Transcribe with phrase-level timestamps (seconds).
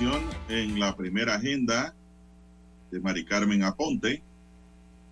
[0.00, 1.94] Y migración en la primera agenda
[2.90, 4.22] de Mari Carmen Aponte,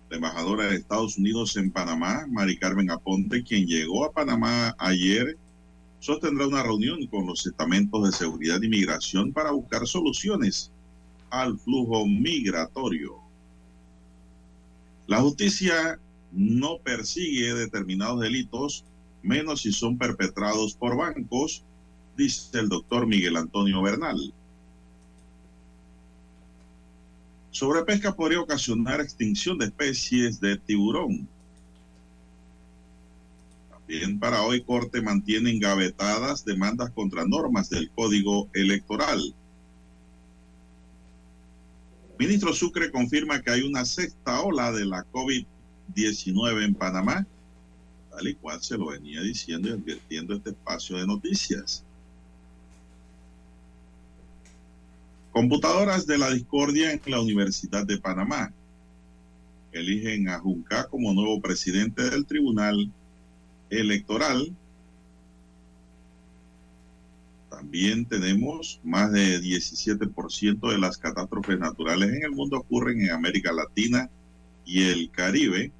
[0.09, 5.37] la embajadora de Estados Unidos en Panamá, Mari Carmen Aponte, quien llegó a Panamá ayer,
[5.99, 10.71] sostendrá una reunión con los estamentos de seguridad y migración para buscar soluciones
[11.29, 13.17] al flujo migratorio.
[15.07, 15.99] La justicia
[16.31, 18.85] no persigue determinados delitos,
[19.21, 21.63] menos si son perpetrados por bancos,
[22.17, 24.33] dice el doctor Miguel Antonio Bernal.
[27.59, 31.27] Sobrepesca podría ocasionar extinción de especies de tiburón.
[33.69, 39.35] También para hoy Corte mantiene engavetadas demandas contra normas del Código Electoral.
[42.17, 47.27] Ministro Sucre confirma que hay una sexta ola de la COVID-19 en Panamá,
[48.09, 51.83] tal y cual se lo venía diciendo y advirtiendo este espacio de noticias.
[55.31, 58.51] Computadoras de la discordia en la Universidad de Panamá.
[59.71, 62.91] Eligen a Junca como nuevo presidente del Tribunal
[63.69, 64.55] Electoral.
[67.49, 73.51] También tenemos más de 17% de las catástrofes naturales en el mundo ocurren en América
[73.51, 74.09] Latina
[74.65, 75.71] y el Caribe.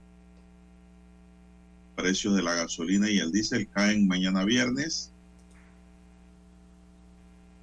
[1.95, 5.11] Precios de la gasolina y el diésel caen mañana viernes.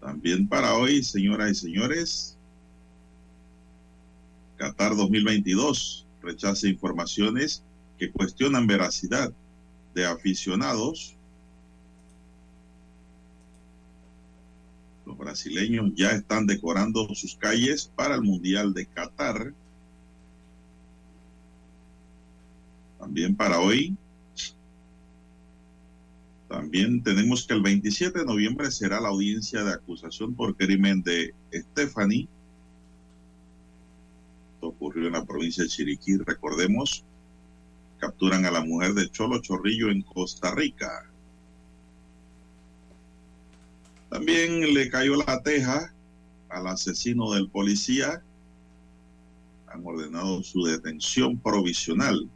[0.06, 2.38] También para hoy, señoras y señores,
[4.56, 7.64] Qatar 2022 rechaza informaciones
[7.98, 9.32] que cuestionan veracidad
[9.96, 11.16] de aficionados.
[15.04, 19.52] Los brasileños ya están decorando sus calles para el Mundial de Qatar.
[23.00, 23.96] También para hoy,
[26.48, 31.34] también tenemos que el 27 de noviembre será la audiencia de acusación por crimen de
[31.52, 32.28] Stephanie.
[34.54, 37.04] Esto ocurrió en la provincia de Chiriquí, recordemos.
[37.98, 41.10] Capturan a la mujer de Cholo Chorrillo en Costa Rica.
[44.08, 45.92] También le cayó la teja
[46.48, 48.22] al asesino del policía.
[49.66, 52.30] Han ordenado su detención provisional.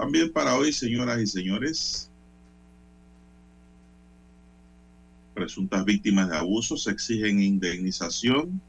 [0.00, 2.10] También para hoy, señoras y señores,
[5.34, 8.62] presuntas víctimas de abusos exigen indemnización.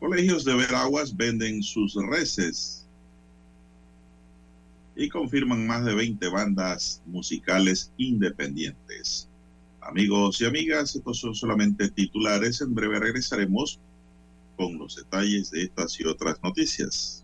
[0.00, 2.88] Colegios de Veraguas venden sus reces
[4.96, 9.28] y confirman más de 20 bandas musicales independientes.
[9.82, 12.62] Amigos y amigas, estos son solamente titulares.
[12.62, 13.78] En breve regresaremos
[14.56, 17.23] con los detalles de estas y otras noticias.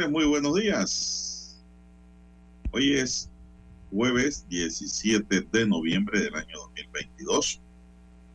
[0.00, 1.60] Señores, muy buenos días.
[2.70, 3.28] Hoy es
[3.90, 7.60] jueves 17 de noviembre del año 2022.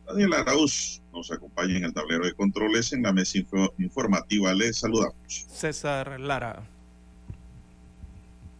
[0.06, 3.38] Daniel Arauz nos acompaña en el tablero de controles en la mesa
[3.78, 4.54] informativa.
[4.54, 5.16] Les saludamos.
[5.26, 6.62] César Lara.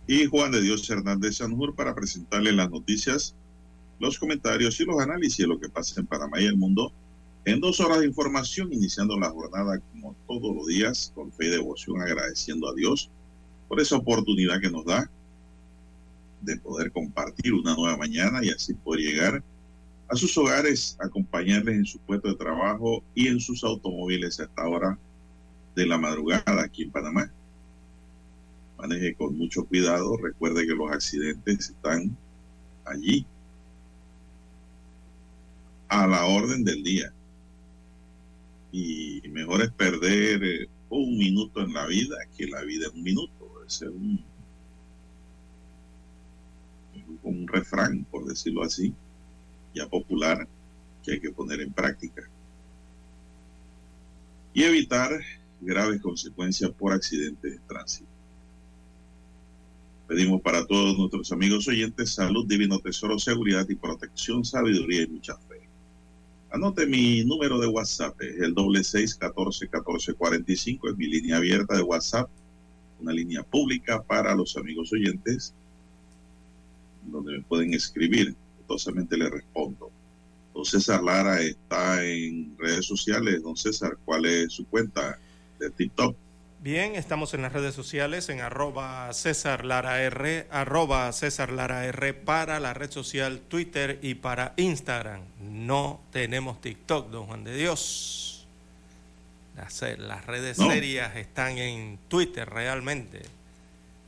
[0.08, 3.36] Y Juan de Dios Hernández Sanjur para presentarle las noticias,
[4.00, 6.92] los comentarios y los análisis de lo que pasa en Panamá y el mundo
[7.46, 11.50] en dos horas de información, iniciando la jornada como todos los días, con fe y
[11.50, 13.08] devoción, agradeciendo a Dios
[13.68, 15.08] por esa oportunidad que nos da
[16.42, 19.44] de poder compartir una nueva mañana y así poder llegar
[20.08, 24.66] a sus hogares, acompañarles en su puesto de trabajo y en sus automóviles a esta
[24.66, 24.98] hora
[25.76, 27.30] de la madrugada aquí en Panamá.
[28.76, 32.16] Maneje con mucho cuidado, recuerde que los accidentes están
[32.84, 33.24] allí
[35.88, 37.12] a la orden del día
[38.76, 43.02] y mejor es perder eh, un minuto en la vida que la vida en un
[43.02, 43.64] minuto.
[43.66, 44.22] Es un,
[47.22, 48.92] un refrán, por decirlo así,
[49.74, 50.46] ya popular,
[51.02, 52.28] que hay que poner en práctica.
[54.52, 55.10] Y evitar
[55.62, 58.10] graves consecuencias por accidentes de tránsito.
[60.06, 65.38] Pedimos para todos nuestros amigos oyentes salud, divino tesoro, seguridad y protección, sabiduría y mucha.
[66.50, 70.96] Anote mi número de WhatsApp, es el doble seis catorce catorce cuarenta y cinco, es
[70.96, 72.30] mi línea abierta de WhatsApp,
[73.00, 75.52] una línea pública para los amigos oyentes,
[77.04, 79.90] donde me pueden escribir, gustosamente le respondo.
[80.54, 83.42] Don César Lara está en redes sociales.
[83.42, 85.18] Don César, ¿cuál es su cuenta
[85.58, 86.16] de TikTok?
[86.66, 92.12] Bien, estamos en las redes sociales en arroba César Lara R, arroba César Lara R
[92.12, 95.20] para la red social Twitter y para Instagram.
[95.40, 98.48] No tenemos TikTok, don Juan de Dios.
[99.56, 103.22] Las, las redes serias están en Twitter realmente.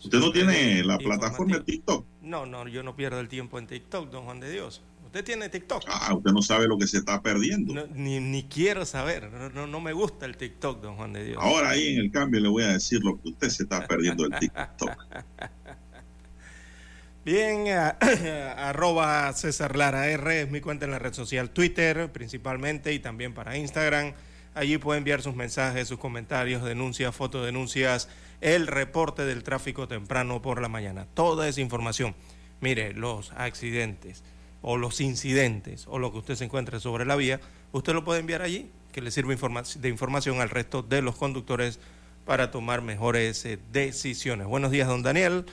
[0.02, 2.04] ¿Usted no tiene la plataforma de TikTok?
[2.22, 4.80] No, no, yo no pierdo el tiempo en TikTok, don Juan de Dios.
[5.08, 5.84] ¿Usted tiene TikTok?
[5.86, 7.86] Ah, usted no sabe lo que se está perdiendo.
[7.94, 9.30] ni, ni, quiero saber.
[9.54, 11.38] No, no, me gusta el TikTok, don Juan de Dios.
[11.40, 14.26] Ahora ahí en el cambio le voy a decir lo que usted se está perdiendo
[14.26, 14.90] el TikTok.
[17.24, 17.68] Bien,
[18.58, 23.32] arroba César Lara R es mi cuenta en la red social Twitter principalmente y también
[23.32, 24.12] para Instagram.
[24.52, 28.10] Allí puede enviar sus mensajes, sus comentarios, denuncias, fotodenuncias,
[28.42, 31.06] el reporte del tráfico temprano por la mañana.
[31.14, 32.14] Toda esa información.
[32.60, 34.22] Mire, los accidentes
[34.62, 37.40] o los incidentes o lo que usted se encuentre sobre la vía,
[37.72, 39.34] usted lo puede enviar allí, que le sirva
[39.76, 41.78] de información al resto de los conductores
[42.24, 44.46] para tomar mejores eh, decisiones.
[44.46, 45.46] Buenos días, don Daniel,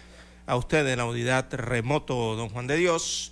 [0.48, 3.32] a usted en la unidad remoto, don Juan de Dios,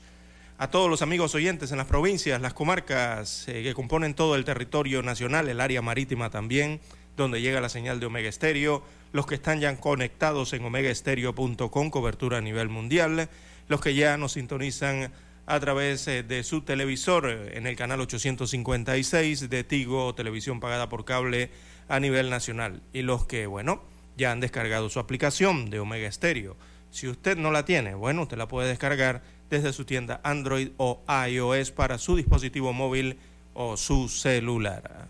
[0.58, 4.46] a todos los amigos oyentes en las provincias, las comarcas eh, que componen todo el
[4.46, 6.80] territorio nacional, el área marítima también,
[7.18, 12.38] donde llega la señal de Omega Estéreo, los que están ya conectados en omegaestereo.com, cobertura
[12.38, 13.30] a nivel mundial,
[13.68, 15.12] los que ya nos sintonizan
[15.46, 20.90] a través eh, de su televisor eh, en el canal 856 de Tigo, televisión pagada
[20.90, 21.50] por cable
[21.90, 22.82] a nivel nacional.
[22.94, 23.82] Y los que, bueno,
[24.18, 26.56] ya han descargado su aplicación de Omega Stereo.
[26.92, 31.02] Si usted no la tiene, bueno, usted la puede descargar desde su tienda Android o
[31.28, 33.18] iOS para su dispositivo móvil
[33.54, 35.08] o su celular.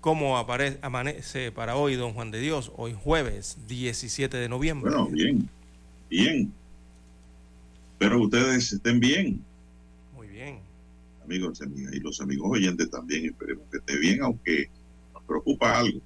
[0.00, 2.72] ¿Cómo amanece para hoy, don Juan de Dios?
[2.76, 4.90] Hoy jueves 17 de noviembre.
[4.90, 5.48] Bueno, bien,
[6.10, 6.52] bien.
[7.98, 9.42] Pero ustedes estén bien
[11.24, 14.70] amigos y amigas, y los amigos oyentes también, esperemos que esté bien, aunque
[15.12, 16.00] nos preocupa algo.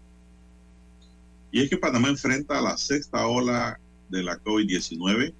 [1.50, 5.32] Y es que Panamá enfrenta la sexta ola de la COVID-19.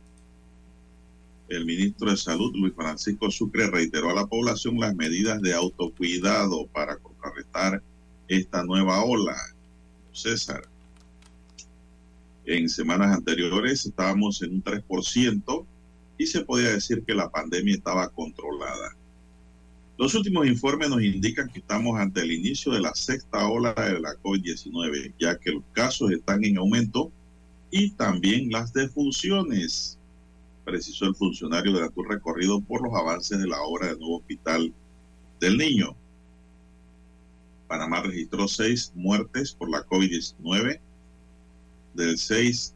[1.49, 6.67] El ministro de Salud, Luis Francisco Sucre, reiteró a la población las medidas de autocuidado
[6.69, 7.83] para contrarrestar
[8.29, 9.37] esta nueva ola.
[10.13, 10.63] César,
[12.45, 15.67] en semanas anteriores estábamos en un 3%
[16.19, 18.97] y se podía decir que la pandemia estaba controlada.
[19.99, 23.99] Los últimos informes nos indican que estamos ante el inicio de la sexta ola de
[23.99, 27.11] la COVID-19, ya que los casos están en aumento
[27.73, 29.99] y también las defunciones,
[30.65, 34.73] precisó el funcionario de tu recorrido por los avances de la obra del nuevo hospital
[35.41, 35.97] del niño.
[37.67, 40.79] Panamá registró seis muertes por la COVID-19
[41.95, 42.73] del 6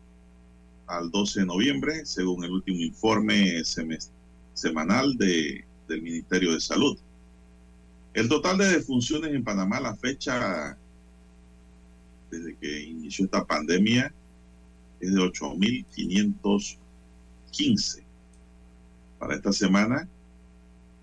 [0.88, 3.62] al 12 de noviembre, según el último informe
[4.54, 6.98] semanal de, del Ministerio de Salud.
[8.14, 10.76] El total de defunciones en Panamá la fecha
[12.30, 14.12] desde que inició esta pandemia
[15.00, 18.02] es de 8.515.
[19.18, 20.06] Para esta semana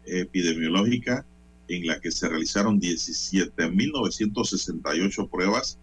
[0.06, 1.25] epidemiológica
[1.68, 5.80] en la que se realizaron 17.968 pruebas,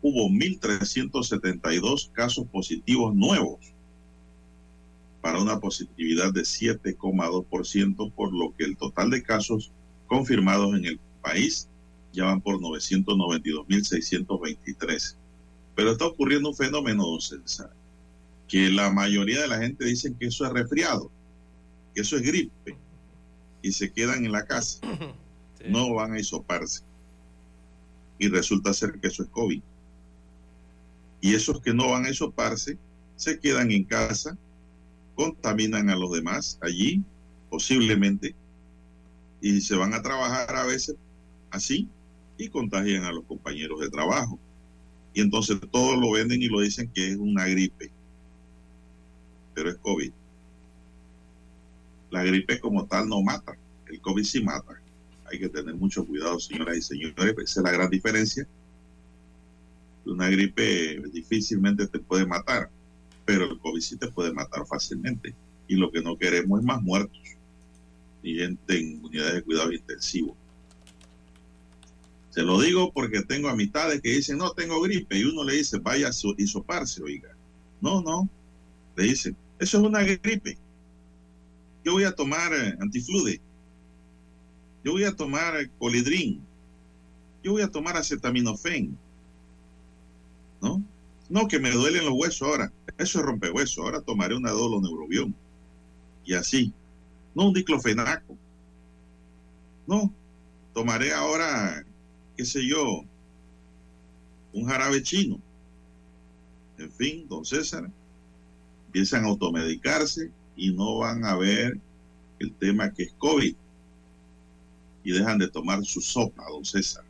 [0.00, 3.60] hubo 1.372 casos positivos nuevos
[5.20, 9.70] para una positividad de 7,2%, por lo que el total de casos
[10.06, 11.68] confirmados en el país
[12.16, 15.16] ya van por 992.623.
[15.74, 17.70] Pero está ocurriendo un fenómeno, César,
[18.48, 21.10] que la mayoría de la gente dice que eso es resfriado,
[21.94, 22.74] que eso es gripe,
[23.60, 24.80] y se quedan en la casa,
[25.68, 26.82] no van a hisoparse.
[28.18, 29.60] Y resulta ser que eso es COVID.
[31.20, 32.78] Y esos que no van a hisoparse
[33.16, 34.38] se quedan en casa,
[35.14, 37.02] contaminan a los demás allí,
[37.50, 38.34] posiblemente,
[39.46, 40.96] y se van a trabajar a veces
[41.50, 41.88] así
[42.36, 44.40] y contagian a los compañeros de trabajo.
[45.14, 47.90] Y entonces todos lo venden y lo dicen que es una gripe,
[49.54, 50.10] pero es COVID.
[52.10, 53.56] La gripe como tal no mata,
[53.88, 54.80] el COVID sí mata.
[55.30, 58.46] Hay que tener mucho cuidado, señoras y señores, esa es la gran diferencia.
[60.04, 62.68] Una gripe difícilmente te puede matar,
[63.24, 65.34] pero el COVID sí te puede matar fácilmente.
[65.68, 67.25] Y lo que no queremos es más muertos
[68.22, 70.36] y gente en unidades de cuidado intensivo.
[72.30, 75.78] Se lo digo porque tengo amistades que dicen, no, tengo gripe, y uno le dice,
[75.78, 77.34] vaya a hisoparse, oiga.
[77.80, 78.28] No, no,
[78.96, 80.58] le dice, eso es una gripe.
[81.84, 83.40] Yo voy a tomar eh, antiflude.
[84.84, 86.42] Yo voy a tomar colidrín.
[87.42, 88.98] Yo voy a tomar acetaminofén.
[90.60, 90.82] ¿No?
[91.28, 92.72] No, que me duelen los huesos ahora.
[92.98, 93.82] Eso es rompehueso.
[93.82, 95.34] Ahora tomaré una neurobión
[96.24, 96.72] Y así.
[97.36, 98.36] No un diclofenaco.
[99.86, 100.12] No.
[100.74, 101.86] Tomaré ahora
[102.36, 103.02] qué sé yo,
[104.52, 105.40] un jarabe chino.
[106.78, 107.90] En fin, don César,
[108.86, 111.78] empiezan a automedicarse y no van a ver
[112.38, 113.56] el tema que es COVID.
[115.04, 117.04] Y dejan de tomar su sopa, don César,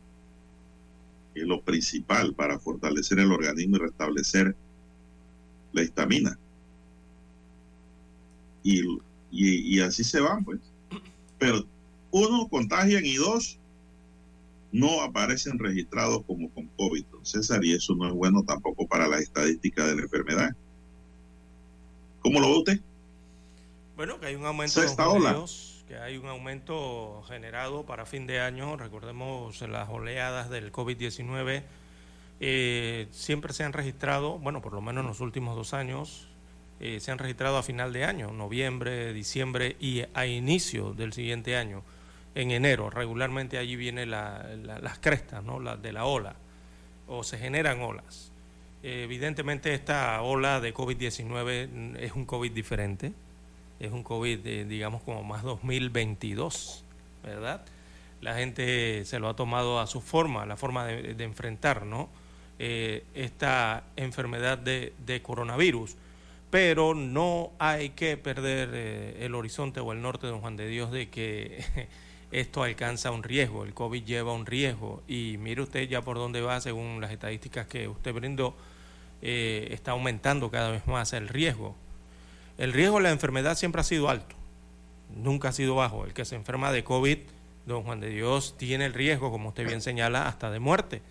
[1.34, 4.54] es lo principal para fortalecer el organismo y restablecer
[5.72, 6.38] la histamina.
[8.62, 8.82] Y,
[9.36, 10.60] y, y así se van, pues.
[11.38, 11.66] Pero
[12.10, 13.58] uno, contagian y dos,
[14.72, 19.18] no aparecen registrados como con COVID, César, y eso no es bueno tampoco para la
[19.18, 20.56] estadística de la enfermedad.
[22.20, 22.80] ¿Cómo lo ve usted?
[23.96, 24.86] Bueno, que hay un aumento de
[25.86, 28.76] que hay un aumento generado para fin de año.
[28.76, 31.62] Recordemos las oleadas del COVID-19
[32.40, 36.26] eh, siempre se han registrado, bueno, por lo menos en los últimos dos años,
[36.80, 41.56] eh, se han registrado a final de año, noviembre, diciembre y a inicio del siguiente
[41.56, 41.82] año
[42.34, 42.90] en enero.
[42.90, 45.60] Regularmente allí vienen las crestas ¿no?
[45.76, 46.36] de la ola
[47.08, 48.30] o se generan olas.
[48.82, 53.12] evidentemente esta ola de COVID-19 es un COVID diferente,
[53.78, 56.82] es un COVID, digamos, como más 2022,
[57.22, 57.62] ¿verdad?
[58.20, 61.84] La gente se lo ha tomado a su forma, la forma de, enfrentar.
[62.58, 65.94] Eh, esta enfermedad de, coronavirus.
[66.50, 70.92] Pero no hay que perder eh, el horizonte o el norte Don Juan de Dios
[70.92, 71.64] de que
[72.30, 76.40] esto alcanza un riesgo, el COVID lleva un riesgo y mire usted ya por dónde
[76.40, 78.54] va según las estadísticas que usted brindó,
[79.22, 81.74] eh, está aumentando cada vez más el riesgo.
[82.58, 84.34] El riesgo de la enfermedad siempre ha sido alto,
[85.14, 86.04] nunca ha sido bajo.
[86.04, 87.18] El que se enferma de COVID,
[87.66, 91.02] don Juan de Dios, tiene el riesgo, como usted bien señala, hasta de muerte.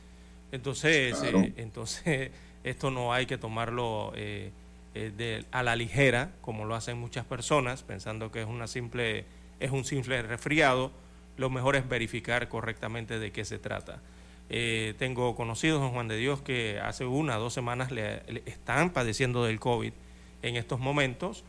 [0.52, 2.32] Entonces, eh, entonces
[2.64, 4.52] esto no hay que tomarlo eh,
[5.52, 9.26] a la ligera, como lo hacen muchas personas, pensando que es una simple
[9.60, 10.92] es un simple resfriado
[11.38, 14.00] lo mejor es verificar correctamente de qué se trata.
[14.50, 18.92] Eh, tengo conocidos, don Juan de Dios, que hace una o dos semanas le, están
[18.92, 19.92] padeciendo del COVID
[20.44, 21.44] en estos momentos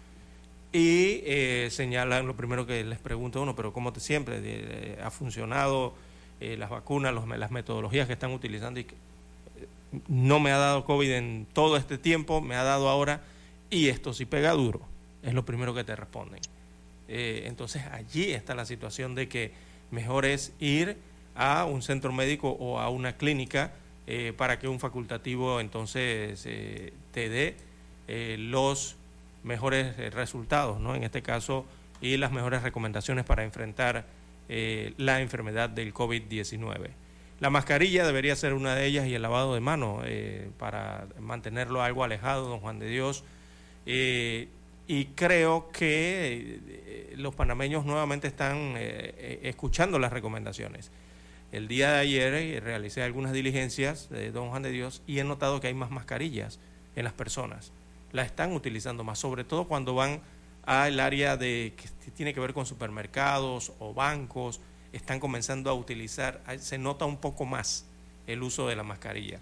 [0.73, 5.95] y eh, señalan, lo primero que les pregunto uno, pero ¿cómo te siempre ¿Ha funcionado
[6.41, 8.81] eh, las vacunas, las metodologías que están utilizando?
[8.81, 8.87] Y
[10.09, 13.21] no me ha dado COVID en todo este tiempo, me ha dado ahora
[13.71, 14.81] y esto sí pega duro.
[15.23, 16.41] Es lo primero que te responden.
[17.09, 19.53] entonces allí está la situación de que
[19.91, 20.97] mejor es ir
[21.35, 23.73] a un centro médico o a una clínica
[24.07, 27.57] eh, para que un facultativo entonces eh, te dé
[28.09, 28.97] eh, los
[29.43, 30.95] mejores resultados, ¿no?
[30.95, 31.67] En este caso,
[32.01, 34.05] y las mejores recomendaciones para enfrentar
[34.49, 36.91] la enfermedad del COVID-19.
[37.41, 40.05] La mascarilla debería ser una de ellas y el lavado de manos
[40.57, 43.25] para mantenerlo algo alejado, don Juan de Dios
[43.87, 50.91] y creo que eh, los panameños nuevamente están eh, eh, escuchando las recomendaciones.
[51.53, 55.61] El día de ayer realicé algunas diligencias de Don Juan de Dios y he notado
[55.61, 56.59] que hay más mascarillas
[56.97, 57.73] en las personas.
[58.13, 60.21] Las están utilizando más, sobre todo cuando van
[60.65, 64.61] al área de que tiene que ver con supermercados o bancos,
[64.93, 67.85] están comenzando a utilizar, se nota un poco más
[68.27, 69.39] el uso de la mascarilla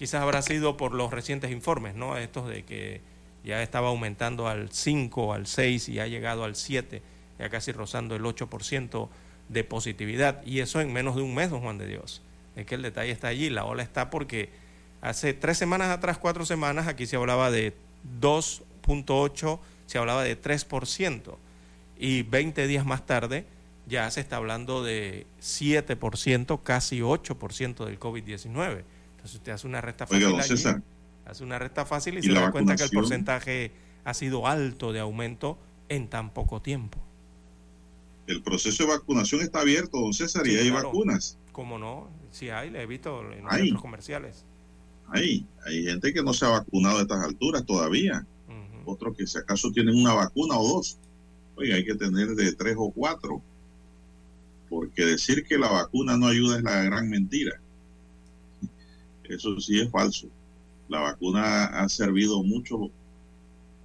[0.00, 2.16] quizás habrá sido por los recientes informes, ¿no?
[2.16, 3.02] Estos de que
[3.44, 7.02] ya estaba aumentando al 5, al 6 y ha llegado al 7,
[7.38, 9.08] ya casi rozando el 8%
[9.48, 10.44] de positividad.
[10.44, 12.22] Y eso en menos de un mes, don Juan de Dios.
[12.56, 14.50] Es que el detalle está allí, la ola está porque
[15.00, 17.72] hace tres semanas atrás, cuatro semanas, aquí se hablaba de
[18.20, 21.34] 2.8, se hablaba de 3%.
[21.98, 23.44] Y 20 días más tarde
[23.86, 28.82] ya se está hablando de 7%, casi 8% del COVID-19.
[29.20, 30.22] Entonces usted hace una resta fácil.
[31.26, 33.72] Hace una resta fácil y, se da cuenta que el porcentaje
[34.04, 35.58] ha sido alto de aumento
[35.88, 36.98] en tan poco tiempo.
[38.26, 41.36] El proceso de vacunación está abierto, don César, y hay vacunas.
[41.52, 42.08] ¿Cómo no?
[42.30, 44.44] Sí hay, le he visto en los centros comerciales.
[45.08, 48.24] Hay, hay gente que no se ha vacunado a estas alturas todavía.
[48.84, 50.96] Otros que si acaso tienen una vacuna o dos.
[51.56, 53.42] Oiga, hay que tener de tres o cuatro.
[54.68, 57.60] Porque decir que la vacuna no ayuda es la gran mentira.
[59.24, 60.28] Eso sí es falso.
[60.90, 62.90] La vacuna ha servido mucho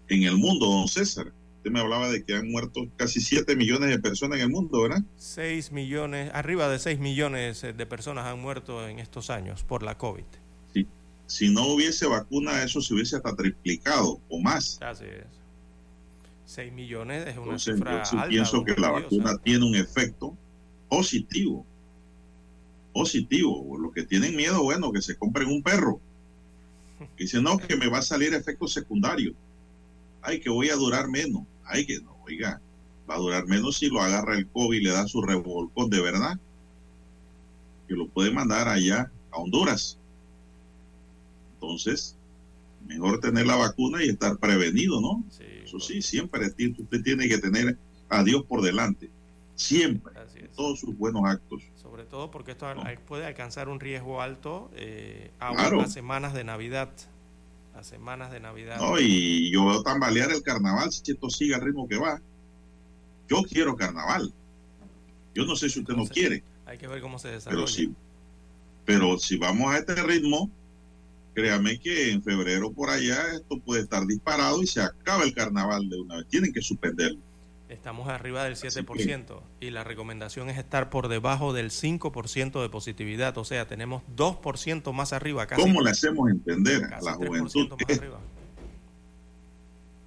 [0.10, 1.32] en el mundo, don César.
[1.58, 4.82] Usted me hablaba de que han muerto casi 7 millones de personas en el mundo,
[4.82, 5.02] ¿verdad?
[5.18, 9.98] 6 millones, arriba de 6 millones de personas han muerto en estos años por la
[9.98, 10.26] COVID.
[10.74, 10.88] Sí.
[11.28, 14.80] Si no hubiese vacuna, eso se hubiese hasta triplicado o más.
[14.82, 15.26] Así es.
[16.46, 20.36] 6 millones es una cifra yo pienso que la vacuna tiene un efecto
[20.90, 21.66] positivo
[22.96, 23.78] positivo.
[23.78, 26.00] Los que tienen miedo, bueno, que se compren un perro.
[27.18, 29.34] Dicen, no, que me va a salir efecto secundario.
[30.22, 31.44] Ay, que voy a durar menos.
[31.66, 32.62] Ay, que no, oiga,
[33.10, 36.01] va a durar menos si lo agarra el COVID y le da su revolcón de
[36.01, 36.40] verdad.
[37.88, 39.98] Que lo puede mandar allá a Honduras.
[41.55, 42.16] Entonces,
[42.88, 45.24] mejor tener la vacuna y estar prevenido, ¿no?
[45.64, 47.77] Eso sí, siempre usted tiene que tener
[48.10, 49.10] a Dios por delante.
[49.55, 50.14] Siempre.
[50.55, 51.64] Todos sus buenos actos
[52.16, 52.66] todo porque esto
[53.10, 56.90] puede alcanzar un riesgo alto eh, a unas semanas de Navidad.
[57.75, 58.78] A semanas de Navidad.
[58.80, 62.22] No, y yo veo tambalear el carnaval si esto sigue al ritmo que va.
[63.28, 64.32] Yo quiero carnaval.
[65.34, 66.42] Yo no sé si usted no quiere.
[66.66, 67.66] Hay que ver cómo se desarrolla.
[67.66, 67.94] Pero si,
[68.86, 70.50] pero si vamos a este ritmo,
[71.34, 75.90] créame que en febrero por allá esto puede estar disparado y se acaba el carnaval
[75.90, 76.28] de una vez.
[76.30, 77.20] Tienen que suspenderlo.
[77.68, 83.36] Estamos arriba del 7% y la recomendación es estar por debajo del 5% de positividad,
[83.40, 85.48] o sea, tenemos 2% más arriba.
[85.48, 87.68] ¿Cómo le hacemos entender a la juventud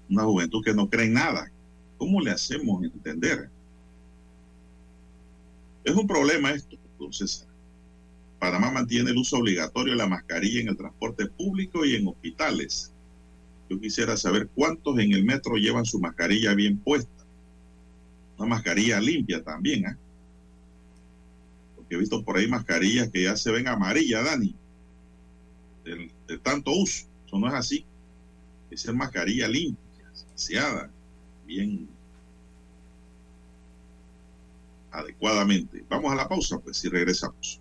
[0.09, 1.51] una juventud que no cree en nada?
[1.99, 3.51] ¿Cómo le hacemos entender?
[5.83, 7.45] Es un problema esto, entonces.
[8.39, 12.93] Panamá mantiene el uso obligatorio de la mascarilla en el transporte público y en hospitales.
[13.69, 17.18] Yo quisiera saber cuántos en el metro llevan su mascarilla bien puesta
[18.39, 19.97] una mascarilla limpia también, ¿eh?
[21.77, 24.55] Porque he visto por ahí mascarillas que ya se ven amarillas, Dani,
[25.85, 27.07] de, tanto uso.
[27.27, 27.85] Eso no es así.
[28.71, 30.91] Es mascarilla limpia, saciada,
[31.47, 31.89] bien
[34.91, 35.85] adecuadamente.
[35.89, 37.61] Vamos a la pausa, pues, y regresamos.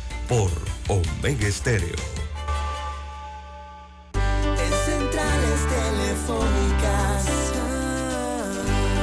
[0.31, 0.49] por
[0.87, 1.99] Omega Estéreo.
[4.13, 7.25] En centrales telefónicas,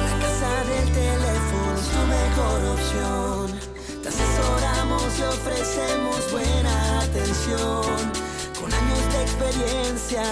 [0.05, 3.45] la casa del teléfono es tu mejor opción.
[4.01, 7.95] Te asesoramos y ofrecemos buena atención.
[8.59, 10.23] Con años de experiencia,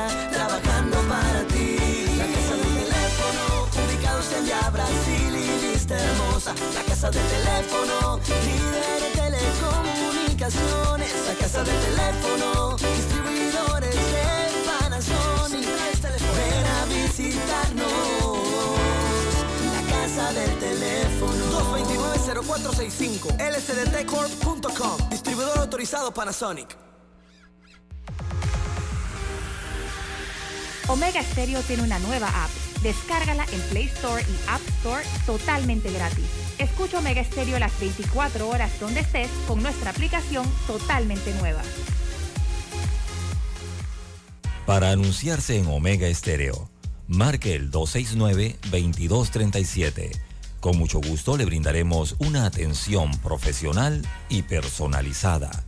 [6.47, 14.25] La casa del teléfono, líder de telecomunicaciones la casa del teléfono, distribuidores de
[14.65, 15.67] Panasonic.
[16.37, 17.85] Ven a visitarnos,
[19.73, 21.43] la casa del teléfono.
[21.75, 26.77] 229-0465, lsdtcorp.com, distribuidor autorizado Panasonic.
[30.87, 32.66] Omega Stereo tiene una nueva app.
[32.81, 36.25] Descárgala en Play Store y App Store totalmente gratis.
[36.57, 41.61] Escucha Omega Stereo las 24 horas donde estés con nuestra aplicación totalmente nueva.
[44.65, 46.69] Para anunciarse en Omega Stereo,
[47.07, 50.11] marque el 269-2237.
[50.59, 55.63] Con mucho gusto le brindaremos una atención profesional y personalizada.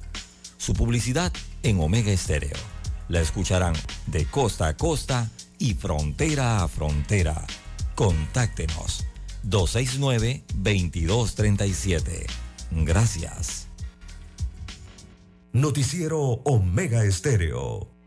[0.58, 1.32] Su publicidad
[1.64, 2.58] en Omega Estéreo.
[3.08, 3.76] La escucharán
[4.08, 7.46] de costa a costa y frontera a frontera.
[7.96, 9.06] Contáctenos
[9.46, 12.26] 269-2237.
[12.72, 13.68] Gracias.
[15.52, 17.99] Noticiero Omega Estéreo.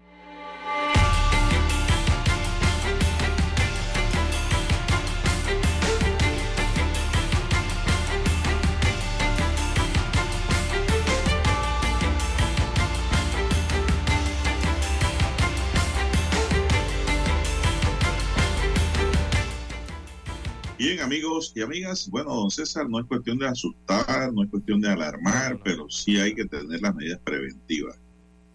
[20.83, 24.81] Bien, amigos y amigas, bueno, don César, no es cuestión de asustar, no es cuestión
[24.81, 27.97] de alarmar, pero sí hay que tener las medidas preventivas.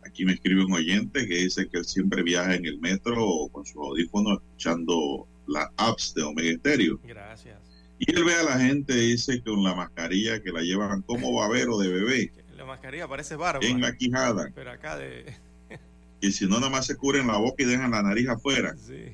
[0.06, 3.66] Aquí me escribe un oyente que dice que él siempre viaja en el metro con
[3.66, 7.00] su audífono escuchando las apps de Omega Stereo.
[7.02, 7.62] Gracias.
[7.98, 11.78] Y él ve a la gente, dice, con la mascarilla que la llevan como babero
[11.78, 12.34] de bebé.
[12.58, 13.66] La mascarilla parece barba.
[13.66, 14.52] En la quijada.
[14.54, 15.34] Pero acá de...
[16.22, 18.76] y si no, nada más se cubren la boca y dejan la nariz afuera.
[18.76, 19.14] Sí.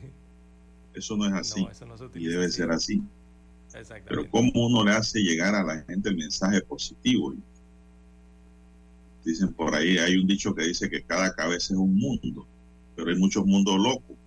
[0.93, 1.63] Eso no es así.
[1.63, 2.57] No, eso no se y debe así.
[2.57, 3.01] ser así.
[3.67, 4.05] Exactamente.
[4.07, 7.33] Pero ¿cómo uno le hace llegar a la gente el mensaje positivo?
[9.25, 12.45] Dicen por ahí, hay un dicho que dice que cada cabeza es un mundo,
[12.95, 14.17] pero hay muchos mundos locos,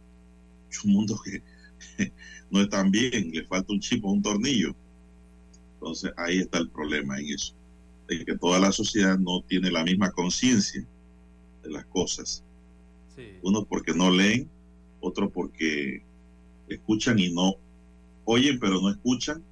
[0.64, 1.42] muchos mundos que
[2.50, 4.74] no están bien, le falta un chip o un tornillo.
[5.74, 7.55] Entonces ahí está el problema en eso,
[8.09, 10.85] de que toda la sociedad no tiene la misma conciencia
[11.62, 12.42] de las cosas.
[13.14, 13.29] Sí.
[13.42, 14.48] Unos porque no leen,
[15.00, 16.02] otros porque
[16.68, 17.55] escuchan y no
[18.24, 19.42] oyen pero no escuchan,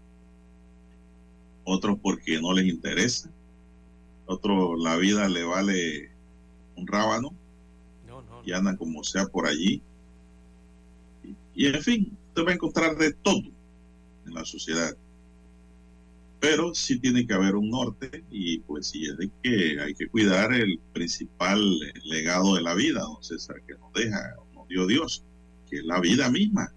[1.64, 3.30] otros porque no les interesa,
[4.26, 6.10] otros la vida le vale
[6.76, 7.32] un rábano
[8.06, 9.80] No, no, y andan como sea por allí.
[11.22, 13.42] Y, y, en fin, usted va a encontrar de todo
[14.26, 14.96] en la sociedad.
[16.40, 20.08] Pero sí tiene que haber un norte y pues sí es de que hay que
[20.08, 21.58] cuidar el principal
[22.04, 25.24] legado de la vida, don César, que nos deja, nos dio Dios,
[25.70, 26.70] que es la vida misma.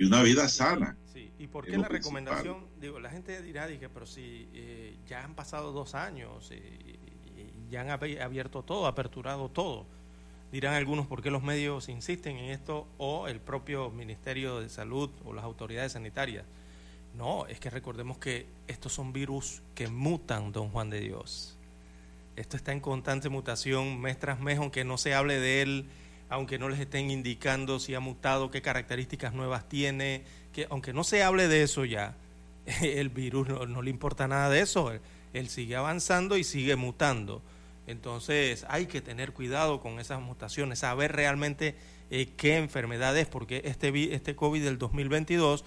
[0.00, 0.96] Y una vida sana.
[1.12, 1.30] Sí.
[1.38, 2.22] ¿Y por qué la principal.
[2.24, 2.64] recomendación?
[2.80, 6.96] Digo, la gente dirá, dije, pero si eh, ya han pasado dos años eh,
[7.36, 9.86] y ya han abi- abierto todo, aperturado todo.
[10.52, 15.08] Dirán algunos por qué los medios insisten en esto o el propio Ministerio de Salud
[15.24, 16.44] o las autoridades sanitarias.
[17.16, 21.56] No, es que recordemos que estos son virus que mutan, don Juan de Dios.
[22.36, 25.86] Esto está en constante mutación mes tras mes, aunque no se hable de él,
[26.30, 31.04] aunque no les estén indicando si ha mutado, qué características nuevas tiene, que aunque no
[31.04, 32.14] se hable de eso ya,
[32.82, 35.00] el virus no, no le importa nada de eso, él,
[35.34, 37.42] él sigue avanzando y sigue mutando.
[37.86, 41.74] Entonces hay que tener cuidado con esas mutaciones, saber realmente
[42.10, 45.64] eh, qué enfermedad es, porque este, este COVID del 2022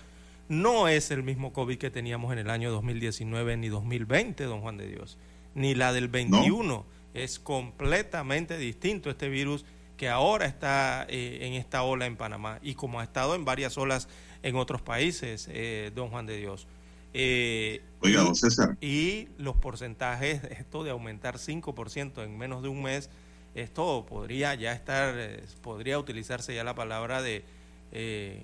[0.50, 4.78] no es el mismo COVID que teníamos en el año 2019 ni 2020, don Juan
[4.78, 5.18] de Dios,
[5.56, 6.86] ni la del 21.
[7.14, 9.66] Es completamente distinto este virus
[10.04, 13.78] que ahora está eh, en esta ola en Panamá y como ha estado en varias
[13.78, 14.10] olas
[14.42, 16.68] en otros países, eh, don Juan de Dios.
[17.14, 22.84] Eh, Oiga, don César, y los porcentajes, esto de aumentar 5% en menos de un
[22.84, 23.10] mes,
[23.56, 27.46] esto podría ya estar, eh, podría utilizarse ya la palabra de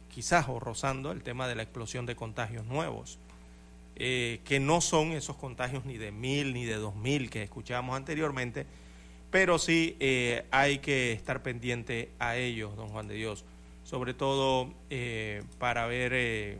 [0.07, 3.19] quizás o rozando el tema de la explosión de contagios nuevos,
[3.95, 8.65] que no son esos contagios ni de mil ni de dos mil que escuchábamos anteriormente,
[9.31, 13.43] pero sí eh, hay que estar pendiente a ellos, don Juan de Dios,
[13.89, 16.59] sobre todo eh, para ver eh,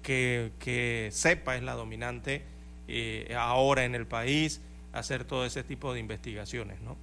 [0.00, 2.42] que, que cepa es la dominante
[2.86, 4.60] eh, ahora en el país,
[4.92, 6.96] hacer todo ese tipo de investigaciones, ¿no?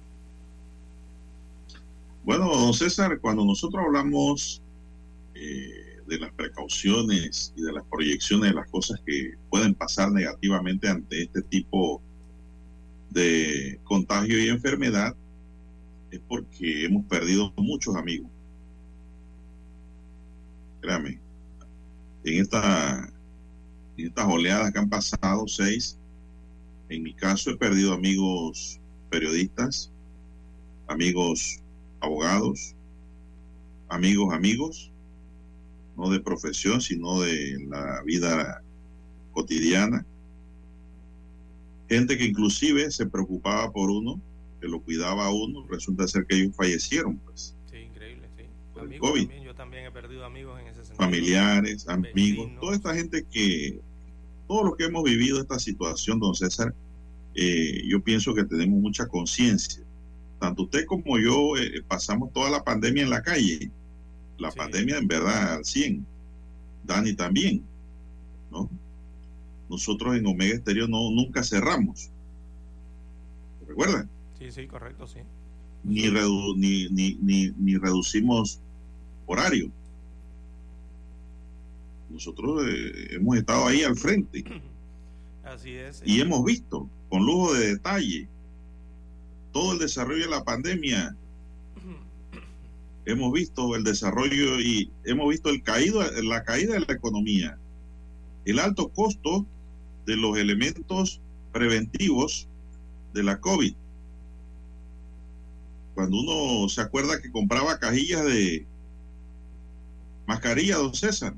[2.24, 4.62] Bueno, don César, cuando nosotros hablamos
[5.34, 11.22] de las precauciones y de las proyecciones de las cosas que pueden pasar negativamente ante
[11.22, 12.09] este tipo de
[13.84, 15.14] contagio y enfermedad,
[16.10, 18.30] es porque hemos perdido muchos amigos.
[20.80, 21.20] Créame,
[22.24, 23.12] en, esta,
[23.96, 25.98] en estas oleadas que han pasado, seis,
[26.88, 29.92] en mi caso he perdido amigos periodistas,
[30.88, 31.60] amigos
[32.00, 32.74] abogados,
[33.88, 34.92] amigos, amigos,
[35.96, 38.62] no de profesión, sino de la vida
[39.32, 40.06] cotidiana.
[41.90, 44.18] Gente que inclusive se preocupaba por uno,
[44.60, 48.44] que lo cuidaba a uno, resulta ser que ellos fallecieron, pues, Sí, increíble, sí.
[48.72, 49.20] Por el COVID.
[49.22, 50.96] también, yo también he perdido amigos en ese sentido.
[50.96, 52.14] familiares, amigos,
[52.46, 52.60] Vecinos.
[52.60, 53.80] toda esta gente que,
[54.48, 56.74] todo lo que hemos vivido esta situación, don César,
[57.34, 59.82] eh, yo pienso que tenemos mucha conciencia.
[60.40, 63.70] Tanto usted como yo eh, pasamos toda la pandemia en la calle,
[64.38, 64.58] la Sí.
[64.58, 66.06] pandemia en verdad al 100,
[66.84, 67.62] Dani también.
[68.50, 68.68] ¿no?
[69.70, 72.10] Nosotros en Omega Estéreo no, nunca cerramos.
[73.68, 74.10] ¿Recuerdan?
[74.36, 75.20] Sí, sí, correcto, sí.
[75.84, 78.58] Ni, redu ni, ni, ni, ni, reducimos
[79.26, 79.70] horario.
[82.10, 84.44] Nosotros eh, hemos estado ahí al frente.
[85.44, 86.02] Así es.
[86.04, 88.28] Y hemos visto, con lujo de detalle,
[89.52, 91.16] todo el desarrollo de la pandemia.
[93.04, 97.56] hemos visto el desarrollo y hemos visto el caído, la caída de la economía,
[98.44, 99.46] el alto costo
[100.06, 101.20] de los elementos
[101.52, 102.48] preventivos
[103.12, 103.74] de la COVID.
[105.94, 108.66] Cuando uno se acuerda que compraba cajillas de
[110.26, 111.34] mascarilla, don César,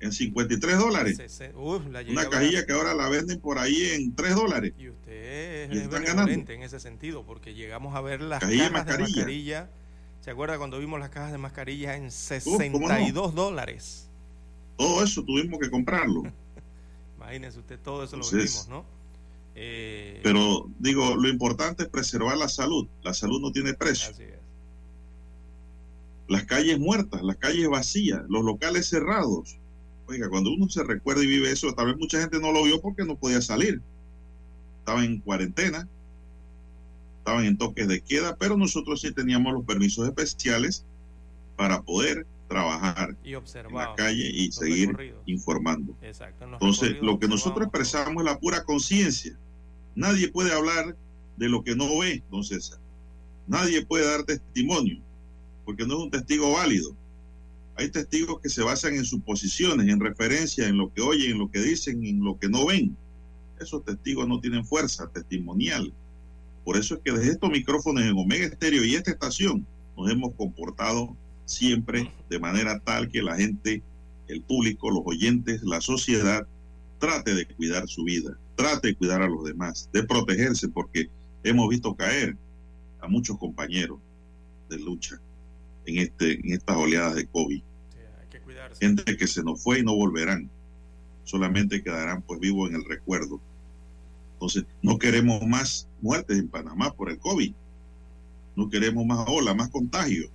[0.00, 1.18] en 53 dólares.
[1.56, 4.74] Uf, Una cajilla que ahora la venden por ahí en 3 dólares.
[4.78, 8.92] Y usted es benevolente en ese sentido, porque llegamos a ver las Cajilla cajas de
[8.92, 9.16] mascarilla.
[9.16, 9.70] mascarilla.
[10.20, 14.08] ¿Se acuerda cuando vimos las cajas de mascarilla en 62 dólares?
[14.76, 16.24] Todo eso tuvimos que comprarlo.
[17.26, 18.84] Imagínese usted, todo eso lo Entonces, vimos, ¿no?
[19.56, 22.86] Eh, Pero digo, lo importante es preservar la salud.
[23.02, 24.10] La salud no tiene precio.
[24.10, 24.38] así es.
[26.28, 29.56] Las calles muertas, las calles vacías, los locales cerrados.
[30.06, 32.80] Oiga, cuando uno se recuerda y vive eso, tal vez mucha gente no lo vio
[32.80, 33.80] porque no podía salir.
[34.78, 35.88] Estaban en cuarentena,
[37.18, 40.84] estaban en toques de queda, pero nosotros sí teníamos los permisos especiales
[41.56, 45.22] para poder trabajar Y en la calle y seguir recorridos.
[45.26, 45.96] informando.
[46.02, 46.44] Exacto.
[46.44, 49.36] en Entonces, lo que nosotros expresamos es la pura conciencia.
[49.94, 50.96] Nadie puede hablar
[51.36, 52.78] de lo que no ve, don César.
[53.46, 55.00] Nadie puede dar testimonio,
[55.64, 56.96] porque no es un testigo válido.
[57.76, 61.50] Hay testigos que se basan en suposiciones, en referencia, en lo que oyen, en lo
[61.50, 62.96] que dicen, en lo que no ven.
[63.60, 65.92] Esos testigos no tienen fuerza testimonial.
[66.64, 70.34] Por eso es que desde estos micrófonos en Omega Estéreo y esta estación nos hemos
[70.34, 73.82] comportado siempre de manera tal que la gente,
[74.28, 76.46] el público, los oyentes, la sociedad
[76.98, 81.08] trate de cuidar su vida, trate de cuidar a los demás, de protegerse, porque
[81.44, 82.36] hemos visto caer
[83.00, 83.98] a muchos compañeros
[84.68, 85.20] de lucha
[85.86, 87.58] en, este, en estas oleadas de COVID.
[87.58, 88.84] Sí, hay que cuidarse.
[88.84, 90.50] Gente que se nos fue y no volverán,
[91.24, 93.40] solamente quedarán pues vivos en el recuerdo.
[94.34, 97.54] Entonces, no queremos más muertes en Panamá por el COVID,
[98.56, 100.30] no queremos más ola, más contagio.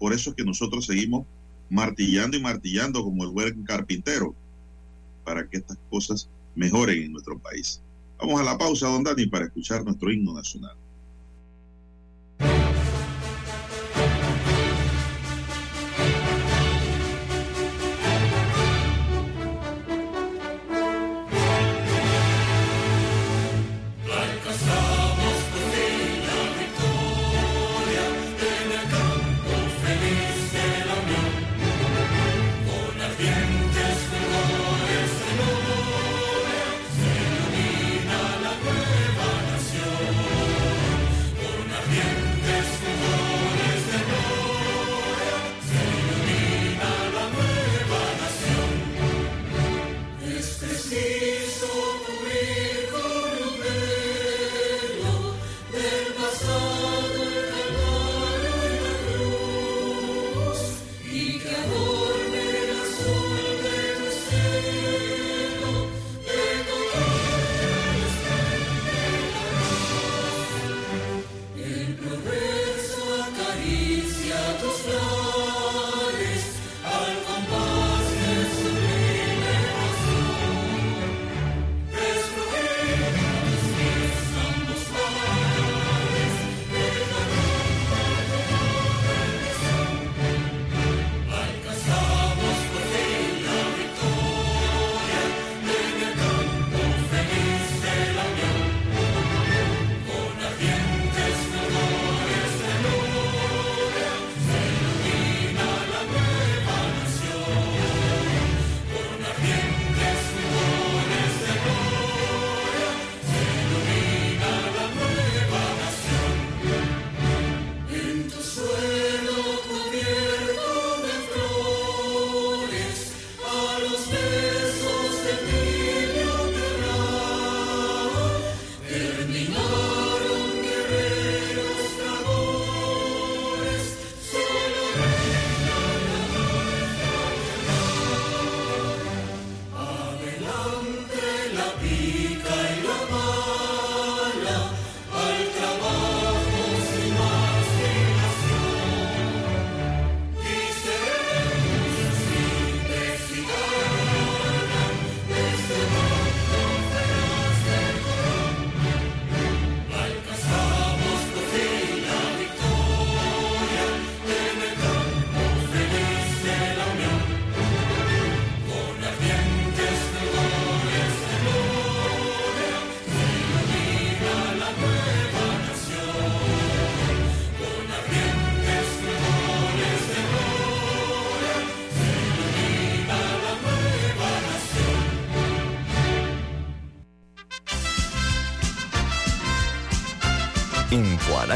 [0.00, 1.26] Por eso es que nosotros seguimos
[1.68, 4.34] martillando y martillando como el buen carpintero
[5.24, 7.80] para que estas cosas mejoren en nuestro país.
[8.18, 10.74] Vamos a la pausa, don Dani, para escuchar nuestro himno nacional.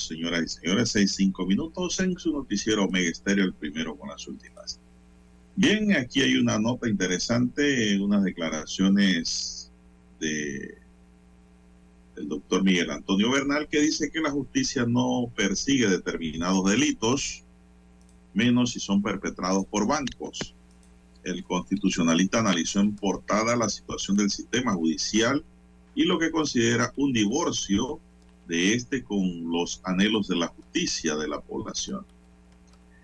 [0.00, 4.26] Señoras y señores, seis cinco minutos en su noticiero Mega Estéreo, el primero con las
[4.26, 4.80] últimas.
[5.56, 9.70] Bien, aquí hay una nota interesante, unas declaraciones
[10.20, 10.78] de
[12.16, 17.42] el doctor Miguel Antonio Bernal que dice que la justicia no persigue determinados delitos,
[18.32, 20.54] menos si son perpetrados por bancos.
[21.22, 25.44] El constitucionalista analizó en portada la situación del sistema judicial
[25.94, 28.00] y lo que considera un divorcio
[28.46, 32.04] de este con los anhelos de la justicia de la población.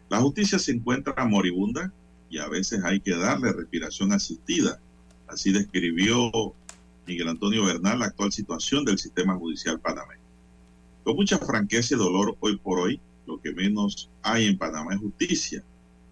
[0.09, 1.93] La justicia se encuentra moribunda
[2.29, 4.81] y a veces hay que darle respiración asistida.
[5.27, 6.31] Así describió
[7.07, 10.21] Miguel Antonio Bernal la actual situación del sistema judicial panameño.
[11.05, 15.01] Con mucha franqueza y dolor hoy por hoy, lo que menos hay en Panamá es
[15.01, 15.65] justicia.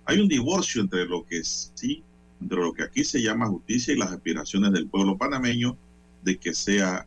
[0.04, 2.02] Hay un divorcio entre lo que sí,
[2.40, 5.76] entre lo que aquí se llama justicia y las aspiraciones del pueblo panameño
[6.22, 7.06] de que sea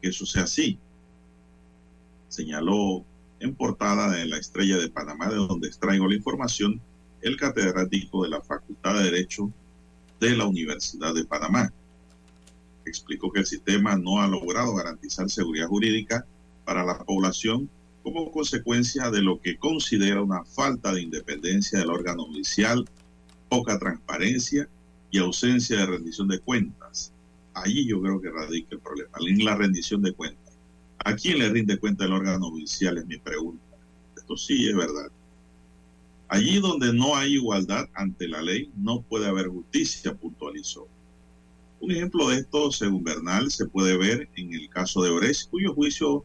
[0.00, 0.78] que eso sea así
[2.32, 3.04] señaló
[3.40, 6.80] en portada de la Estrella de Panamá, de donde extraigo la información,
[7.20, 9.52] el catedrático de la Facultad de Derecho
[10.18, 11.70] de la Universidad de Panamá.
[12.86, 16.24] Explicó que el sistema no ha logrado garantizar seguridad jurídica
[16.64, 17.68] para la población
[18.02, 22.88] como consecuencia de lo que considera una falta de independencia del órgano judicial,
[23.48, 24.68] poca transparencia
[25.10, 27.12] y ausencia de rendición de cuentas.
[27.52, 30.41] Allí yo creo que radica el problema, en la rendición de cuentas.
[31.04, 32.96] ¿A quién le rinde cuenta el órgano judicial?
[32.96, 33.64] Es mi pregunta.
[34.16, 35.10] Esto sí es verdad.
[36.28, 40.86] Allí donde no hay igualdad ante la ley, no puede haber justicia, puntualizó.
[41.80, 45.74] Un ejemplo de esto, según Bernal, se puede ver en el caso de Ores, cuyo
[45.74, 46.24] juicio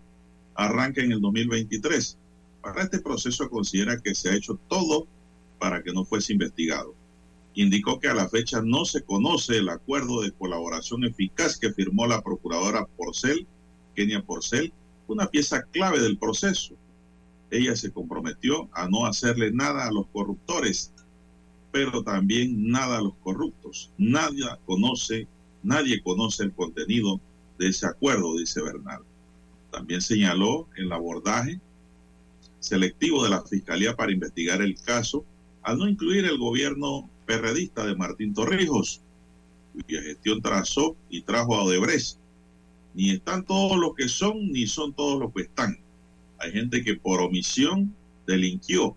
[0.53, 2.17] arranca en el 2023.
[2.61, 5.07] Para este proceso considera que se ha hecho todo
[5.57, 6.93] para que no fuese investigado.
[7.55, 12.05] Indicó que a la fecha no se conoce el acuerdo de colaboración eficaz que firmó
[12.05, 13.47] la procuradora Porcel
[13.97, 14.71] Kenia Porcel,
[15.07, 16.75] una pieza clave del proceso.
[17.49, 20.93] Ella se comprometió a no hacerle nada a los corruptores,
[21.71, 23.91] pero también nada a los corruptos.
[23.97, 25.27] Nadie conoce,
[25.63, 27.19] nadie conoce el contenido
[27.57, 29.01] de ese acuerdo, dice Bernal.
[29.71, 31.59] También señaló el abordaje
[32.59, 35.25] selectivo de la Fiscalía para investigar el caso
[35.63, 39.01] al no incluir el gobierno perredista de Martín Torrijos,
[39.73, 42.19] cuya gestión trazó y trajo a Odebrecht
[42.97, 45.77] ni están todos los que son, ni son todos los que están.
[46.39, 47.93] Hay gente que por omisión
[48.25, 48.95] delinquió.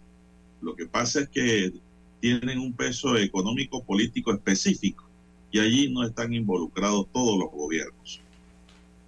[0.62, 1.74] Lo que pasa es que
[2.18, 5.05] tienen un peso económico político específico
[5.53, 8.22] y allí no están involucrados todos los gobiernos.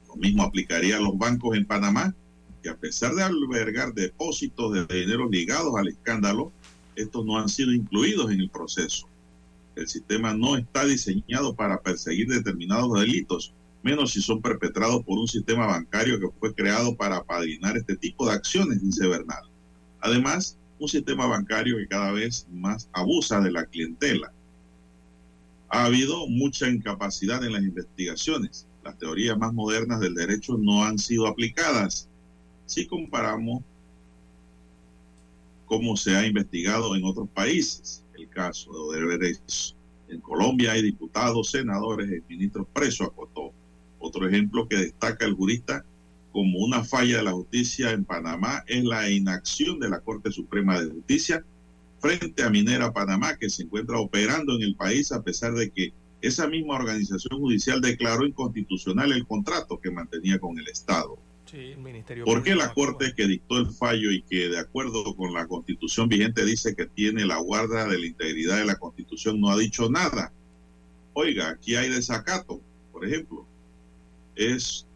[0.08, 2.14] Lo mismo aplicaría a los bancos en Panamá,
[2.62, 6.52] que a pesar de albergar depósitos de dinero ligados al escándalo,
[6.96, 9.08] estos no han sido incluidos en el proceso.
[9.74, 15.28] El sistema no está diseñado para perseguir determinados delitos, menos si son perpetrados por un
[15.28, 19.42] sistema bancario que fue creado para apadrinar este tipo de acciones, dice Bernal.
[20.00, 24.32] Además, un sistema bancario que cada vez más abusa de la clientela.
[25.68, 28.66] Ha habido mucha incapacidad en las investigaciones.
[28.84, 32.08] Las teorías más modernas del derecho no han sido aplicadas.
[32.66, 33.62] Si comparamos
[35.66, 39.74] cómo se ha investigado en otros países, el caso de Odebrecht.
[40.08, 43.52] En Colombia hay diputados, senadores y ministros presos, acotó.
[44.02, 45.84] Otro ejemplo que destaca el jurista
[46.32, 50.80] como una falla de la justicia en Panamá es la inacción de la Corte Suprema
[50.80, 51.44] de Justicia
[52.00, 55.92] frente a Minera Panamá, que se encuentra operando en el país a pesar de que
[56.20, 61.16] esa misma organización judicial declaró inconstitucional el contrato que mantenía con el Estado.
[61.48, 61.76] Sí,
[62.24, 66.08] ¿Por qué la Corte que dictó el fallo y que de acuerdo con la constitución
[66.08, 69.88] vigente dice que tiene la guarda de la integridad de la constitución no ha dicho
[69.90, 70.32] nada?
[71.12, 73.46] Oiga, aquí hay desacato, por ejemplo
[74.36, 74.86] es,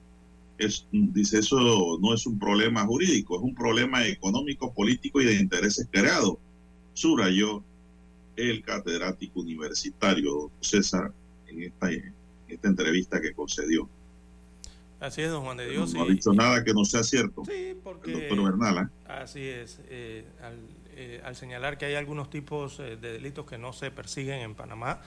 [0.59, 5.35] es, dice, eso no es un problema jurídico, es un problema económico, político y de
[5.35, 6.37] intereses creados.
[6.95, 7.63] subrayó
[8.37, 11.13] el catedrático universitario César
[11.47, 12.15] en esta, en
[12.49, 13.89] esta entrevista que concedió.
[15.01, 15.93] Así es, don Juan de Dios.
[15.93, 17.45] No, ha dicho nada que no sea cierto.
[17.45, 18.13] Sí, porque.
[18.13, 18.87] El doctor Bernal.
[18.87, 19.11] ¿eh?
[19.11, 19.81] Así es.
[19.89, 20.59] Eh, al,
[20.95, 25.03] eh, al, señalar que hay algunos tipos de delitos que no se persiguen en Panamá,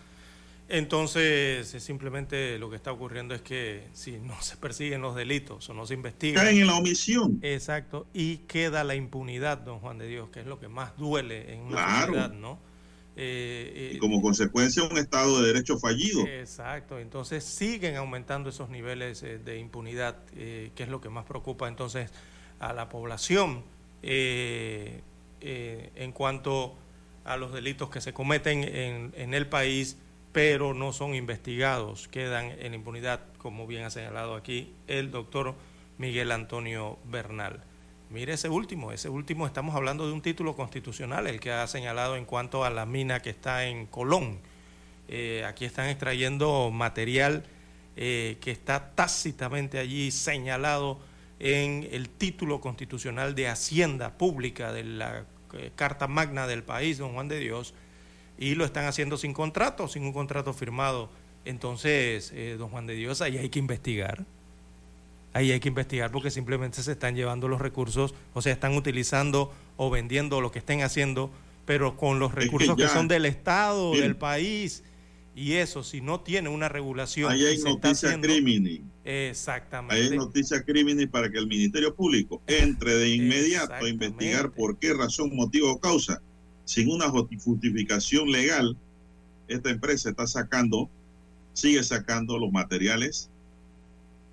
[0.69, 5.73] entonces simplemente lo que está ocurriendo es que si no se persiguen los delitos o
[5.73, 6.43] no se investigan.
[6.43, 7.39] Caen en la omisión.
[7.41, 8.07] Exacto.
[8.13, 11.61] Y queda la impunidad, don Juan de Dios, que es lo que más duele en
[11.61, 12.05] una claro.
[12.05, 12.69] sociedad, ¿no?
[13.21, 16.25] Eh, y como consecuencia un Estado de Derecho fallido.
[16.25, 21.25] Exacto, entonces siguen aumentando esos niveles eh, de impunidad, eh, que es lo que más
[21.25, 22.09] preocupa entonces
[22.61, 23.63] a la población
[24.01, 25.01] en
[26.13, 26.75] cuanto
[27.25, 29.97] a los delitos que se cometen en, en, el país,
[30.31, 35.55] pero no son investigados, quedan en impunidad, como bien ha señalado aquí el doctor
[35.97, 37.63] Miguel Antonio Bernal.
[38.09, 42.15] Mire ese último, ese último estamos hablando de un título constitucional, el que ha señalado
[42.15, 44.39] en cuanto a la mina que está en Colón.
[45.07, 47.43] Eh, aquí están extrayendo material
[47.95, 50.99] eh, que está tácitamente allí señalado
[51.39, 57.13] en el título constitucional de Hacienda Pública de la eh, Carta Magna del país, don
[57.13, 57.73] Juan de Dios,
[58.39, 61.09] y lo están haciendo sin contrato, sin un contrato firmado.
[61.45, 64.25] Entonces, don Juan de Dios, ahí hay que investigar
[65.33, 69.53] ahí hay que investigar porque simplemente se están llevando los recursos, o sea, están utilizando
[69.77, 71.31] o vendiendo lo que estén haciendo,
[71.65, 74.03] pero con los recursos que, ya, que, son del Estado, bien.
[74.03, 74.83] del país.
[75.35, 77.31] Y eso, si no tiene una regulación.
[77.31, 78.81] Ahí hay noticia criminal.
[79.05, 79.95] Exactamente.
[79.95, 84.77] Ahí hay noticia criminal para que el Ministerio Público entre de inmediato a investigar por
[84.77, 86.21] qué razón, motivo o causa,
[86.69, 88.77] sin una justificación legal,
[89.47, 90.87] esta empresa está sacando,
[91.53, 93.31] sigue sacando los materiales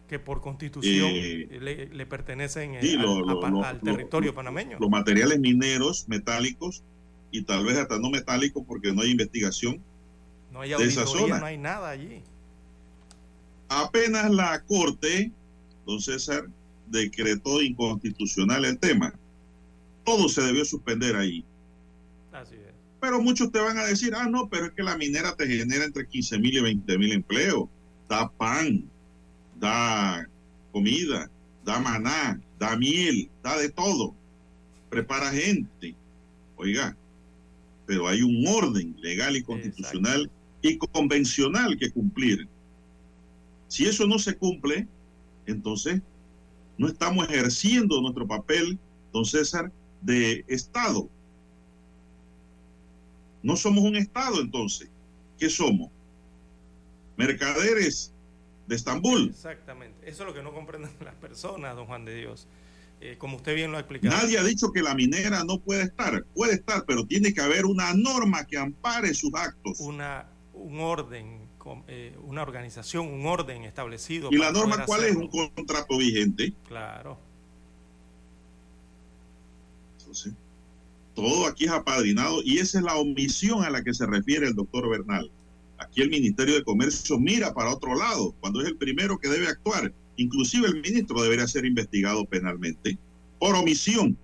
[0.06, 4.34] que por constitución eh, le, le, pertenecen sí, al, lo, lo, a, lo, al, territorio
[4.34, 4.76] panameño.
[4.78, 6.82] Los materiales mineros, metálicos
[7.30, 9.80] y tal vez hasta no metálicos porque no hay investigación
[10.52, 11.40] no hay de esa zona.
[11.40, 12.22] No hay nada allí.
[13.70, 15.32] Apenas la Corte,
[15.86, 16.44] don César,
[16.86, 19.14] decretó inconstitucional el tema.
[20.04, 21.42] Todo se debió suspender ahí.
[23.06, 25.84] Pero muchos te van a decir, ah, no, pero es que la minera te genera
[25.84, 27.68] entre 15 mil y 20 mil empleos.
[28.08, 28.90] Da pan,
[29.60, 30.28] da
[30.72, 31.30] comida,
[31.64, 34.12] da maná, da miel, da de todo,
[34.90, 35.94] prepara gente.
[36.56, 36.96] Oiga,
[37.86, 40.22] pero hay un orden legal y constitucional
[40.62, 40.68] Exacto.
[40.68, 42.48] y convencional que cumplir.
[43.68, 44.88] Si eso no se cumple,
[45.46, 46.02] entonces
[46.76, 48.80] no estamos ejerciendo nuestro papel,
[49.12, 49.70] don César,
[50.02, 51.08] de Estado.
[53.46, 54.88] No somos un Estado entonces.
[55.38, 55.88] ¿Qué somos?
[57.16, 58.12] Mercaderes
[58.66, 59.28] de Estambul.
[59.28, 59.96] Exactamente.
[60.02, 62.48] Eso es lo que no comprenden las personas, don Juan de Dios.
[63.00, 64.16] Eh, como usted bien lo ha explicado.
[64.16, 66.24] Nadie ha dicho que la minera no puede estar.
[66.34, 69.78] Puede estar, pero tiene que haber una norma que ampare sus actos.
[69.78, 71.38] Una, un orden,
[71.86, 74.28] eh, una organización, un orden establecido.
[74.32, 75.20] ¿Y la norma cuál hacerlo.
[75.20, 75.34] es?
[75.34, 76.52] Un contrato vigente.
[76.66, 77.16] Claro.
[80.00, 80.32] Entonces,
[81.16, 84.54] todo aquí es apadrinado y esa es la omisión a la que se refiere el
[84.54, 85.30] doctor Bernal.
[85.78, 89.48] Aquí el Ministerio de Comercio mira para otro lado cuando es el primero que debe
[89.48, 89.92] actuar.
[90.16, 92.98] Inclusive el ministro debería ser investigado penalmente
[93.38, 94.16] por omisión.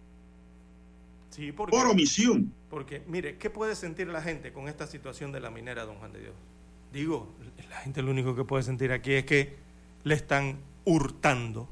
[1.30, 2.52] Sí, porque, por omisión.
[2.68, 6.12] Porque, mire, ¿qué puede sentir la gente con esta situación de la minera, don Juan
[6.12, 6.34] de Dios?
[6.92, 7.34] Digo,
[7.70, 9.56] la gente lo único que puede sentir aquí es que
[10.04, 11.68] le están hurtando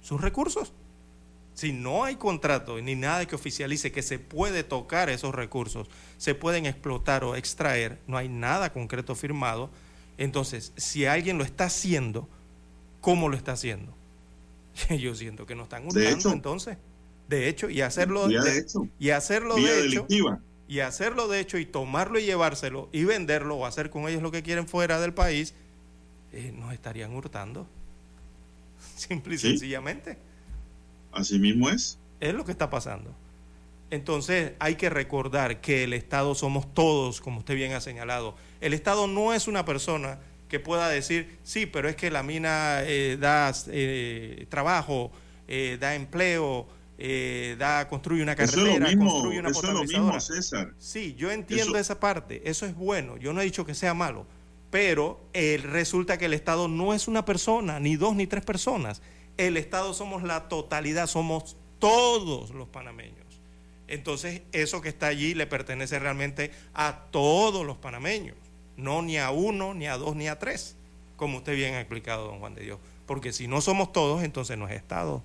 [0.00, 0.72] sus recursos.
[1.54, 5.88] Si no hay contrato ni nada que oficialice que se puede tocar esos recursos,
[6.18, 9.70] se pueden explotar o extraer, no hay nada concreto firmado,
[10.18, 12.28] entonces si alguien lo está haciendo,
[13.00, 13.94] ¿cómo lo está haciendo?
[14.98, 16.76] Yo siento que no están hurtando entonces.
[17.28, 20.06] De hecho, y hacerlo de, de hecho, y hacerlo vía de hecho,
[20.68, 24.30] y hacerlo de hecho y tomarlo y llevárselo y venderlo o hacer con ellos lo
[24.30, 25.54] que quieren fuera del país,
[26.32, 27.66] eh, nos estarían hurtando.
[28.96, 29.50] Simple y ¿Sí?
[29.50, 30.18] sencillamente.
[31.14, 31.98] Así mismo es.
[32.20, 33.10] Es lo que está pasando.
[33.90, 38.34] Entonces hay que recordar que el Estado somos todos, como usted bien ha señalado.
[38.60, 42.82] El Estado no es una persona que pueda decir, sí, pero es que la mina
[42.82, 45.10] eh, da eh, trabajo,
[45.48, 46.66] eh, da empleo,
[46.98, 50.20] eh, da, construye una carretera, eso es lo mismo, construye una eso es lo mismo,
[50.20, 50.72] César.
[50.78, 53.94] Sí, yo entiendo Eso- esa parte, eso es bueno, yo no he dicho que sea
[53.94, 54.26] malo,
[54.70, 59.02] pero resulta que el Estado no es una persona, ni dos ni tres personas.
[59.36, 63.24] El Estado somos la totalidad, somos todos los panameños.
[63.88, 68.36] Entonces, eso que está allí le pertenece realmente a todos los panameños,
[68.76, 70.76] no ni a uno, ni a dos, ni a tres,
[71.16, 72.78] como usted bien ha explicado, don Juan de Dios.
[73.06, 75.22] Porque si no somos todos, entonces no es Estado.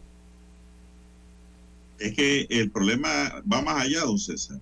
[1.97, 4.59] Es que el problema va más allá, don César.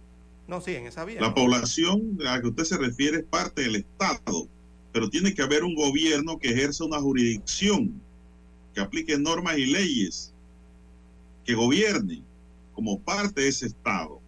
[0.48, 1.20] No, sí, en esa vía.
[1.20, 4.48] La población a la que usted se refiere es parte del Estado,
[4.94, 8.02] pero tiene que haber un gobierno que ejerza una jurisdicción,
[8.78, 10.32] que aplique normas y leyes,
[11.44, 12.22] que gobierne
[12.76, 14.22] como parte de ese Estado,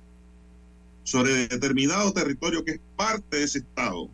[1.04, 4.10] sobre determinado territorio que es parte de ese Estado.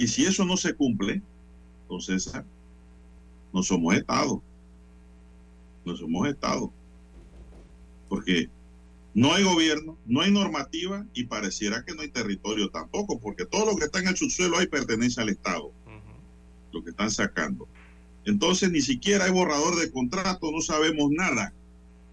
[0.00, 1.22] Y si eso no se cumple,
[1.82, 2.32] entonces
[3.52, 4.42] no somos Estado.
[5.84, 6.72] No somos Estado.
[8.08, 8.50] Porque
[9.14, 13.64] no hay gobierno, no hay normativa y pareciera que no hay territorio tampoco, porque todo
[13.64, 15.70] lo que está en el subsuelo ahí pertenece al Estado,
[16.72, 17.68] lo que están sacando.
[18.28, 21.54] Entonces ni siquiera hay borrador de contrato, no sabemos nada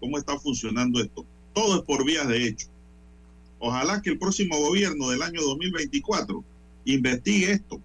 [0.00, 1.26] cómo está funcionando esto.
[1.52, 2.68] Todo es por vías de hecho.
[3.58, 6.42] Ojalá que el próximo gobierno del año 2024
[6.86, 7.82] investigue esto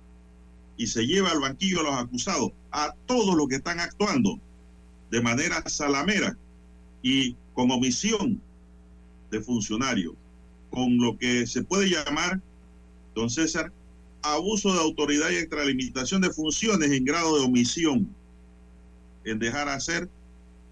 [0.77, 4.39] y se lleve al banquillo a los acusados, a todos los que están actuando
[5.09, 6.37] de manera salamera
[7.03, 8.41] y con omisión
[9.29, 10.15] de funcionario,
[10.69, 12.39] con lo que se puede llamar,
[13.13, 13.73] don César,
[14.21, 18.07] abuso de autoridad y extralimitación de funciones en grado de omisión,
[19.25, 20.09] en dejar hacer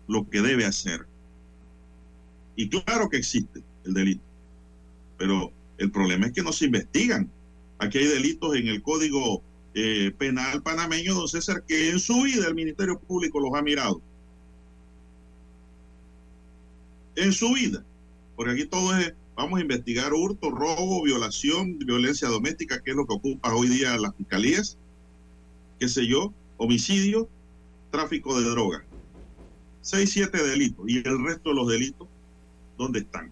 [0.08, 1.06] lo que debe hacer.
[2.56, 4.24] Y claro que existe el delito,
[5.18, 7.32] pero el problema es que no se investigan.
[7.78, 9.42] Aquí hay delitos en el Código
[9.74, 14.02] eh, Penal panameño, don César, que en su vida el Ministerio Público los ha mirado.
[17.16, 17.86] En su vida.
[18.36, 23.06] Porque aquí todo es, vamos a investigar hurto, robo, violación, violencia doméstica, que es lo
[23.06, 24.78] que ocupa hoy día las fiscalías,
[25.80, 27.30] qué sé yo, homicidio,
[27.90, 28.84] tráfico de droga.
[29.82, 30.86] Seis, siete delitos.
[30.88, 32.08] Y el resto de los delitos,
[32.78, 33.32] ¿dónde están?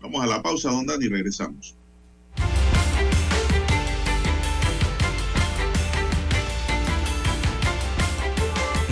[0.00, 1.74] Vamos a la pausa, don Dani, y regresamos.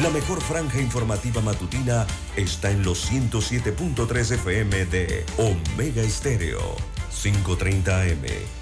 [0.02, 6.76] La mejor franja informativa matutina está en los 107.3 FM de Omega Estéreo.
[7.22, 8.61] 530 AM.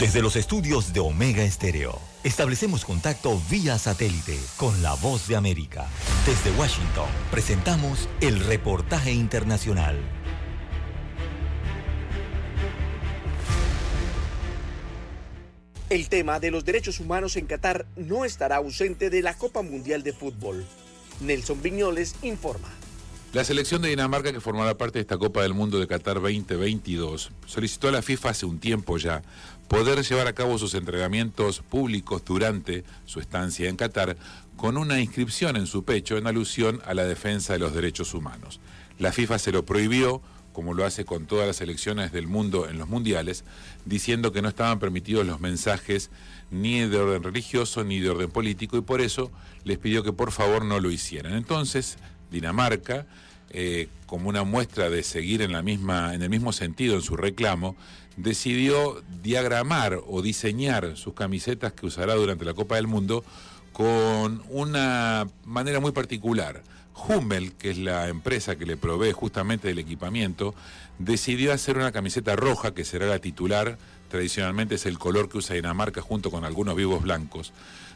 [0.00, 5.86] Desde los estudios de Omega Estéreo, establecemos contacto vía satélite con la voz de América.
[6.24, 9.98] Desde Washington, presentamos el reportaje internacional.
[15.90, 20.02] El tema de los derechos humanos en Qatar no estará ausente de la Copa Mundial
[20.02, 20.64] de Fútbol.
[21.20, 22.70] Nelson Viñoles informa.
[23.32, 27.30] La selección de Dinamarca, que formará parte de esta Copa del Mundo de Qatar 2022,
[27.46, 29.22] solicitó a la FIFA hace un tiempo ya
[29.70, 34.16] poder llevar a cabo sus entrenamientos públicos durante su estancia en Qatar
[34.56, 38.58] con una inscripción en su pecho en alusión a la defensa de los derechos humanos.
[38.98, 42.78] La FIFA se lo prohibió, como lo hace con todas las selecciones del mundo en
[42.78, 43.44] los mundiales,
[43.84, 46.10] diciendo que no estaban permitidos los mensajes
[46.50, 49.30] ni de orden religioso ni de orden político y por eso
[49.62, 51.34] les pidió que por favor no lo hicieran.
[51.34, 51.96] Entonces,
[52.32, 53.06] Dinamarca,
[53.50, 57.16] eh, como una muestra de seguir en, la misma, en el mismo sentido en su
[57.16, 57.76] reclamo,
[58.16, 63.24] decidió diagramar o diseñar sus camisetas que usará durante la Copa del Mundo
[63.72, 66.62] con una manera muy particular.
[67.08, 70.54] Hummel, que es la empresa que le provee justamente del equipamiento,
[70.98, 73.78] decidió hacer una camiseta roja que será la titular
[74.10, 77.52] tradicionalmente es el color que usa Dinamarca junto con algunos vivos blancos,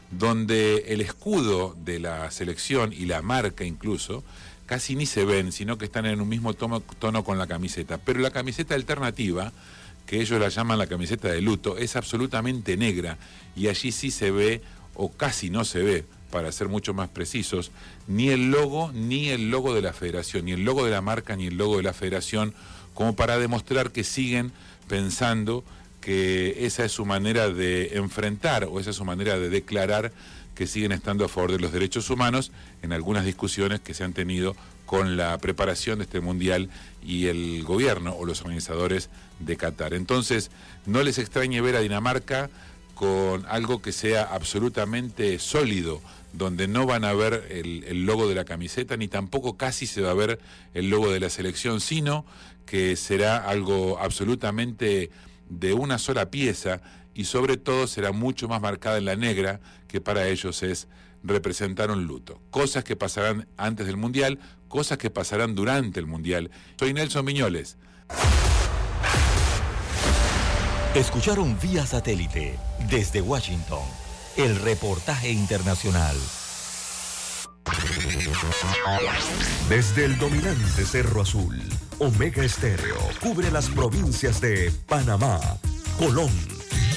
[0.09, 4.23] donde el escudo de la selección y la marca incluso
[4.65, 6.81] casi ni se ven, sino que están en un mismo tono,
[7.23, 7.97] con la camiseta.
[7.97, 9.51] Pero la camiseta alternativa,
[10.05, 13.17] que ellos la llaman la camiseta de luto, es absolutamente negra
[13.55, 14.61] y allí sí se ve,
[14.95, 17.71] o casi no se ve, para ser mucho más precisos,
[18.07, 21.35] ni el logo, ni el logo de la federación, ni el logo de la marca,
[21.35, 22.53] ni el logo de la federación,
[22.93, 24.51] como para demostrar que siguen
[24.87, 25.63] pensando
[26.01, 30.11] que esa es su manera de enfrentar o esa es su manera de declarar
[30.55, 32.51] que siguen estando a favor de los derechos humanos
[32.81, 36.69] en algunas discusiones que se han tenido con la preparación de este mundial
[37.03, 39.93] y el gobierno o los organizadores de Qatar.
[39.93, 40.51] Entonces,
[40.85, 42.49] no les extrañe ver a Dinamarca
[42.93, 46.01] con algo que sea absolutamente sólido,
[46.33, 50.01] donde no van a ver el, el, logo de la camiseta, ni tampoco casi se
[50.01, 50.39] va a ver
[50.73, 52.25] el logo de la selección, sino
[52.65, 55.11] que será algo absolutamente
[55.49, 56.81] de una sola pieza
[57.15, 60.87] y sobre todo será mucho más marcada en la negra, que para ellos es
[61.23, 62.39] representar un luto.
[62.51, 64.37] Cosas que pasarán antes del Mundial,
[64.67, 66.51] cosas que pasarán durante el Mundial.
[66.77, 67.77] Soy Nelson Miñoles.
[70.93, 72.57] Escucharon vía satélite
[72.89, 73.83] desde Washington
[74.37, 76.15] el reportaje internacional.
[79.69, 81.61] Desde el dominante Cerro Azul,
[81.99, 85.39] Omega Estéreo cubre las provincias de Panamá,
[85.97, 86.31] Colón,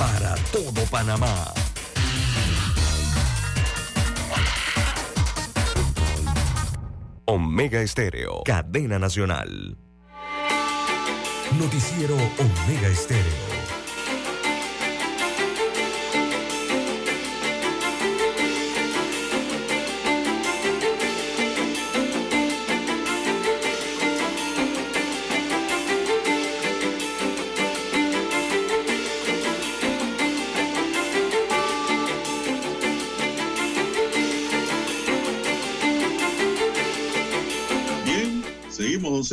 [0.00, 1.52] para todo Panamá.
[7.26, 9.76] Omega Estéreo, cadena nacional.
[11.58, 13.49] Noticiero Omega Estéreo.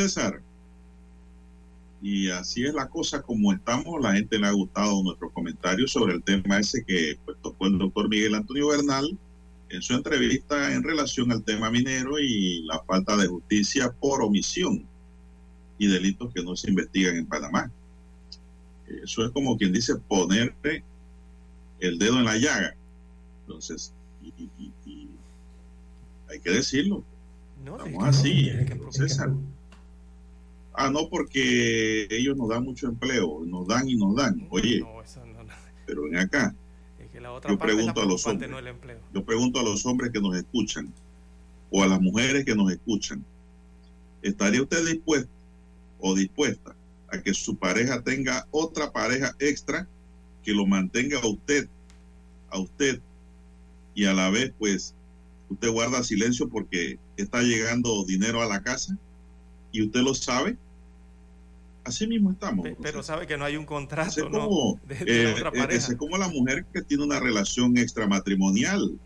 [0.08, 0.41] César.
[2.01, 4.01] Y así es la cosa como estamos.
[4.01, 7.78] La gente le ha gustado nuestros comentarios sobre el tema ese que pues, tocó el
[7.78, 9.18] doctor Miguel Antonio Bernal
[9.70, 14.86] en su entrevista en relación al tema minero y la falta de justicia por omisión
[15.80, 17.72] y delitos que no se investigan en Panamá.
[19.03, 20.84] Eso es como quien dice ponerte
[21.80, 22.76] el dedo en la llaga.
[23.45, 23.93] Entonces,
[24.24, 24.28] y,
[24.60, 25.10] y- y
[26.30, 27.03] hay que decirlo.
[27.66, 29.32] No, Estamos es que así, es que- César.
[30.80, 34.47] Ah, no, porque ellos nos dan mucho empleo, nos dan y nos dan.
[34.51, 35.53] Oye, No, eso no, no.
[35.88, 36.53] pero ven acá,
[36.99, 38.49] Es que la otra Yo parte pregunto a los hombres.
[38.51, 38.99] no el empleo.
[39.13, 40.93] yo pregunto a los hombres que nos escuchan
[41.71, 43.25] o a las mujeres que nos escuchan,
[44.21, 45.32] ¿estaría usted dispuesto
[45.99, 46.75] o dispuesta
[47.09, 49.88] a que su pareja tenga otra pareja extra
[50.43, 51.67] que lo mantenga a usted,
[52.51, 53.01] a usted,
[53.95, 54.93] y a la vez, pues,
[55.49, 58.95] usted guarda silencio porque está llegando dinero a la casa
[59.71, 60.55] y usted lo sabe?
[61.88, 62.63] Así mismo estamos.
[62.67, 64.29] Pe- Pero sabe que no hay un contrato, es ¿no?
[64.47, 65.91] como, De, de la eh, otra pareja.
[65.91, 68.99] es como la mujer que tiene una relación extramatrimonial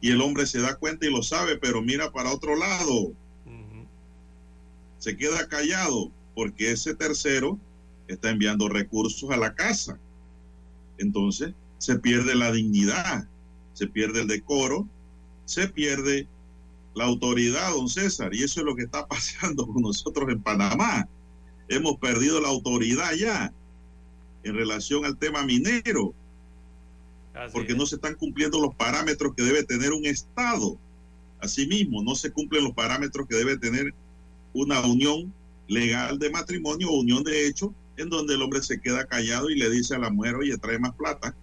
[0.00, 3.12] y el hombre se da cuenta y lo sabe, pero mira para otro lado,
[4.98, 7.58] se queda callado porque ese tercero
[8.08, 9.98] está enviando recursos a la casa.
[10.98, 13.26] Entonces se pierde la dignidad,
[13.72, 14.86] se pierde el decoro,
[15.44, 16.26] se pierde
[16.94, 21.08] la autoridad, don César, y eso es lo que está pasando con nosotros en Panamá.
[21.68, 23.52] Hemos perdido la autoridad ya
[24.42, 26.14] en relación al tema minero,
[27.34, 27.78] Así porque es.
[27.78, 30.76] no se están cumpliendo los parámetros que debe tener un Estado.
[31.40, 33.92] Asimismo, no se cumplen los parámetros que debe tener
[34.52, 35.32] una unión
[35.66, 39.56] legal de matrimonio o unión de hecho, en donde el hombre se queda callado y
[39.58, 41.34] le dice a la mujer, oye, trae más plata,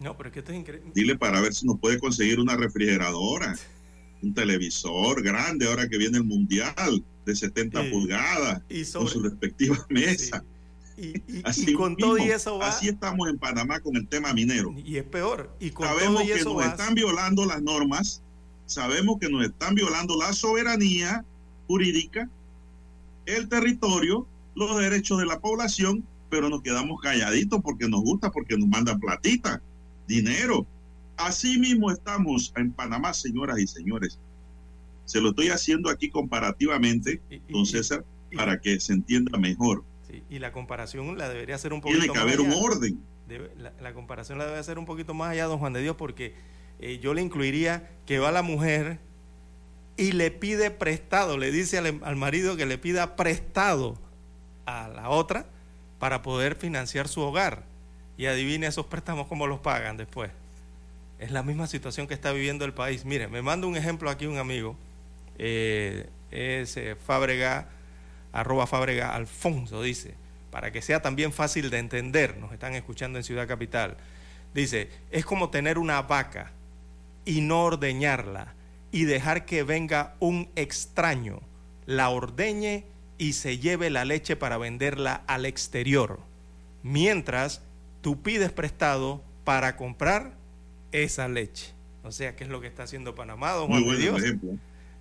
[0.00, 0.90] No, pero es que esto es increíble.
[0.94, 3.56] dile para ver si nos puede conseguir una refrigeradora,
[4.22, 9.20] un televisor grande, ahora que viene el mundial de 70 Y- pulgadas, Y, con su
[9.22, 9.82] respectiva sí.
[9.94, 10.44] mesa.
[10.96, 11.08] y,
[11.38, 12.68] y- Así y con todo y eso va.
[12.68, 14.74] Así estamos en Panamá con el tema minero.
[14.84, 15.54] Y es peor.
[15.58, 16.66] Y con sabemos todo y que eso nos va.
[16.66, 18.22] están violando las normas,
[18.66, 21.24] sabemos que nos están violando la soberanía
[21.66, 22.28] jurídica,
[23.26, 28.56] el territorio, los derechos de la población, pero nos quedamos calladitos porque nos gusta, porque
[28.56, 29.62] nos mandan platita,
[30.06, 30.66] dinero.
[31.16, 34.18] Así mismo estamos en Panamá, señoras y señores.
[35.04, 39.38] Se lo estoy haciendo aquí comparativamente, Y- y- don César, y- para que se entienda
[39.38, 39.84] mejor.
[40.08, 42.60] sí, y la comparación la debería ser un poquito Tiene que más haber un allá.
[42.60, 42.98] orden.
[43.28, 45.96] Debe- la, la comparación la debe hacer un poquito más allá, don Juan de Dios,
[45.96, 46.34] porque
[46.80, 48.98] eh, yo le incluiría que va la mujer
[49.96, 53.96] y le pide prestado, le dice al, al marido que le pida prestado
[54.66, 55.46] a la otra
[55.98, 57.64] para poder financiar su hogar.
[58.18, 60.30] Y adivine esos préstamos cómo los pagan después.
[61.22, 63.04] Es la misma situación que está viviendo el país.
[63.04, 64.74] Mire, me manda un ejemplo aquí un amigo,
[65.38, 67.68] eh, es eh, Fábrega,
[68.32, 70.14] arroba Fábrega Alfonso, dice,
[70.50, 73.96] para que sea también fácil de entender, nos están escuchando en Ciudad Capital.
[74.52, 76.50] Dice, es como tener una vaca
[77.24, 78.54] y no ordeñarla
[78.90, 81.38] y dejar que venga un extraño,
[81.86, 82.84] la ordeñe
[83.16, 86.18] y se lleve la leche para venderla al exterior,
[86.82, 87.60] mientras
[88.00, 90.41] tú pides prestado para comprar
[90.92, 91.72] esa leche.
[92.04, 94.22] O sea, ¿qué es lo que está haciendo Panamá, don Muy Juan de Dios?
[94.22, 94.52] ejemplo.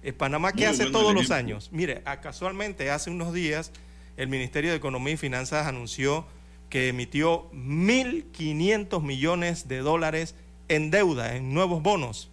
[0.03, 1.69] Eh, Panamá, ¿qué Muy hace todos los años?
[1.71, 3.71] Mire, casualmente hace unos días
[4.17, 6.25] el Ministerio de Economía y Finanzas anunció
[6.69, 10.35] que emitió 1.500 millones de dólares
[10.69, 12.29] en deuda, en nuevos bonos,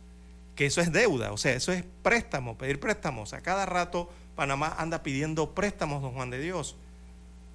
[0.55, 3.33] que eso es deuda, o sea, eso es préstamo, pedir préstamos.
[3.33, 6.77] A cada rato Panamá anda pidiendo préstamos, don Juan de Dios.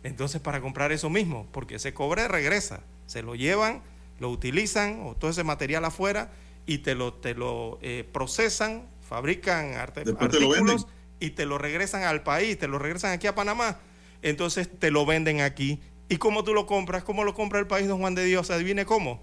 [0.03, 3.81] Entonces, para comprar eso mismo, porque se cobre, regresa, se lo llevan,
[4.23, 6.31] lo utilizan, o todo ese material afuera,
[6.65, 10.87] y te lo, te lo eh, procesan, fabrican artículos
[11.19, 13.79] y te lo regresan al país, te lo regresan aquí a Panamá.
[14.21, 15.79] Entonces te lo venden aquí.
[16.07, 17.03] ¿Y cómo tú lo compras?
[17.03, 18.49] ¿Cómo lo compra el país, don Juan de Dios?
[18.49, 19.21] Adivine cómo.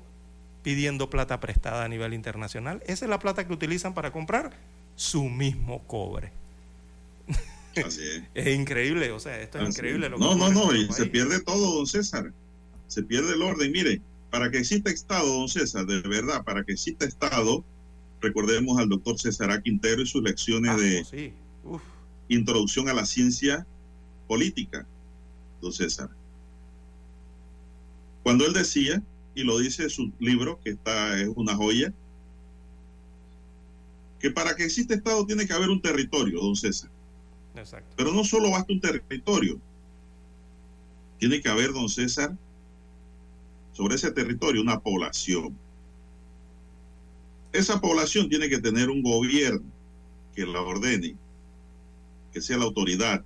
[0.62, 2.82] Pidiendo plata prestada a nivel internacional.
[2.86, 4.52] Esa es la plata que utilizan para comprar
[4.96, 6.30] su mismo cobre.
[7.86, 8.22] Así es.
[8.34, 10.10] es increíble, o sea, esto es increíble.
[10.10, 12.32] Lo no, no, no, y se pierde todo, don César.
[12.86, 13.72] Se pierde el orden.
[13.72, 17.64] Mire, para que exista Estado, don César, de verdad, para que exista Estado,
[18.20, 21.32] recordemos al doctor César Quintero y sus lecciones ah, de
[22.28, 23.66] introducción a la ciencia
[24.28, 24.86] política,
[25.60, 26.08] don César.
[28.22, 29.02] Cuando él decía,
[29.34, 31.92] y lo dice en su libro, que está, es una joya,
[34.20, 36.90] que para que exista Estado tiene que haber un territorio, don César.
[37.56, 37.94] Exacto.
[37.96, 39.58] Pero no solo basta un territorio,
[41.18, 42.36] tiene que haber, don César,
[43.80, 45.56] sobre ese territorio una población.
[47.50, 49.64] Esa población tiene que tener un gobierno
[50.34, 51.16] que la ordene,
[52.30, 53.24] que sea la autoridad,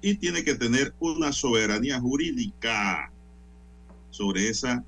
[0.00, 3.10] y tiene que tener una soberanía jurídica
[4.10, 4.84] sobre esa,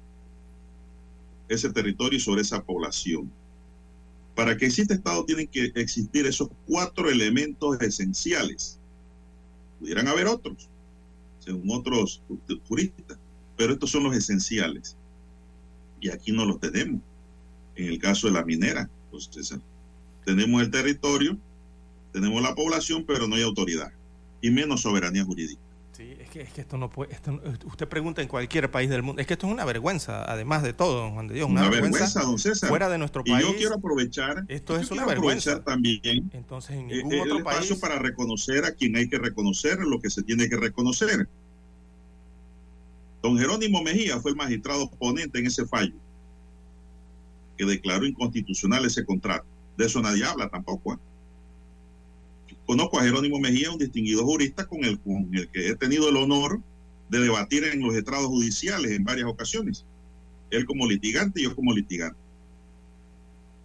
[1.48, 3.28] ese territorio y sobre esa población.
[4.36, 8.78] Para que exista Estado tienen que existir esos cuatro elementos esenciales.
[9.80, 10.69] Pudieran haber otros,
[11.41, 12.22] según otros
[12.68, 13.18] juristas,
[13.57, 14.97] pero estos son los esenciales.
[16.01, 17.01] Y aquí no los tenemos.
[17.76, 19.59] En el caso de la minera, entonces,
[20.24, 21.36] tenemos el territorio,
[22.12, 23.93] tenemos la población, pero no hay autoridad
[24.41, 25.61] y menos soberanía jurídica.
[26.01, 27.14] Sí, es que, es que esto no puede.
[27.66, 29.20] usted pregunta en cualquier país del mundo.
[29.20, 31.51] Es que esto es una vergüenza, además de todo, don Juan de Dios.
[31.51, 32.70] Una, vergüenza, don César.
[32.70, 33.44] Fuera de nuestro país.
[33.44, 34.46] Y yo quiero aprovechar.
[34.48, 35.62] Esto es una vergüenza.
[35.62, 36.30] también.
[36.32, 37.74] Entonces, en eh, ningún otro el país.
[37.74, 41.28] para reconocer a quien hay que reconocer lo que se tiene que reconocer.
[43.20, 45.92] Don Jerónimo Mejía fue el magistrado ponente en ese fallo
[47.59, 49.44] que declaró inconstitucional ese contrato.
[49.76, 50.94] De eso nadie habla tampoco.
[50.94, 50.98] ¿eh?
[52.70, 56.14] Conozco a Jerónimo Mejía, un distinguido jurista con el, con el que he tenido el
[56.14, 56.60] honor
[57.08, 59.84] de debatir en los estrados judiciales en varias ocasiones.
[60.50, 62.20] Él como litigante y yo como litigante.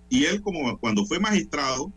[0.10, 1.93] Y él como cuando fue magistrado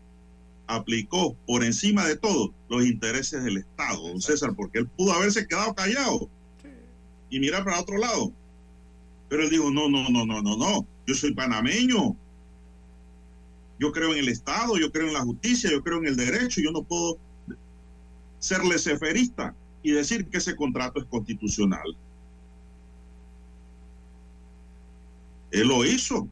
[0.67, 5.47] aplicó por encima de todo los intereses del Estado, don César, porque él pudo haberse
[5.47, 6.29] quedado callado
[7.31, 8.31] y mirar para otro lado.
[9.29, 12.15] Pero él dijo, no, no, no, no, no, no, yo soy panameño,
[13.79, 16.61] yo creo en el Estado, yo creo en la justicia, yo creo en el derecho,
[16.61, 17.17] yo no puedo
[18.37, 21.97] ser leseferista y decir que ese contrato es constitucional.
[25.51, 26.27] Él lo hizo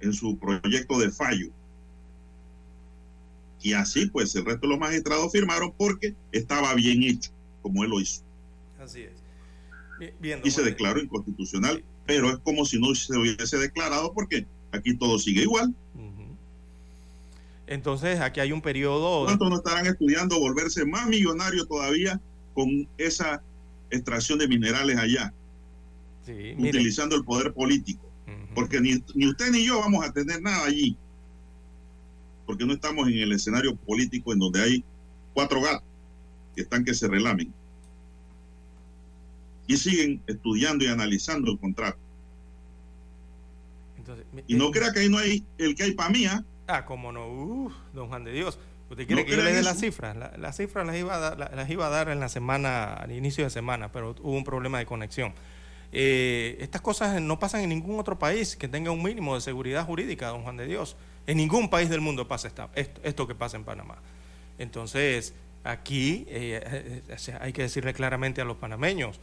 [0.00, 1.48] en su proyecto de fallo.
[3.60, 7.32] Y así pues el resto de los magistrados firmaron porque estaba bien hecho,
[7.62, 8.22] como él lo hizo.
[8.78, 9.12] Así es.
[10.44, 15.18] y se declaró inconstitucional, pero es como si no se hubiese declarado porque aquí todo
[15.18, 15.74] sigue igual.
[17.68, 19.24] Entonces, aquí hay un periodo...
[19.24, 22.20] ¿Cuántos no estarán estudiando volverse más millonarios todavía
[22.54, 23.42] con esa
[23.90, 25.32] extracción de minerales allá?
[26.58, 28.06] utilizando el poder político.
[28.54, 28.96] Porque ni,
[29.26, 30.96] usted ni yo vamos a tener nada allí.
[32.44, 34.84] Porque no estamos en el escenario político en donde hay
[35.32, 35.84] cuatro gatos
[36.54, 37.52] que están que se relamen.
[39.66, 41.98] Y siguen estudiando y analizando el contrato.
[44.46, 46.44] y no crea que ahí no hay el que hay para mí, ¿ah?
[46.70, 48.58] Ah, como no, don Juan de Dios.
[48.90, 50.14] ¿Usted quiere que yo le dé las cifras?
[50.38, 53.44] las cifras las iba, a dar, las iba a dar en la semana, al inicio
[53.44, 55.32] de semana, pero hubo un problema de conexión.
[55.92, 59.86] Eh, estas cosas no pasan en ningún otro país que tenga un mínimo de seguridad
[59.86, 60.94] jurídica, don Juan de Dios.
[61.26, 63.96] En ningún país del mundo pasa esto, que pasa en Panamá.
[64.58, 65.32] Entonces,
[65.64, 69.20] aquí eh, eh, hay que decirle claramente a los panameños,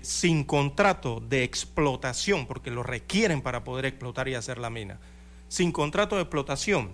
[0.00, 4.98] sin contrato de explotación, porque lo requieren para poder explotar y hacer la mina
[5.48, 6.90] sin contrato de explotación.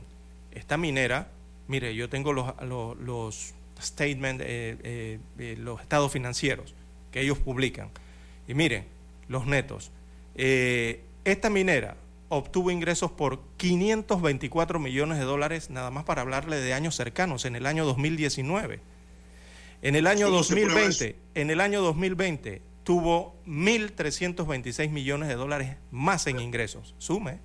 [0.53, 1.29] Esta minera,
[1.69, 2.53] mire, yo tengo los,
[3.01, 6.75] los, statements, eh, eh, los estados financieros
[7.11, 7.91] que ellos publican.
[8.49, 8.85] Y miren,
[9.29, 9.91] los netos.
[10.35, 11.97] Eh, esta minera
[12.29, 17.57] obtuvo ingresos por 524 millones de dólares, nada más para hablarle de años cercanos, en
[17.57, 18.81] el año 2019.
[19.83, 26.41] En el año 2020, en el año 2020 tuvo 1.326 millones de dólares más en
[26.41, 26.95] ingresos.
[26.99, 27.39] Sume.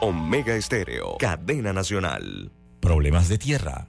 [0.01, 2.51] Omega Estéreo, cadena nacional.
[2.81, 3.89] Problemas de tierra,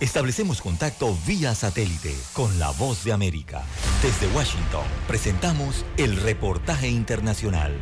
[0.00, 3.62] establecemos contacto vía satélite con la voz de América.
[4.02, 7.72] Desde Washington, presentamos el reportaje internacional.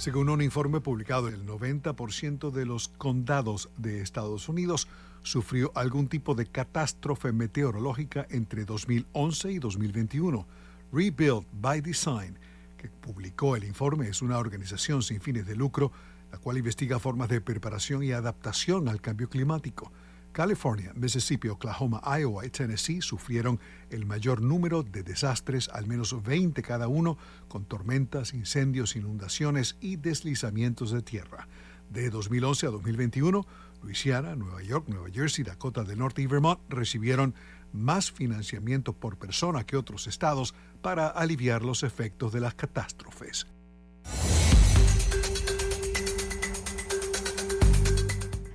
[0.00, 4.88] Según un informe publicado, el 90% de los condados de Estados Unidos
[5.22, 10.46] sufrió algún tipo de catástrofe meteorológica entre 2011 y 2021
[10.90, 12.38] Rebuild by Design,
[12.80, 15.92] que publicó el informe, es una organización sin fines de lucro,
[16.32, 19.92] la cual investiga formas de preparación y adaptación al cambio climático.
[20.32, 23.60] California, Mississippi, Oklahoma, Iowa y Tennessee sufrieron
[23.90, 27.18] el mayor número de desastres, al menos 20 cada uno,
[27.48, 31.48] con tormentas, incendios, inundaciones y deslizamientos de tierra.
[31.90, 33.44] De 2011 a 2021,
[33.82, 37.34] Luisiana, Nueva York, Nueva Jersey, Dakota del Norte y Vermont recibieron
[37.72, 43.46] más financiamiento por persona que otros estados para aliviar los efectos de las catástrofes.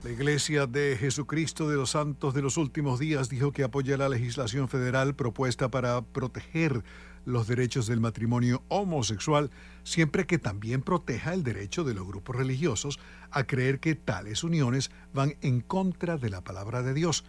[0.04, 4.08] La Iglesia de Jesucristo de los Santos de los Últimos Días dijo que apoya la
[4.08, 6.84] legislación federal propuesta para proteger
[7.26, 9.50] los derechos del matrimonio homosexual,
[9.84, 13.00] siempre que también proteja el derecho de los grupos religiosos
[13.32, 17.26] a creer que tales uniones van en contra de la palabra de Dios.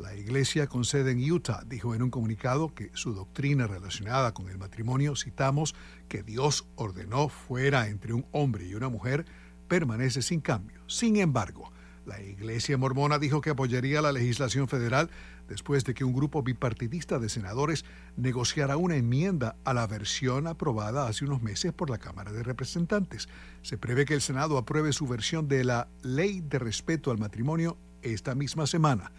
[0.00, 4.48] La iglesia con sede en Utah dijo en un comunicado que su doctrina relacionada con
[4.48, 5.74] el matrimonio, citamos,
[6.08, 9.26] que Dios ordenó fuera entre un hombre y una mujer,
[9.68, 10.80] permanece sin cambio.
[10.86, 11.70] Sin embargo,
[12.06, 15.10] La Iglesia Mormona dijo que apoyaría la legislación federal
[15.48, 17.84] después de que un grupo bipartidista de senadores
[18.16, 23.28] negociara una enmienda a la versión aprobada hace unos meses por la Cámara de Representantes.
[23.60, 27.76] Se prevé que el Senado apruebe su versión de la Ley de Respeto al Matrimonio
[28.00, 29.12] esta misma semana.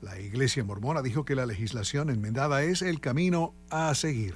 [0.00, 4.34] La Iglesia Mormona dijo que la legislación enmendada es el camino a seguir.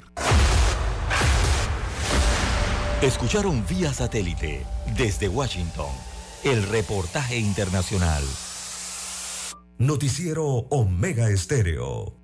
[3.00, 5.90] Escucharon vía satélite desde Washington
[6.42, 8.24] el reportaje internacional.
[9.78, 12.16] Noticiero Omega Estéreo.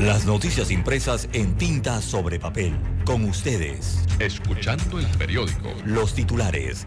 [0.00, 2.78] Las noticias impresas en tinta sobre papel.
[3.06, 4.04] Con ustedes.
[4.20, 5.70] Escuchando el periódico.
[5.86, 6.86] Los titulares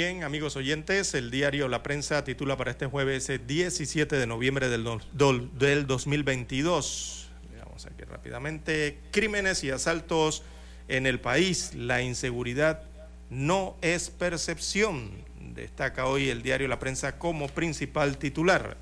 [0.00, 4.82] Bien, amigos oyentes, el diario La Prensa titula para este jueves 17 de noviembre del,
[5.12, 7.28] del 2022.
[7.52, 8.96] Veamos aquí rápidamente.
[9.10, 10.42] Crímenes y asaltos
[10.88, 11.74] en el país.
[11.74, 12.82] La inseguridad
[13.28, 15.10] no es percepción.
[15.54, 18.78] Destaca hoy el diario La Prensa como principal titular,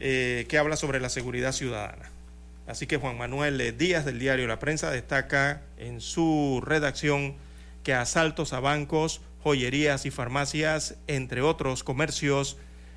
[0.00, 2.10] eh, que habla sobre la seguridad ciudadana.
[2.66, 7.36] Así que Juan Manuel Díaz del diario La Prensa destaca en su redacción
[7.84, 12.56] que asaltos a bancos, joyerías y farmacias, entre otros comercios,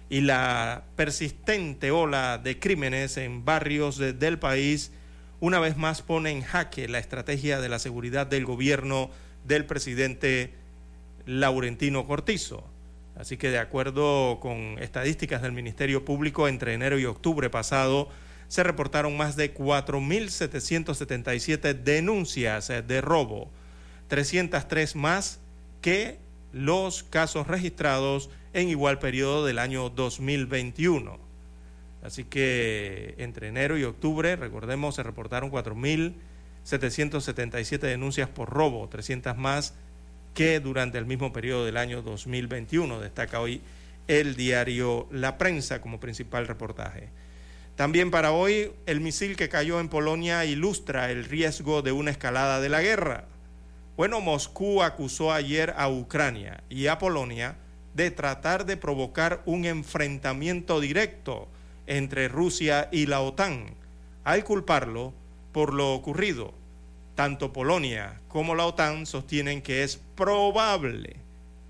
[0.10, 4.91] y la persistente ola de crímenes en barrios del país
[5.39, 9.10] una vez más pone en jaque la estrategia de la seguridad del gobierno
[9.46, 10.54] del presidente
[11.26, 12.64] Laurentino Cortizo.
[13.18, 18.08] Así que de acuerdo con estadísticas del Ministerio Público, entre enero y octubre pasado
[18.48, 23.50] se reportaron más de 4.777 denuncias de robo,
[24.08, 25.39] 303 más
[25.82, 26.20] que
[26.56, 31.20] los casos registrados en igual periodo del año 2021.
[32.01, 39.74] Así que entre enero y octubre, recordemos, se reportaron 4.777 denuncias por robo, 300 más
[40.34, 43.01] que durante el mismo periodo del año 2021.
[43.01, 43.60] Destaca hoy
[44.08, 47.10] el diario La Prensa como principal reportaje.
[47.76, 52.62] También para hoy, el misil que cayó en Polonia ilustra el riesgo de una escalada
[52.62, 53.26] de la guerra.
[53.98, 57.56] Bueno, Moscú acusó ayer a Ucrania y a Polonia
[57.93, 61.48] de tratar de provocar un enfrentamiento directo
[61.88, 63.68] entre Rusia y la OTAN,
[64.26, 65.14] al culparlo
[65.54, 66.54] por lo ocurrido.
[67.16, 71.16] Tanto Polonia como la OTAN sostienen que es probable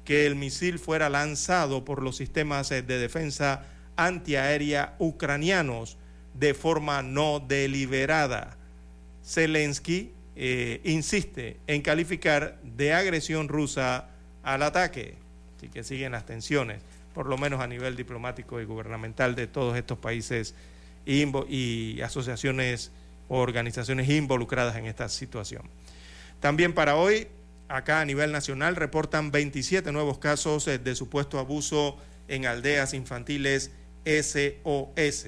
[0.03, 3.65] que el misil fuera lanzado por los sistemas de defensa
[3.97, 5.97] antiaérea ucranianos
[6.34, 8.57] de forma no deliberada.
[9.23, 14.09] Zelensky eh, insiste en calificar de agresión rusa
[14.43, 15.15] al ataque.
[15.57, 16.81] Así que siguen las tensiones,
[17.13, 20.53] por lo menos a nivel diplomático y gubernamental de todos estos países
[21.05, 22.91] y asociaciones
[23.29, 25.63] o organizaciones involucradas en esta situación.
[26.39, 27.27] También para hoy,
[27.67, 33.71] acá a nivel nacional, reportan 27 nuevos casos eh, de supuesto abuso en aldeas infantiles
[34.05, 35.27] SOS.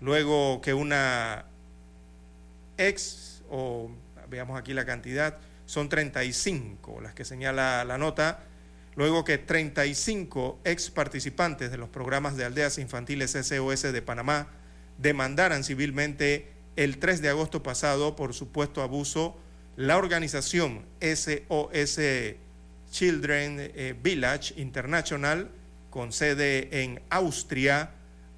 [0.00, 1.46] Luego que una
[2.76, 3.90] ex o
[4.28, 8.40] veamos aquí la cantidad, son 35 las que señala la nota,
[8.96, 14.48] luego que 35 ex participantes de los programas de aldeas infantiles SOS de Panamá
[14.98, 19.36] demandaran civilmente el 3 de agosto pasado por supuesto abuso,
[19.76, 22.00] la organización SOS
[22.90, 25.50] Children eh, Village International,
[25.90, 27.90] con sede en Austria,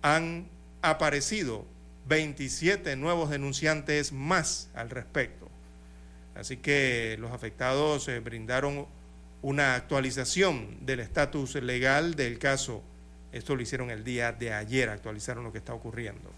[0.02, 0.48] han
[0.82, 1.66] aparecido
[2.08, 5.45] 27 nuevos denunciantes más al respecto.
[6.38, 8.86] Así que los afectados eh, brindaron
[9.42, 12.82] una actualización del estatus legal del caso.
[13.32, 16.30] Esto lo hicieron el día de ayer, actualizaron lo que está ocurriendo.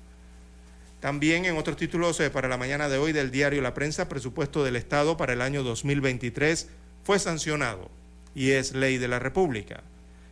[1.01, 4.65] También en otros títulos eh, para la mañana de hoy del diario La Prensa, presupuesto
[4.65, 6.69] del Estado para el año 2023
[7.05, 7.89] fue sancionado
[8.35, 9.83] y es ley de la República.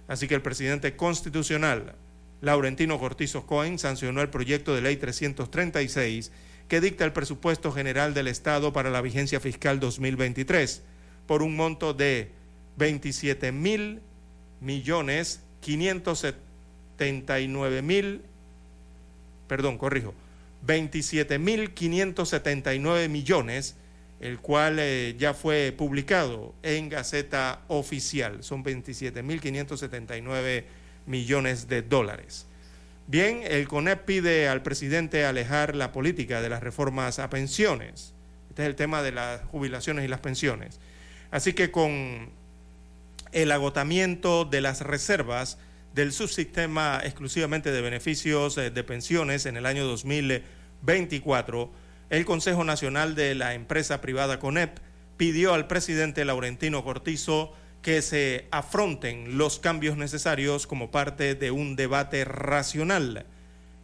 [0.09, 1.95] Así que el presidente constitucional,
[2.41, 6.31] Laurentino Cortizo Cohen, sancionó el proyecto de ley 336
[6.69, 10.83] que dicta el presupuesto general del Estado para la vigencia fiscal 2023
[11.27, 12.31] por un monto de
[12.77, 14.01] 27 mil
[14.61, 18.23] millones 579 mil,
[19.49, 20.13] perdón, corrijo,
[20.63, 23.77] 27 mil 579 millones,
[24.21, 28.43] el cual eh, ya fue publicado en Gaceta Oficial.
[28.43, 30.65] Son 27 mil 579
[31.07, 32.46] millones de dólares.
[33.09, 38.13] Bien, el CONEP pide al presidente alejar la política de las reformas a pensiones.
[38.49, 40.81] Este es el tema de las jubilaciones y las pensiones.
[41.31, 42.31] Así que con
[43.31, 45.59] el agotamiento de las reservas
[45.95, 51.71] del subsistema exclusivamente de beneficios eh, de pensiones en el año 2024,
[52.11, 54.79] el Consejo Nacional de la Empresa Privada CONEP
[55.17, 57.55] pidió al presidente Laurentino Cortizo
[57.87, 63.27] que se afronten los cambios necesarios como parte de un debate racional,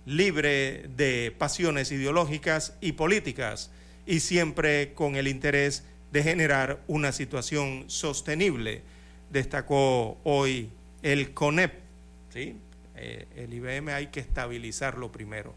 [0.07, 3.71] libre de pasiones ideológicas y políticas,
[4.05, 8.83] y siempre con el interés de generar una situación sostenible,
[9.31, 10.69] destacó hoy
[11.05, 11.73] el CONEP.
[12.33, 12.57] ¿sí?
[12.97, 15.55] Eh, el IBM hay que estabilizarlo primero,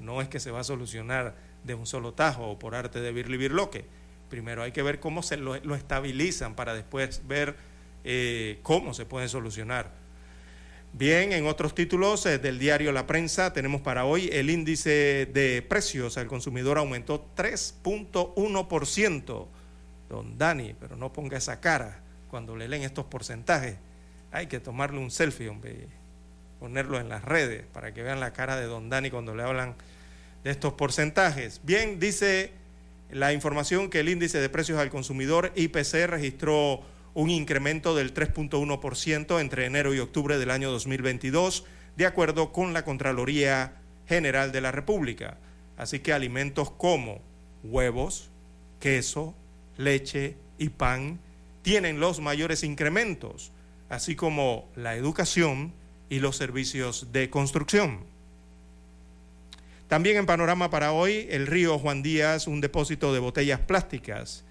[0.00, 1.34] no es que se va a solucionar
[1.64, 3.86] de un solo tajo o por arte de birli-birloque.
[4.28, 7.65] Primero hay que ver cómo se lo, lo estabilizan para después ver
[8.08, 9.90] eh, cómo se puede solucionar.
[10.92, 15.60] Bien, en otros títulos eh, del diario La Prensa tenemos para hoy el índice de
[15.68, 19.46] precios al consumidor aumentó 3.1%.
[20.08, 21.98] Don Dani, pero no ponga esa cara
[22.30, 23.74] cuando le leen estos porcentajes.
[24.30, 25.88] Hay que tomarle un selfie, hombre,
[26.60, 29.74] ponerlo en las redes para que vean la cara de Don Dani cuando le hablan
[30.44, 31.60] de estos porcentajes.
[31.64, 32.52] Bien, dice
[33.10, 36.84] la información que el índice de precios al consumidor IPC registró
[37.16, 41.64] un incremento del 3.1% entre enero y octubre del año 2022,
[41.96, 43.72] de acuerdo con la Contraloría
[44.06, 45.38] General de la República.
[45.78, 47.22] Así que alimentos como
[47.64, 48.28] huevos,
[48.80, 49.34] queso,
[49.78, 51.18] leche y pan
[51.62, 53.50] tienen los mayores incrementos,
[53.88, 55.72] así como la educación
[56.10, 58.00] y los servicios de construcción.
[59.88, 64.44] También en panorama para hoy, el río Juan Díaz, un depósito de botellas plásticas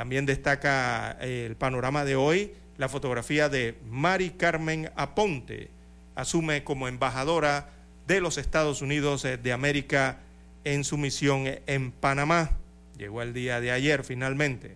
[0.00, 5.68] también destaca eh, el panorama de hoy la fotografía de Mari Carmen Aponte.
[6.14, 7.68] Asume como embajadora
[8.06, 10.20] de los Estados Unidos eh, de América
[10.64, 12.52] en su misión en Panamá.
[12.96, 14.74] Llegó el día de ayer finalmente.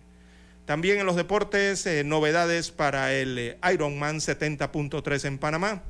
[0.67, 5.81] También en los deportes, eh, novedades para el Ironman 70.3 en Panamá.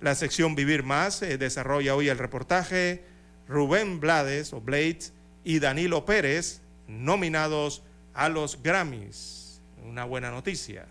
[0.00, 3.02] La sección Vivir Más desarrolla hoy el reportaje.
[3.48, 5.12] Rubén Blades o Blades
[5.42, 7.82] y Danilo Pérez, nominados
[8.18, 9.60] a los Grammys.
[9.88, 10.86] Una buena noticia.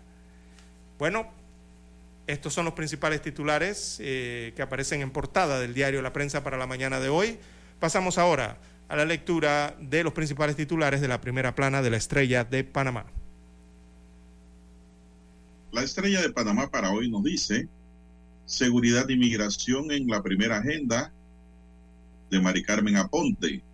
[0.98, 1.30] Bueno,
[2.26, 6.56] estos son los principales titulares eh, que aparecen en portada del diario La Prensa para
[6.56, 7.38] la mañana de hoy.
[7.80, 8.56] Pasamos ahora
[8.88, 12.64] a la lectura de los principales titulares de la primera plana de la Estrella de
[12.64, 13.04] Panamá.
[15.70, 17.68] La Estrella de Panamá para hoy nos dice
[18.46, 21.12] seguridad e inmigración en la primera agenda
[22.30, 23.67] de Mari Carmen Aponte.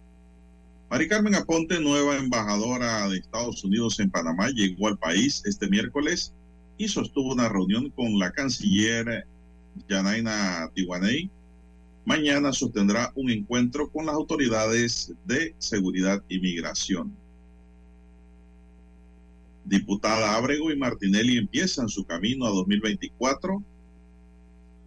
[0.94, 6.32] Mari Carmen Aponte, nueva embajadora de Estados Unidos en Panamá, llegó al país este miércoles
[6.78, 9.26] y sostuvo una reunión con la canciller
[9.88, 11.28] Yanaina Tiwanei.
[12.04, 17.12] Mañana sostendrá un encuentro con las autoridades de seguridad y migración.
[19.64, 23.60] Diputada Abrego y Martinelli empiezan su camino a 2024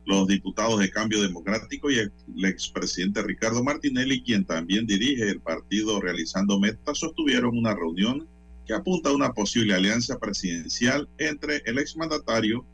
[0.07, 2.11] los diputados de Cambio Democrático y el
[2.45, 8.25] expresidente Ricardo Martinelli, quien también dirige el partido Realizando Metas, sostuvieron una reunión
[8.65, 12.65] que apunta a una posible alianza presidencial entre el exmandatario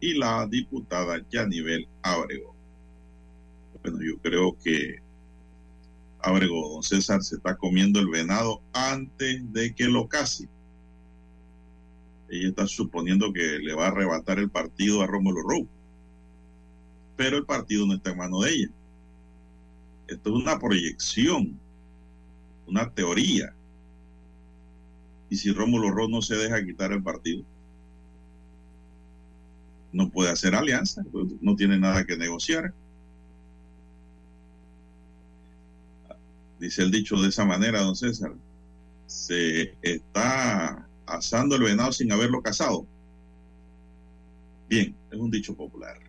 [0.00, 2.54] y la diputada Yanivel Ábrego.
[3.82, 5.00] Bueno, yo creo que
[6.20, 10.48] Ábrego, don César, se está comiendo el venado antes de que lo case.
[12.28, 15.68] Ella está suponiendo que le va a arrebatar el partido a Rómulo Roux
[17.16, 18.68] pero el partido no está en mano de ella.
[20.06, 21.58] Esto es una proyección,
[22.66, 23.54] una teoría.
[25.28, 27.42] Y si Rómulo Ross no se deja quitar el partido,
[29.92, 32.72] no puede hacer alianza, pues, no tiene nada que negociar.
[36.60, 38.32] Dice el dicho de esa manera, don César,
[39.06, 42.86] se está asando el venado sin haberlo cazado.
[44.68, 46.05] Bien, es un dicho popular.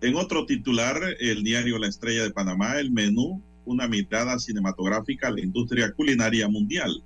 [0.00, 5.32] En otro titular, el diario La Estrella de Panamá, el menú, una mirada cinematográfica a
[5.32, 7.02] la industria culinaria mundial.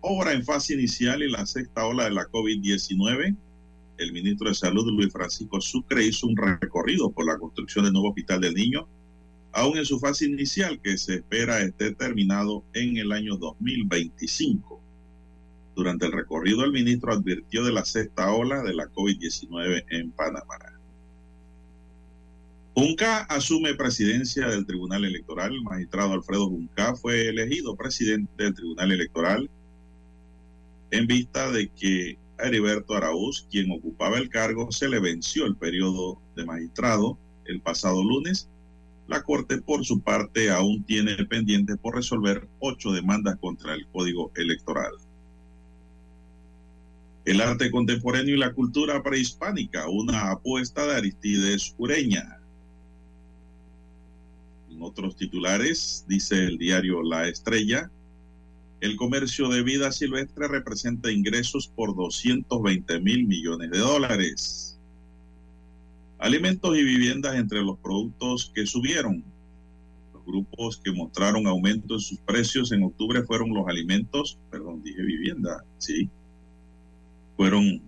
[0.00, 3.36] Obra en fase inicial y la sexta ola de la COVID-19.
[3.98, 8.08] El ministro de Salud, Luis Francisco Sucre, hizo un recorrido por la construcción del nuevo
[8.08, 8.88] hospital del niño,
[9.52, 14.80] aún en su fase inicial, que se espera esté terminado en el año 2025.
[15.76, 20.69] Durante el recorrido, el ministro advirtió de la sexta ola de la COVID-19 en Panamá.
[22.74, 25.52] Junca asume presidencia del Tribunal Electoral.
[25.52, 29.50] El magistrado Alfredo Junca fue elegido presidente del Tribunal Electoral
[30.90, 35.56] en vista de que a Heriberto Araúz, quien ocupaba el cargo, se le venció el
[35.56, 38.48] periodo de magistrado el pasado lunes.
[39.08, 44.30] La Corte, por su parte, aún tiene pendiente por resolver ocho demandas contra el Código
[44.36, 44.92] Electoral.
[47.24, 52.39] El arte contemporáneo y la cultura prehispánica, una apuesta de Aristides Ureña.
[54.70, 57.90] En otros titulares, dice el diario La Estrella,
[58.80, 64.78] el comercio de vida silvestre representa ingresos por 220 mil millones de dólares.
[66.18, 69.22] Alimentos y viviendas entre los productos que subieron.
[70.14, 75.02] Los grupos que mostraron aumento en sus precios en octubre fueron los alimentos, perdón, dije
[75.02, 76.08] vivienda, sí.
[77.36, 77.82] Fueron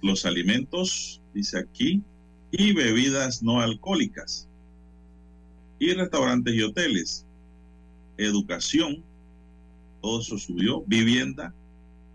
[0.00, 2.02] los alimentos, dice aquí,
[2.50, 4.45] y bebidas no alcohólicas.
[5.78, 7.26] Y restaurantes y hoteles.
[8.16, 9.02] Educación,
[10.00, 11.54] todo eso subió, vivienda,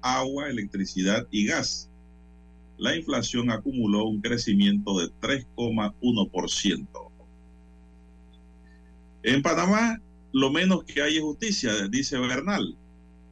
[0.01, 1.89] agua, electricidad y gas.
[2.77, 6.87] La inflación acumuló un crecimiento de 3,1%.
[9.23, 10.01] En Panamá,
[10.33, 12.75] lo menos que hay es justicia, dice Bernal.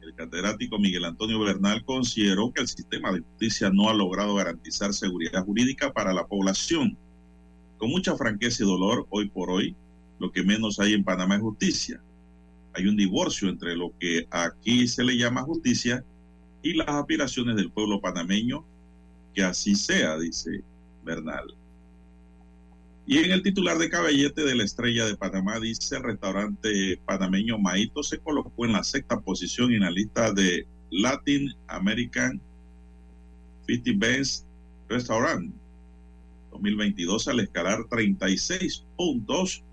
[0.02, 4.94] El catedrático Miguel Antonio Bernal consideró que el sistema de justicia no ha logrado garantizar
[4.94, 6.96] seguridad jurídica para la población.
[7.78, 9.74] Con mucha franqueza y dolor, hoy por hoy,
[10.20, 12.00] lo que menos hay en Panamá es justicia
[12.74, 16.04] hay un divorcio entre lo que aquí se le llama justicia
[16.62, 18.64] y las aspiraciones del pueblo panameño,
[19.34, 20.62] que así sea, dice
[21.04, 21.54] Bernal.
[23.06, 27.58] Y en el titular de caballete de la estrella de Panamá dice el restaurante panameño
[27.58, 32.40] Maito se colocó en la sexta posición en la lista de Latin American
[33.66, 34.46] 50 Best
[34.88, 35.52] Restaurant
[36.52, 39.64] 2022 al escalar 36 puntos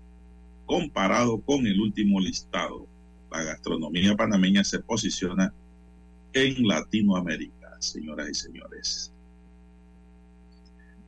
[0.68, 2.86] comparado con el último listado.
[3.32, 5.52] La gastronomía panameña se posiciona
[6.34, 9.12] en Latinoamérica, señoras y señores.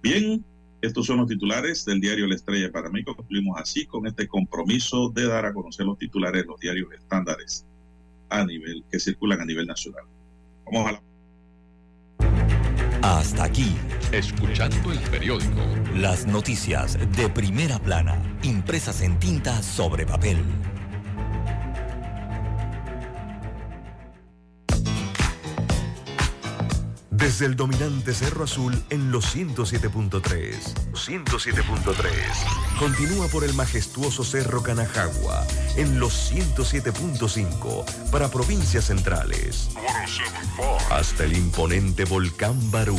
[0.02, 0.42] Bien,
[0.80, 5.10] estos son los titulares del diario La Estrella de Panamá concluimos así con este compromiso
[5.10, 7.66] de dar a conocer los titulares de los diarios estándares
[8.30, 10.04] a nivel que circulan a nivel nacional.
[10.64, 11.02] Vamos a la
[13.02, 13.74] hasta aquí.
[14.12, 15.60] Escuchando el periódico.
[15.94, 20.44] Las noticias de primera plana, impresas en tinta sobre papel.
[27.10, 30.54] Desde el dominante Cerro Azul en los 107.3.
[30.92, 32.78] 107.3.
[32.80, 35.46] Continúa por el majestuoso Cerro Canajagua
[35.76, 39.70] en los 107.5 para provincias centrales.
[40.90, 42.98] Hasta el imponente Volcán Barú.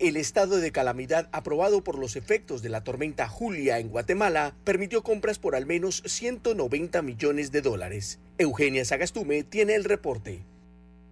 [0.00, 5.02] El estado de calamidad aprobado por los efectos de la tormenta Julia en Guatemala permitió
[5.02, 8.18] compras por al menos 190 millones de dólares.
[8.38, 10.46] Eugenia Sagastume tiene el reporte.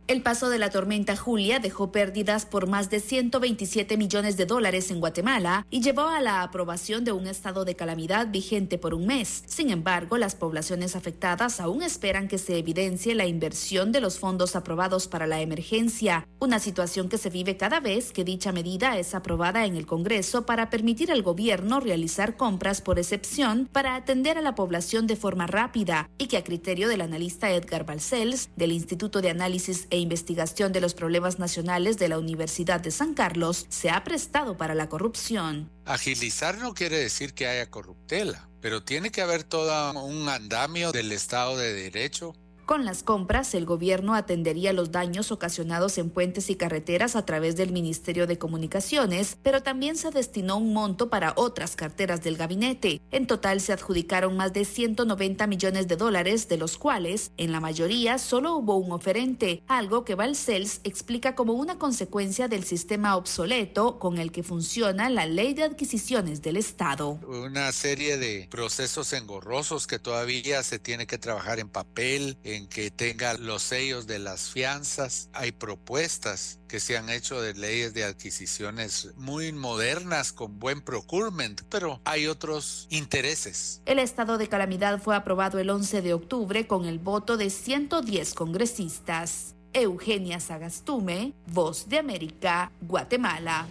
[0.08, 4.90] El paso de la tormenta Julia dejó pérdidas por más de 127 millones de dólares
[4.90, 9.04] en Guatemala y llevó a la aprobación de un estado de calamidad vigente por un
[9.04, 9.44] mes.
[9.46, 14.56] Sin embargo, las poblaciones afectadas aún esperan que se evidencie la inversión de los fondos
[14.56, 19.14] aprobados para la emergencia, una situación que se vive cada vez que dicha medida es
[19.14, 24.42] aprobada en el Congreso para permitir al gobierno realizar compras por excepción para atender a
[24.42, 29.20] la población de forma rápida y que a criterio del analista Edgar Balcells del Instituto
[29.20, 33.90] de Análisis e Investigación de los Problemas Nacionales de la Universidad de San Carlos se
[33.90, 35.70] ha prestado para la corrupción.
[35.84, 41.12] Agilizar no quiere decir que haya corruptela, pero tiene que haber todo un andamio del
[41.12, 42.34] Estado de Derecho
[42.68, 47.56] con las compras, el gobierno atendería los daños ocasionados en puentes y carreteras a través
[47.56, 53.00] del Ministerio de Comunicaciones, pero también se destinó un monto para otras carteras del gabinete.
[53.10, 57.60] En total se adjudicaron más de 190 millones de dólares, de los cuales, en la
[57.60, 63.98] mayoría, solo hubo un oferente, algo que Valcels explica como una consecuencia del sistema obsoleto
[63.98, 67.18] con el que funciona la ley de adquisiciones del Estado.
[67.26, 72.90] Una serie de procesos engorrosos que todavía se tiene que trabajar en papel, en que
[72.90, 75.28] tenga los sellos de las fianzas.
[75.32, 81.62] Hay propuestas que se han hecho de leyes de adquisiciones muy modernas con buen procurement,
[81.68, 83.80] pero hay otros intereses.
[83.86, 88.34] El estado de calamidad fue aprobado el 11 de octubre con el voto de 110
[88.34, 89.54] congresistas.
[89.72, 93.66] Eugenia Sagastume, Voz de América, Guatemala.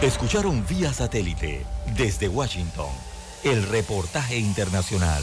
[0.00, 2.90] Escucharon vía satélite desde Washington
[3.44, 5.22] el reportaje internacional.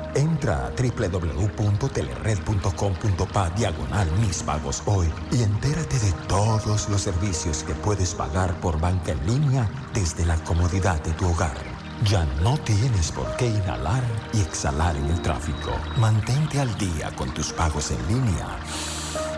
[0.15, 8.13] Entra a www.telered.com.pa diagonal mis pagos hoy y entérate de todos los servicios que puedes
[8.13, 11.55] pagar por banca en línea desde la comodidad de tu hogar.
[12.03, 15.71] Ya no tienes por qué inhalar y exhalar en el tráfico.
[15.97, 18.59] Mantente al día con tus pagos en línea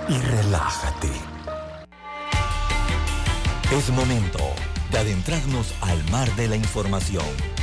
[0.09, 1.11] y relájate.
[3.71, 4.39] Es momento
[4.91, 7.62] de adentrarnos al mar de la información.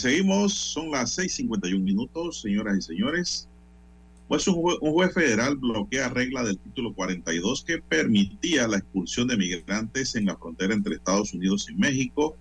[0.00, 0.52] Seguimos.
[0.54, 3.48] Son las 6:51 minutos, señoras y señores.
[4.28, 9.26] Pues un, jue- un juez federal bloquea regla del título 42 que permitía la expulsión
[9.26, 12.36] de migrantes en la frontera entre Estados Unidos y México,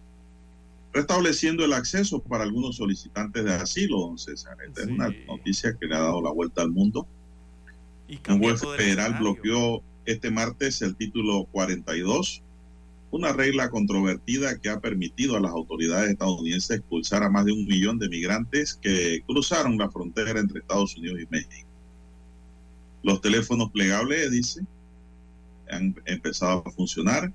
[0.93, 4.55] restableciendo el acceso para algunos solicitantes de asilo, don César.
[4.67, 7.07] Esta es una noticia que le ha dado la vuelta al mundo.
[8.33, 12.41] Un juez federal bloqueó este martes el título 42
[13.11, 17.65] una regla controvertida que ha permitido a las autoridades estadounidenses expulsar a más de un
[17.65, 21.67] millón de migrantes que cruzaron la frontera entre Estados Unidos y México.
[23.01, 24.61] Los teléfonos plegables, dice,
[25.71, 27.31] han empezado a funcionar.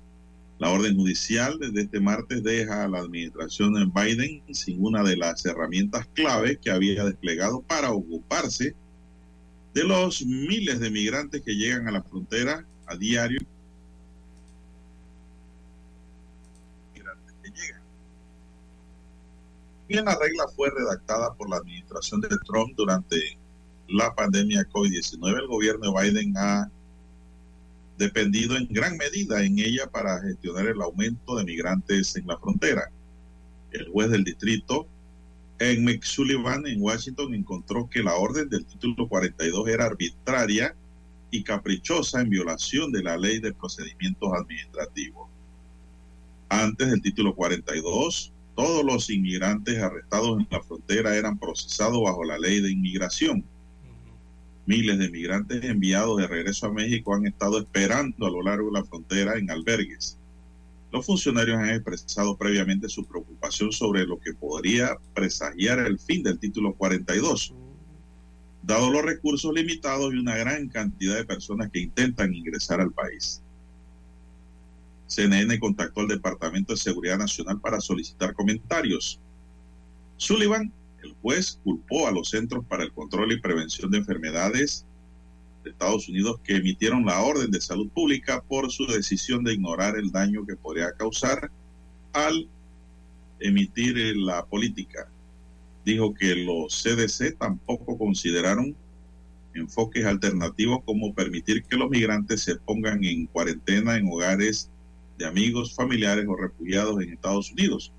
[0.59, 5.17] La orden judicial desde este martes deja a la administración de Biden sin una de
[5.17, 8.73] las herramientas clave que había desplegado para ocuparse
[9.73, 13.41] de los miles de migrantes que llegan a la frontera a diario
[19.87, 23.37] Bien, la regla fue redactada por la administración de Trump durante
[23.87, 25.39] la pandemia COVID-19.
[25.39, 26.71] El gobierno de Biden ha
[27.97, 32.89] dependido en gran medida en ella para gestionar el aumento de migrantes en la frontera.
[33.71, 34.87] El juez del distrito,
[35.59, 40.75] en Sullivan, en Washington, encontró que la orden del título 42 era arbitraria
[41.29, 45.29] y caprichosa en violación de la ley de procedimientos administrativos.
[46.49, 52.39] Antes del título 42, todos los inmigrantes arrestados en la frontera eran procesados bajo la
[52.39, 53.43] ley de inmigración.
[54.65, 58.79] Miles de migrantes enviados de regreso a México han estado esperando a lo largo de
[58.79, 60.17] la frontera en albergues.
[60.91, 66.39] Los funcionarios han expresado previamente su preocupación sobre lo que podría presagiar el fin del
[66.39, 67.53] título 42,
[68.63, 73.43] dado los recursos limitados y una gran cantidad de personas que intentan ingresar al país.
[75.15, 79.19] CNN contactó al Departamento de Seguridad Nacional para solicitar comentarios.
[80.17, 80.73] Sullivan,
[81.03, 84.85] el juez, culpó a los Centros para el Control y Prevención de Enfermedades
[85.63, 89.97] de Estados Unidos que emitieron la orden de salud pública por su decisión de ignorar
[89.97, 91.49] el daño que podría causar
[92.11, 92.49] al
[93.39, 95.09] emitir la política.
[95.85, 98.75] Dijo que los CDC tampoco consideraron
[99.53, 104.69] enfoques alternativos como permitir que los migrantes se pongan en cuarentena en hogares
[105.17, 107.91] de amigos, familiares o refugiados en Estados Unidos.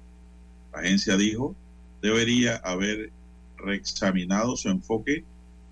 [0.72, 1.54] La agencia dijo
[2.02, 3.10] debería haber
[3.56, 5.24] reexaminado su enfoque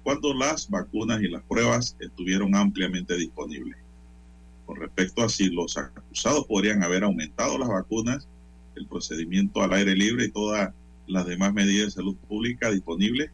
[0.02, 3.76] cuando las vacunas y las pruebas estuvieron ampliamente disponibles.
[4.66, 8.28] Con respecto a si los acusados podrían haber aumentado las vacunas,
[8.76, 10.72] el procedimiento al aire libre y todas
[11.06, 13.30] las demás medidas de salud pública disponibles,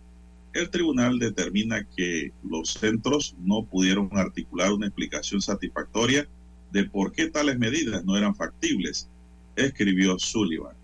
[0.52, 6.28] el tribunal determina que los centros no pudieron articular una explicación satisfactoria
[6.72, 9.08] de por qué tales medidas no eran factibles,
[9.56, 10.76] escribió Sullivan.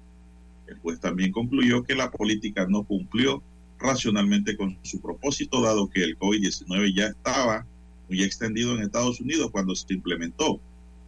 [0.67, 3.43] El juez también concluyó que la política no cumplió
[3.79, 7.67] racionalmente con su propósito, dado que el COVID-19 ya estaba
[8.09, 10.61] muy extendido en Estados Unidos cuando se implementó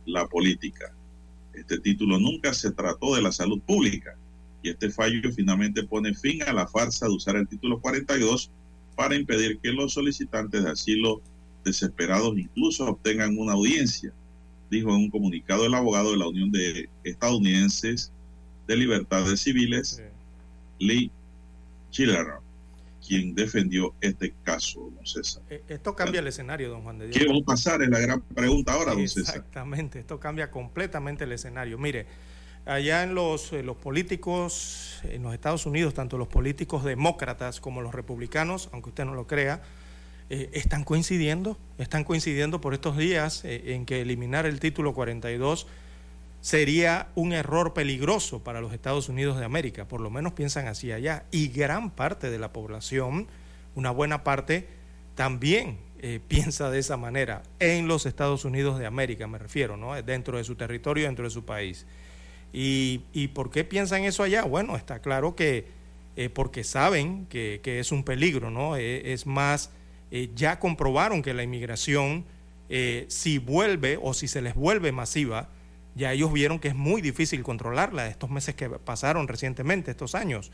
[0.06, 0.94] la política.
[1.55, 4.16] Este título nunca se trató de la salud pública
[4.62, 8.50] y este fallo finalmente pone fin a la farsa de usar el título 42
[8.96, 11.20] para impedir que los solicitantes de asilo
[11.64, 14.12] desesperados incluso obtengan una audiencia,
[14.70, 18.12] dijo en un comunicado el abogado de la Unión de Estadounidenses
[18.66, 20.02] de Libertades Civiles,
[20.78, 21.10] Lee
[21.90, 22.26] Chiller,
[23.06, 25.42] quien defendió este caso, don César.
[25.48, 27.18] Eh, Esto cambia el escenario, don Juan de Dios.
[27.18, 27.82] ¿Qué va a pasar?
[27.82, 29.36] Es la gran pregunta ahora, don César.
[29.36, 31.78] Exactamente, esto cambia completamente el escenario.
[31.78, 32.06] Mire,
[32.66, 37.80] allá en los, eh, los políticos en los Estados Unidos, tanto los políticos demócratas como
[37.80, 39.62] los republicanos, aunque usted no lo crea,
[40.30, 45.66] eh, están coincidiendo, están coincidiendo por estos días eh, en que eliminar el título 42
[46.42, 50.92] sería un error peligroso para los Estados Unidos de América, por lo menos piensan así
[50.92, 53.26] allá, y gran parte de la población,
[53.74, 54.68] una buena parte,
[55.14, 59.94] también eh, piensa de esa manera en los Estados Unidos de América, me refiero, ¿no?
[60.02, 61.86] dentro de su territorio, dentro de su país.
[62.52, 64.44] ¿Y, y por qué piensan eso allá?
[64.44, 65.78] Bueno, está claro que
[66.34, 68.74] porque saben que, que, es un peligro, ¿no?
[68.74, 69.70] Es más,
[70.10, 72.24] eh, ya comprobaron que la inmigración,
[72.68, 75.48] eh, si vuelve o si se les vuelve masiva,
[75.94, 80.51] ya ellos vieron que es muy difícil controlarla estos meses que pasaron recientemente, estos años.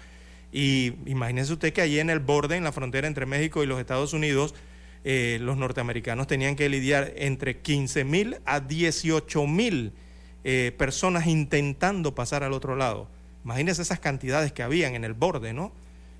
[0.52, 3.81] Y imagínense usted que allí en el borde, en la frontera entre México y los
[3.81, 4.55] Estados Unidos,
[5.05, 9.93] eh, los norteamericanos tenían que lidiar entre 15 mil a 18 mil
[10.76, 13.09] personas intentando pasar al otro lado.
[13.47, 15.72] Imagínense esas cantidades que habían en el borde, ¿no?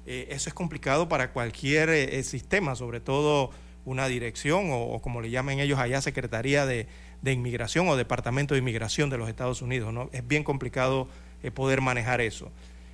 [0.07, 3.51] Eh, eso es complicado para cualquier eh, sistema, sobre todo
[3.85, 6.87] una dirección o, como le llamen ellos allá, Secretaría de,
[7.25, 10.11] Inmigración o Departamento de Inmigración de los Estados Unidos, ¿no?
[10.13, 11.09] Es bien complicado
[11.43, 12.51] eh, poder manejar eso.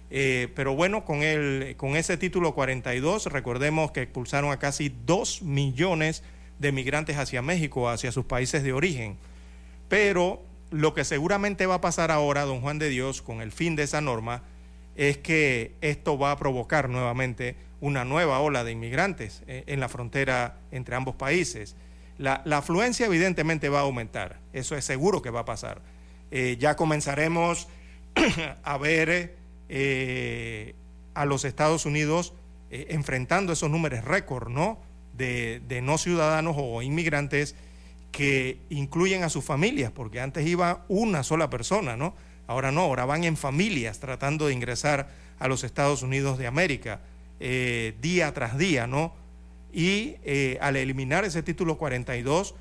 [0.09, 6.23] pero bueno, con, el, con ese título 42, recordemos que expulsaron a casi 2 millones
[6.59, 9.17] de migrantes hacia México, hacia sus países de origen.
[9.89, 13.77] Pero lo que seguramente va a pasar ahora, don Juan de Dios, con el fin
[13.77, 14.43] de esa norma,
[14.97, 20.59] es que esto va a provocar nuevamente una nueva ola de inmigrantes en la frontera
[20.71, 21.77] entre ambos países.
[22.21, 25.81] La, afluencia evidentemente va a aumentar, eso es seguro que va a pasar.
[26.31, 27.67] Eh, ya comenzaremos
[28.63, 29.37] a ver
[29.71, 30.75] eh,
[31.15, 32.35] a los Estados Unidos
[32.71, 34.79] eh, enfrentando esos números récord, ¿no?
[35.15, 37.57] De, de no ciudadanos o inmigrantes
[38.13, 42.15] que incluyen a sus familias, porque antes iba una sola persona, ¿no?
[42.51, 45.09] Ahora no, ahora van en familias tratando de ingresar
[45.39, 46.99] a los Estados Unidos de América
[47.39, 49.15] eh, día tras día, ¿no?
[49.73, 52.57] Y eh, al eliminar ese título 42,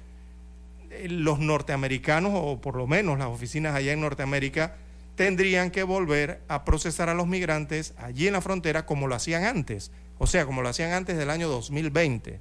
[0.92, 4.76] eh, los norteamericanos, o por lo menos las oficinas allá en Norteamérica,
[5.16, 9.44] tendrían que volver a procesar a los migrantes allí en la frontera como lo hacían
[9.44, 12.40] antes, o sea, como lo hacían antes del año 2020.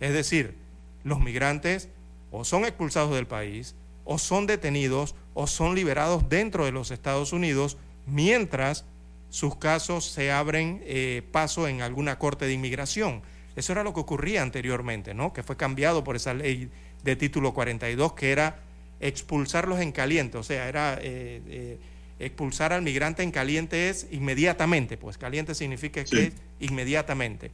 [0.00, 0.56] Es decir,
[1.04, 1.90] los migrantes
[2.32, 3.76] o son expulsados del país,
[4.10, 7.76] o son detenidos, o son liberados dentro de los Estados Unidos,
[8.06, 8.86] mientras
[9.28, 13.20] sus casos se abren eh, paso en alguna corte de inmigración.
[13.54, 15.34] Eso era lo que ocurría anteriormente, ¿no?
[15.34, 16.70] Que fue cambiado por esa ley
[17.04, 18.60] de título 42, que era
[18.98, 21.78] expulsarlos en caliente, o sea, era eh, eh,
[22.18, 27.50] expulsar al migrante en caliente es inmediatamente, pues caliente significa que es inmediatamente.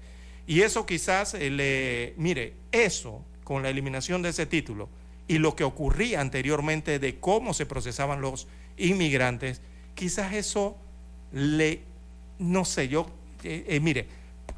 [0.47, 4.89] Y eso quizás le, mire, eso con la eliminación de ese título
[5.27, 8.47] y lo que ocurría anteriormente de cómo se procesaban los
[8.77, 9.61] inmigrantes,
[9.95, 10.77] quizás eso
[11.33, 11.83] le,
[12.39, 13.07] no sé, yo,
[13.43, 14.07] eh, eh, mire,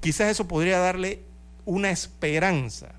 [0.00, 1.20] quizás eso podría darle
[1.64, 2.92] una esperanza,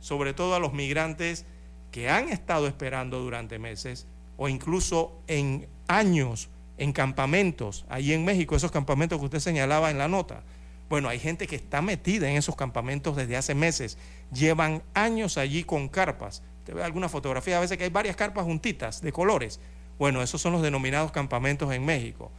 [0.00, 1.44] sobre todo a los migrantes
[1.90, 4.06] que han estado esperando durante meses
[4.36, 9.98] o incluso en años en campamentos, allí en México, esos campamentos que usted señalaba en
[9.98, 10.42] la nota.
[10.88, 13.96] Bueno, hay gente que está metida en esos campamentos desde hace meses,
[14.32, 16.42] llevan años allí con carpas.
[16.64, 19.60] Usted ve alguna fotografía, a veces que hay varias carpas juntitas de colores.
[19.98, 22.32] Bueno, esos son los denominados campamentos en México.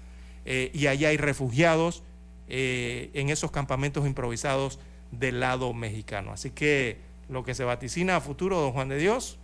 [0.46, 2.02] Eh, y allá hay refugiados
[2.48, 4.80] eh, en esos campamentos improvisados
[5.12, 6.32] del lado mexicano.
[6.32, 6.98] Así que
[7.30, 9.38] lo que se vaticina a futuro, don Juan de Dios,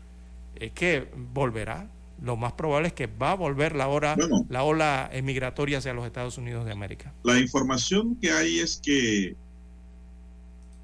[0.56, 1.88] es que volverá.
[2.20, 5.94] Lo más probable es que va a volver la, hora, bueno, la ola migratoria hacia
[5.94, 7.14] los Estados Unidos de América.
[7.22, 9.36] La información que hay es que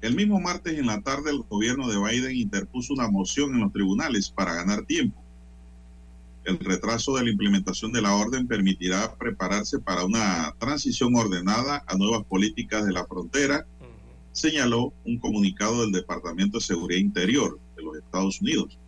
[0.00, 3.72] el mismo martes en la tarde el gobierno de Biden interpuso una moción en los
[3.72, 5.22] tribunales para ganar tiempo.
[6.44, 11.96] El retraso de la implementación de la orden permitirá prepararse para una transición ordenada a
[11.96, 13.66] nuevas políticas de la frontera,
[14.32, 18.78] señaló un comunicado del Departamento de Seguridad Interior de los Estados Unidos.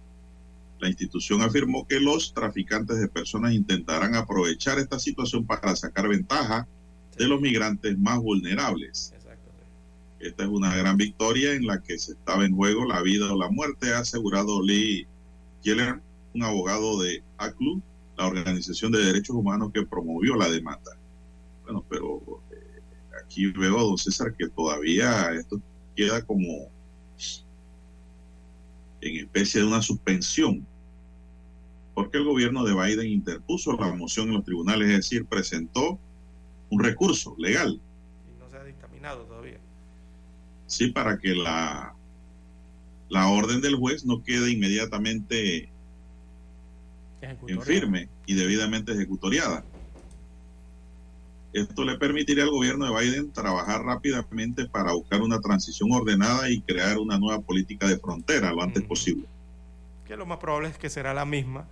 [0.79, 6.67] La institución afirmó que los traficantes de personas intentarán aprovechar esta situación para sacar ventaja
[7.19, 9.13] de los migrantes más vulnerables.
[10.21, 13.39] Esta es una gran victoria en la que se estaba en juego la vida o
[13.39, 15.07] la muerte, ha asegurado Lee
[15.63, 16.01] Keller,
[16.35, 17.83] un abogado de ACLU,
[18.19, 20.97] la Organización de Derechos Humanos que promovió la demanda.
[21.65, 22.21] Bueno, pero
[22.51, 22.81] eh,
[23.25, 25.61] aquí veo, don César, que todavía esto
[25.97, 26.69] queda como
[29.01, 30.67] en especie de una suspensión,
[31.95, 35.99] porque el gobierno de Biden interpuso la moción en los tribunales, es decir, presentó
[36.69, 37.81] un recurso legal.
[38.29, 39.40] Y no se ha dictaminado todavía.
[40.71, 41.95] Sí, para que la,
[43.09, 45.69] la orden del juez no quede inmediatamente
[47.21, 49.65] en firme y debidamente ejecutoriada.
[51.53, 56.61] Esto le permitiría al gobierno de Biden trabajar rápidamente para buscar una transición ordenada y
[56.61, 59.27] crear una nueva política de frontera lo antes posible.
[60.07, 61.67] Que lo más probable es que será la misma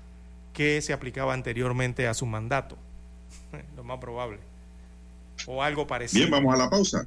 [0.53, 2.77] que se aplicaba anteriormente a su mandato.
[3.77, 4.41] lo más probable.
[5.47, 6.27] O algo parecido.
[6.27, 7.07] Bien, vamos a la pausa.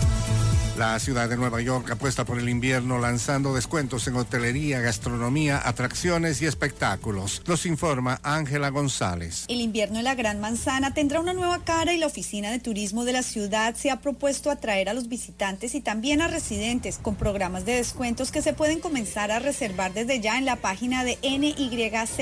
[0.81, 6.41] La ciudad de Nueva York apuesta por el invierno lanzando descuentos en hotelería, gastronomía, atracciones
[6.41, 7.43] y espectáculos.
[7.45, 9.45] Los informa Ángela González.
[9.47, 13.05] El invierno en la Gran Manzana tendrá una nueva cara y la Oficina de Turismo
[13.05, 17.13] de la ciudad se ha propuesto atraer a los visitantes y también a residentes con
[17.13, 21.19] programas de descuentos que se pueden comenzar a reservar desde ya en la página de
[21.21, 22.15] nycgo.com.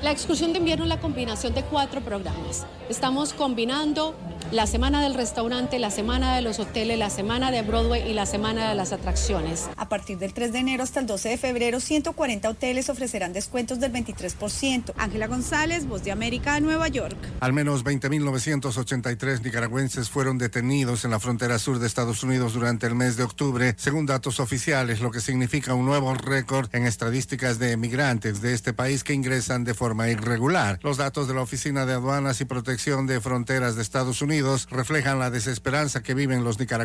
[0.00, 2.64] La excursión de invierno es la combinación de cuatro programas.
[2.88, 4.16] Estamos combinando
[4.52, 8.26] la semana del restaurante, la semana de los hoteles, la semana de Broadway y la
[8.26, 9.68] semana de las atracciones.
[9.76, 13.80] A partir del 3 de enero hasta el 12 de febrero, 140 hoteles ofrecerán descuentos
[13.80, 14.92] del 23%.
[14.96, 17.16] Ángela González, Voz de América, Nueva York.
[17.40, 22.94] Al menos 20.983 nicaragüenses fueron detenidos en la frontera sur de Estados Unidos durante el
[22.94, 27.72] mes de octubre, según datos oficiales, lo que significa un nuevo récord en estadísticas de
[27.72, 30.78] emigrantes de este país que ingresan de forma irregular.
[30.82, 35.18] Los datos de la Oficina de Aduanas y Protección de Fronteras de Estados Unidos reflejan
[35.18, 36.75] la desesperanza que viven los nicaragüenses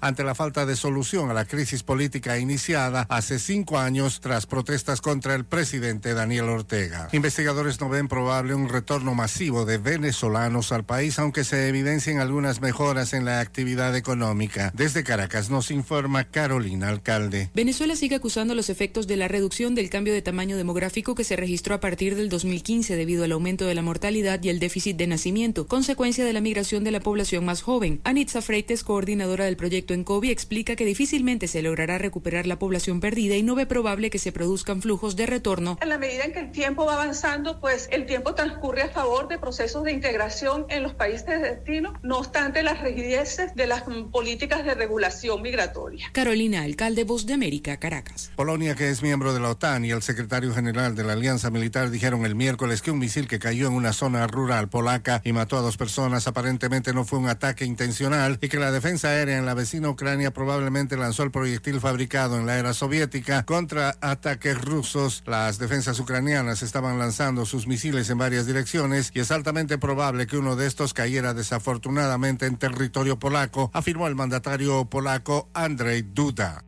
[0.00, 5.00] ante la falta de solución a la crisis política iniciada hace cinco años tras protestas
[5.00, 7.08] contra el presidente Daniel Ortega.
[7.12, 12.60] Investigadores no ven probable un retorno masivo de venezolanos al país, aunque se evidencien algunas
[12.60, 14.70] mejoras en la actividad económica.
[14.74, 17.50] Desde Caracas nos informa Carolina Alcalde.
[17.52, 21.34] Venezuela sigue acusando los efectos de la reducción del cambio de tamaño demográfico que se
[21.34, 25.08] registró a partir del 2015 debido al aumento de la mortalidad y el déficit de
[25.08, 28.00] nacimiento, consecuencia de la migración de la población más joven.
[28.04, 33.00] Anitza Freites, coordinadora del proyecto en COVID, explica que difícilmente se logrará recuperar la población
[33.00, 35.78] perdida y no ve probable que se produzcan flujos de retorno.
[35.80, 39.28] En la medida en que el tiempo va avanzando, pues el tiempo transcurre a favor
[39.28, 43.82] de procesos de integración en los países de destino, no obstante las rigideces de las
[44.10, 46.10] políticas de regulación migratoria.
[46.12, 48.30] Carolina, alcalde Voz de América, Caracas.
[48.36, 51.90] Polonia, que es miembro de la OTAN, y el secretario general de la Alianza Militar
[51.90, 55.56] dijeron el miércoles que un misil que cayó en una zona rural polaca y mató
[55.56, 59.46] a dos personas aparentemente no fue un ataque intencional y que la defensa aérea en
[59.46, 65.22] la vecina Ucrania probablemente lanzó el proyectil fabricado en la era soviética contra ataques rusos.
[65.26, 70.36] Las defensas ucranianas estaban lanzando sus misiles en varias direcciones y es altamente probable que
[70.36, 76.64] uno de estos cayera desafortunadamente en territorio polaco, afirmó el mandatario polaco Andrzej Duda.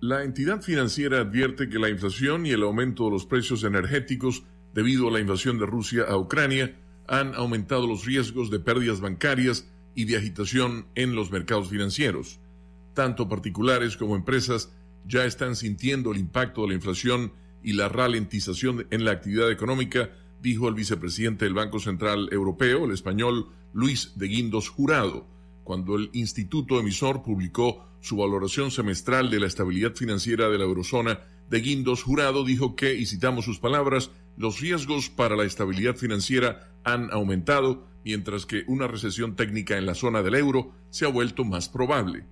[0.00, 5.08] La entidad financiera advierte que la inflación y el aumento de los precios energéticos debido
[5.08, 6.76] a la invasión de Rusia a Ucrania,
[7.08, 12.40] han aumentado los riesgos de pérdidas bancarias y de agitación en los mercados financieros.
[12.94, 14.72] Tanto particulares como empresas
[15.06, 20.10] ya están sintiendo el impacto de la inflación y la ralentización en la actividad económica,
[20.40, 25.26] dijo el vicepresidente del Banco Central Europeo, el español Luis de Guindos Jurado,
[25.64, 31.20] cuando el instituto emisor publicó su valoración semestral de la estabilidad financiera de la eurozona.
[31.50, 36.75] De Guindos Jurado dijo que, y citamos sus palabras, los riesgos para la estabilidad financiera
[36.86, 41.44] han aumentado, mientras que una recesión técnica en la zona del euro se ha vuelto
[41.44, 42.24] más probable.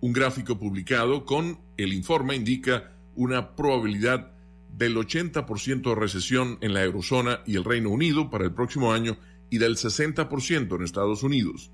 [0.00, 4.32] Un gráfico publicado con el informe indica una probabilidad
[4.76, 9.16] del 80% de recesión en la eurozona y el Reino Unido para el próximo año
[9.48, 11.70] y del 60% en Estados Unidos.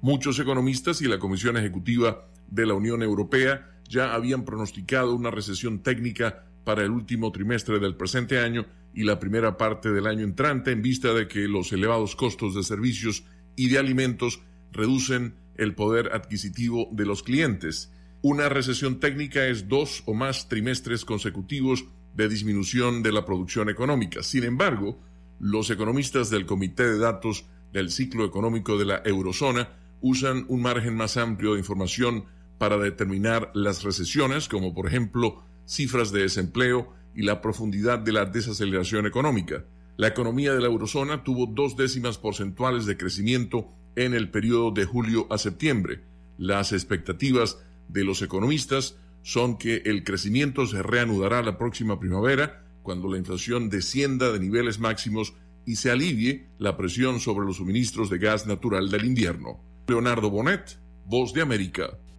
[0.00, 5.82] Muchos economistas y la Comisión Ejecutiva de la Unión Europea ya habían pronosticado una recesión
[5.82, 8.64] técnica para el último trimestre del presente año
[8.96, 12.62] y la primera parte del año entrante en vista de que los elevados costos de
[12.62, 13.24] servicios
[13.54, 14.40] y de alimentos
[14.72, 17.92] reducen el poder adquisitivo de los clientes.
[18.22, 24.22] Una recesión técnica es dos o más trimestres consecutivos de disminución de la producción económica.
[24.22, 24.98] Sin embargo,
[25.38, 27.44] los economistas del Comité de Datos
[27.74, 29.68] del Ciclo Económico de la Eurozona
[30.00, 32.24] usan un margen más amplio de información
[32.56, 38.26] para determinar las recesiones, como por ejemplo cifras de desempleo y la profundidad de la
[38.26, 39.64] desaceleración económica.
[39.96, 44.84] La economía de la eurozona tuvo dos décimas porcentuales de crecimiento en el periodo de
[44.84, 46.02] julio a septiembre.
[46.36, 53.10] Las expectativas de los economistas son que el crecimiento se reanudará la próxima primavera cuando
[53.10, 55.34] la inflación descienda de niveles máximos
[55.64, 59.58] y se alivie la presión sobre los suministros de gas natural del invierno.
[59.88, 61.98] Leonardo Bonet, Voz de América.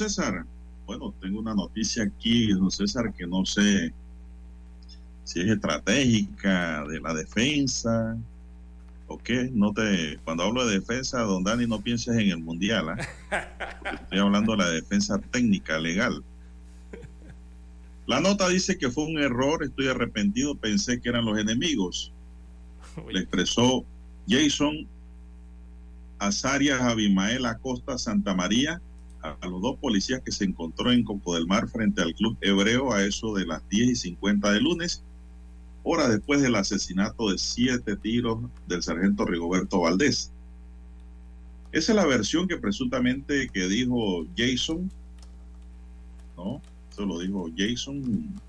[0.00, 0.46] César.
[0.86, 3.92] Bueno, tengo una noticia aquí, don César, que no sé
[5.24, 8.16] si es estratégica de la defensa
[9.08, 9.50] o qué.
[9.52, 12.88] No te, cuando hablo de defensa, don Dani, no pienses en el mundial.
[12.88, 12.96] ¿ah?
[13.92, 16.24] Estoy hablando de la defensa técnica, legal.
[18.06, 22.10] La nota dice que fue un error, estoy arrepentido, pensé que eran los enemigos.
[23.12, 23.84] Le expresó
[24.26, 24.88] Jason
[26.18, 28.80] Azarias Abimael Acosta Santa María
[29.22, 32.92] a, los dos policías que se encontró en Coco del Mar frente al Club Hebreo
[32.92, 35.02] a eso de las 10 y 50 de lunes,
[35.82, 40.30] hora después del asesinato de siete tiros del sargento Rigoberto Valdés.
[41.72, 44.90] Esa es la versión que presuntamente que dijo Jason,
[46.36, 46.60] ¿no?
[46.90, 48.40] Eso lo dijo Jason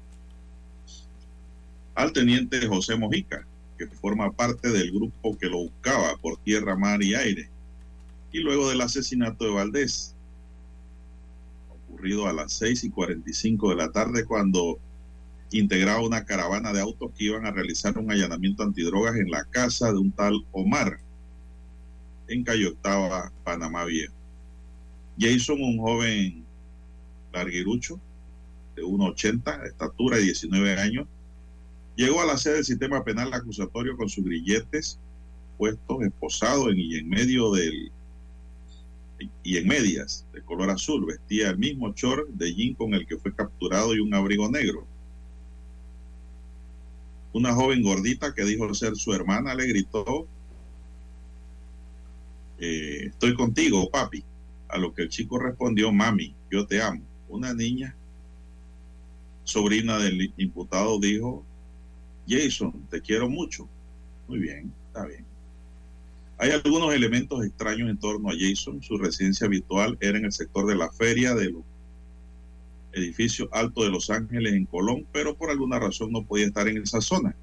[1.96, 3.46] al teniente José Mojica,
[3.78, 7.50] que forma parte del grupo que lo buscaba por tierra, mar y aire.
[8.32, 10.16] Y luego del asesinato de Valdés,
[12.02, 14.80] ocurrido a las 6 y 45 de la tarde, cuando
[15.52, 19.92] integraba una caravana de autos que iban a realizar un allanamiento antidrogas en la casa
[19.92, 21.00] de un tal Omar,
[22.28, 24.16] en Cayo Octava, Panamá Viejo.
[25.20, 26.44] Jason, un joven
[27.34, 28.00] larguirucho,
[28.76, 31.08] de 1,80, estatura y 19 años,
[31.96, 34.98] llegó a la sede del sistema penal acusatorio con sus grilletes
[35.60, 37.92] puestos, esposados en, y en medio del
[39.44, 41.06] y en medias de color azul.
[41.06, 44.88] Vestía el mismo short de jean con el que fue capturado y un abrigo negro.
[47.34, 50.28] Una joven gordita que dijo ser su hermana le gritó,
[52.60, 54.24] eh, estoy contigo, papi.
[54.68, 57.02] A lo que el chico respondió, mami, yo te amo.
[57.28, 57.96] Una niña,
[59.44, 61.46] sobrina del imputado, dijo,
[62.28, 63.68] Jason, te quiero mucho.
[64.28, 65.31] Muy bien, está bien.
[66.42, 68.82] Hay algunos elementos extraños en torno a Jason.
[68.82, 71.62] Su residencia habitual era en el sector de la feria de los
[72.94, 76.80] edificios altos de Los Ángeles en Colón, pero por alguna razón no podía estar en
[76.82, 77.36] esa zona.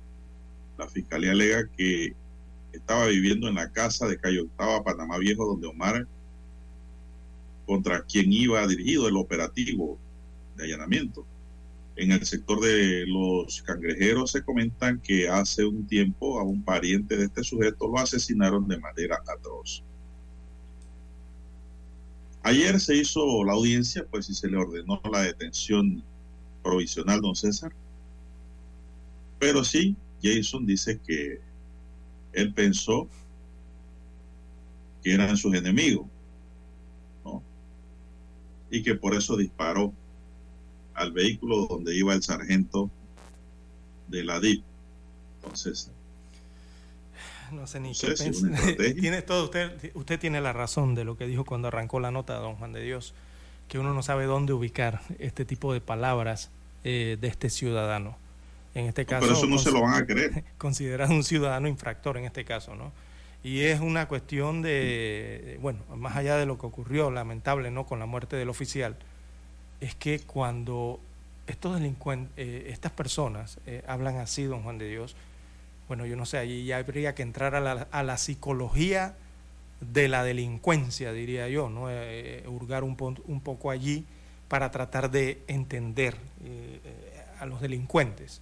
[0.77, 2.17] La fiscalía alega que
[2.73, 6.09] estaba viviendo en la casa de Cayo Octava, Panamá Viejo, donde Omar,
[7.67, 9.97] contra quien iba dirigido el operativo
[10.57, 11.25] de allanamiento.
[11.99, 17.17] En el sector de los cangrejeros se comentan que hace un tiempo a un pariente
[17.17, 19.83] de este sujeto lo asesinaron de manera atroz.
[22.45, 26.05] Ayer se hizo la audiencia, pues y se le ordenó la detención
[26.63, 27.73] provisional, don César.
[29.41, 31.41] Pero sí, Jason dice que
[32.33, 33.09] él pensó
[35.03, 36.07] que eran sus enemigos,
[37.25, 37.43] ¿no?
[38.71, 39.93] Y que por eso disparó
[40.99, 42.91] al vehículo donde iba el sargento
[44.09, 44.63] de la DIP.
[45.37, 45.91] Entonces,
[47.53, 51.05] No sé ni No qué sé si tiene todo usted, usted tiene la razón de
[51.05, 53.15] lo que dijo cuando arrancó la nota, don Juan de Dios,
[53.69, 56.51] que uno no sabe dónde ubicar este tipo de palabras
[56.85, 58.17] eh, de este ciudadano.
[58.75, 60.45] En este caso, pero eso no se lo van a creer.
[60.59, 62.93] Considerado un ciudadano infractor en este caso, ¿no?
[63.43, 67.87] Y es una cuestión de, bueno, más allá de lo que ocurrió, lamentable, ¿no?
[67.87, 68.97] Con la muerte del oficial,
[69.81, 71.01] es que cuando
[71.47, 75.15] estos delincuentes, eh, estas personas eh, hablan así, don Juan de Dios,
[75.89, 79.15] bueno, yo no sé, allí ya habría que entrar a la, a la psicología
[79.81, 81.87] de la delincuencia, diría yo, ¿no?
[81.91, 84.05] Eh, hurgar un, pon- un poco allí
[84.49, 86.17] para tratar de entender
[87.39, 88.41] a los delincuentes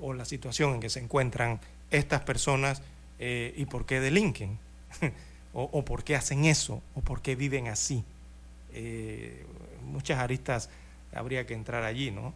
[0.00, 1.60] o la situación en que se encuentran
[1.90, 2.82] estas personas
[3.18, 4.58] y por qué delinquen,
[5.54, 8.02] o, o por qué hacen eso, o por qué viven así.
[9.92, 10.68] Muchas aristas
[11.14, 12.34] habría que entrar allí, ¿no?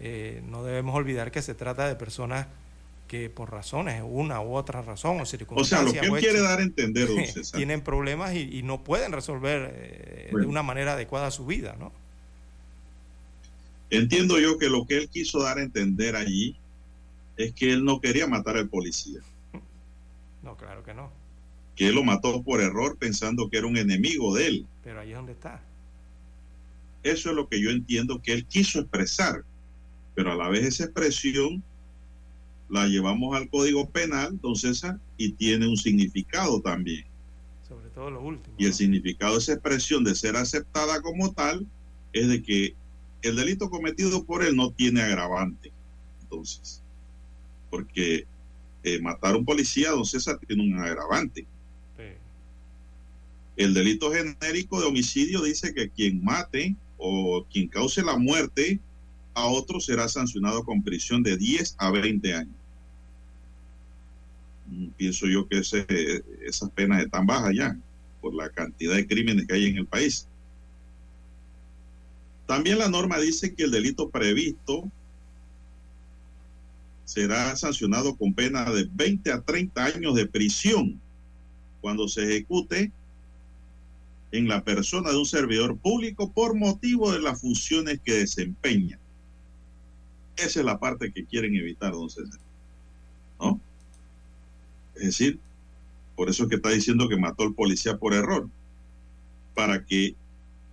[0.00, 2.46] Eh, no debemos olvidar que se trata de personas
[3.08, 5.26] que por razones, una u otra razón o
[5.58, 8.34] O sea, circunstancia, lo que él o quiere dar a entender, don César, tienen problemas
[8.34, 11.92] y, y no pueden resolver eh, de una manera adecuada su vida, ¿no?
[13.90, 16.56] entiendo yo que lo que él quiso dar a entender allí
[17.36, 19.20] es que él no quería matar al policía,
[20.42, 21.10] No, claro que no.
[21.76, 24.66] que él lo mató por error pensando que era un enemigo de él.
[24.82, 25.60] Pero ahí es donde está.
[27.04, 29.44] Eso es lo que yo entiendo que él quiso expresar,
[30.14, 31.62] pero a la vez esa expresión
[32.70, 37.04] la llevamos al Código Penal, don César, y tiene un significado también.
[37.68, 38.56] Sobre todo lo último.
[38.58, 41.66] Y el significado de esa expresión de ser aceptada como tal
[42.14, 42.74] es de que
[43.20, 45.72] el delito cometido por él no tiene agravante.
[46.22, 46.82] Entonces,
[47.68, 48.26] porque
[48.82, 51.46] eh, matar a un policía, don César, tiene un agravante.
[53.56, 56.74] El delito genérico de homicidio dice que quien mate
[57.06, 58.80] o quien cause la muerte
[59.34, 62.54] a otro será sancionado con prisión de 10 a 20 años.
[64.70, 67.76] Mm, Pienso yo que esas penas están bajas ya
[68.22, 70.26] por la cantidad de crímenes que hay en el país.
[72.46, 74.90] También la norma dice que el delito previsto
[77.04, 80.98] será sancionado con pena de 20 a 30 años de prisión
[81.82, 82.92] cuando se ejecute
[84.34, 88.98] en la persona de un servidor público por motivo de las funciones que desempeña.
[90.36, 92.40] Esa es la parte que quieren evitar, don César.
[93.38, 93.60] ¿No?
[94.96, 95.38] Es decir,
[96.16, 98.48] por eso es que está diciendo que mató al policía por error.
[99.54, 100.16] Para que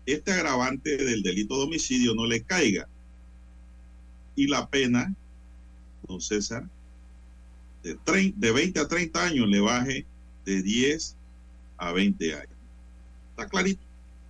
[0.08, 2.88] este agravante del delito de homicidio no le caiga.
[4.36, 5.14] Y la pena,
[6.08, 6.68] don César,
[7.84, 7.96] de,
[8.36, 10.08] de 20 a 30 años le baje
[10.46, 11.16] de 10
[11.78, 12.51] a 20 años.
[13.32, 13.82] Está clarito.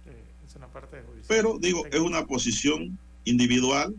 [0.05, 1.03] Eh, es una parte.
[1.27, 3.95] Pero digo, es una posición individual.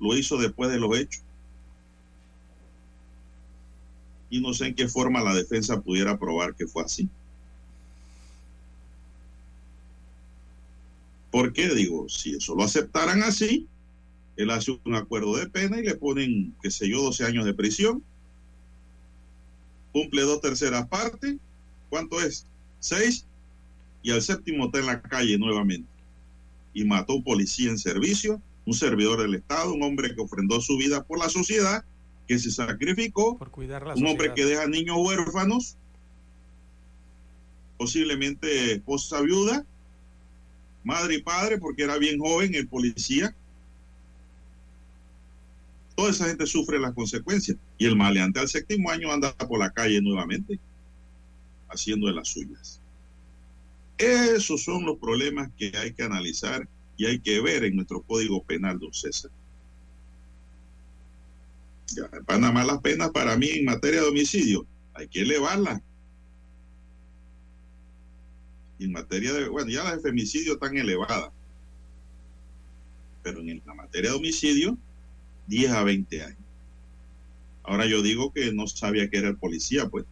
[0.00, 1.22] Lo hizo después de los hechos.
[4.30, 7.08] Y no sé en qué forma la defensa pudiera probar que fue así.
[11.30, 11.74] ¿Por qué?
[11.74, 13.66] Digo, si eso lo aceptaran así,
[14.36, 17.54] él hace un acuerdo de pena y le ponen, qué sé yo, 12 años de
[17.54, 18.02] prisión.
[19.92, 21.36] Cumple dos terceras partes.
[21.90, 22.46] ¿Cuánto es?
[22.80, 23.26] Seis.
[24.02, 25.88] Y al séptimo está en la calle nuevamente.
[26.74, 30.60] Y mató a un policía en servicio, un servidor del Estado, un hombre que ofrendó
[30.60, 31.84] su vida por la sociedad,
[32.26, 35.76] que se sacrificó, Por cuidar la un hombre que deja niños huérfanos,
[37.76, 39.64] posiblemente esposa viuda,
[40.84, 43.34] madre y padre, porque era bien joven el policía.
[45.94, 47.58] Toda esa gente sufre las consecuencias.
[47.78, 50.58] Y el maleante al séptimo año anda por la calle nuevamente,
[51.68, 52.81] haciendo de las suyas.
[54.02, 58.42] Esos son los problemas que hay que analizar y hay que ver en nuestro Código
[58.42, 59.30] Penal, don César.
[61.94, 65.80] Ya, Panamá las penas para mí en materia de homicidio hay que elevarlas.
[68.80, 71.30] En materia de, bueno, ya las de femicidio están elevadas.
[73.22, 74.76] Pero en la materia de homicidio,
[75.46, 76.38] 10 a 20 años.
[77.62, 80.04] Ahora yo digo que no sabía que era el policía, pues.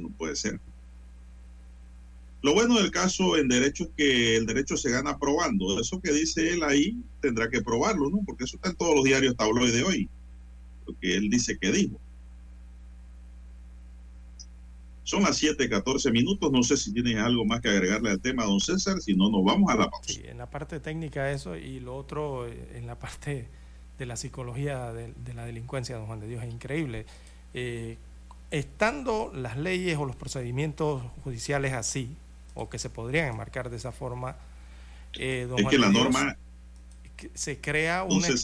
[0.00, 0.60] No puede ser.
[2.42, 5.80] Lo bueno del caso en derecho es que el derecho se gana probando.
[5.80, 8.20] Eso que dice él ahí tendrá que probarlo, ¿no?
[8.24, 10.08] Porque eso está en todos los diarios tabloides de hoy.
[10.86, 11.98] Lo que él dice que dijo.
[15.02, 16.52] Son las 7:14 minutos.
[16.52, 19.00] No sé si tienes algo más que agregarle al tema, don César.
[19.00, 19.90] Si no, nos vamos a la
[20.24, 23.48] en la parte técnica eso y lo otro eh, en la parte
[23.98, 27.06] de la psicología de, de la delincuencia, don Juan de Dios, es increíble.
[27.54, 27.96] Eh,
[28.50, 32.16] estando las leyes o los procedimientos judiciales así,
[32.54, 34.36] o que se podrían enmarcar de esa forma,
[35.16, 36.36] eh, don Es Juan que de la Dios, norma,
[37.34, 38.36] se crea una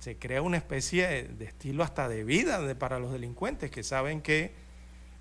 [0.00, 3.82] se crea una especie de, de estilo hasta de vida de- para los delincuentes que
[3.84, 4.52] saben que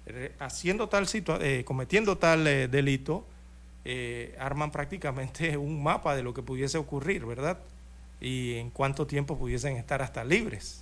[0.07, 3.25] eh, haciendo tal situa eh, cometiendo tal eh, delito
[3.85, 7.59] eh, arman prácticamente un mapa de lo que pudiese ocurrir, ¿verdad?
[8.21, 10.80] Y en cuánto tiempo pudiesen estar hasta libres.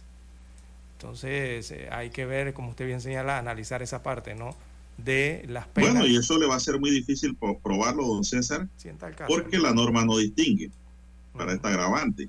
[1.00, 4.54] Entonces eh, hay que ver, como usted bien señala, analizar esa parte, ¿no?
[4.98, 5.94] De las penas.
[5.94, 8.68] bueno, y eso le va a ser muy difícil probarlo, don César,
[9.16, 9.26] caso.
[9.30, 10.72] porque la norma no distingue
[11.32, 12.28] para esta agravante.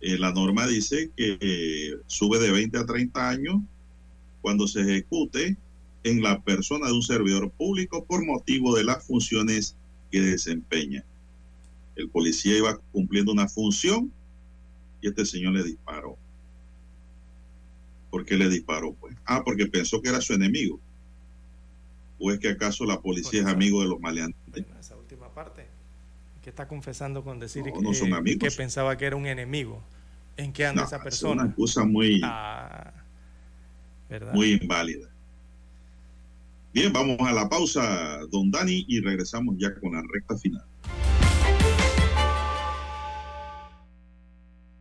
[0.00, 3.56] Eh, la norma dice que eh, sube de 20 a 30 años
[4.40, 5.56] cuando se ejecute
[6.04, 9.74] en la persona de un servidor público por motivo de las funciones
[10.12, 11.04] que desempeña.
[11.96, 14.12] El policía iba cumpliendo una función
[15.00, 16.16] y este señor le disparó.
[18.14, 18.94] ¿Por qué le disparó?
[18.94, 19.16] Pues?
[19.24, 20.78] Ah, porque pensó que era su enemigo.
[22.20, 24.64] ¿O es que acaso la policía es amigo de los maleantes?
[24.78, 25.66] esa última parte.
[26.40, 27.90] que está confesando con decir No,
[28.38, 29.82] que, pensaba que era un enemigo?
[30.36, 31.42] ¿En qué anda No, esa es persona?
[31.42, 32.92] una excusa muy, Ah,
[34.08, 34.32] ¿verdad?
[34.32, 35.08] muy inválida.
[36.72, 40.64] Bien, vamos a la pausa, don Dani, y regresamos ya con la recta final.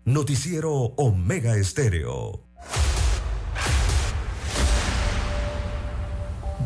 [0.05, 2.52] Noticiero Omega Estéreo.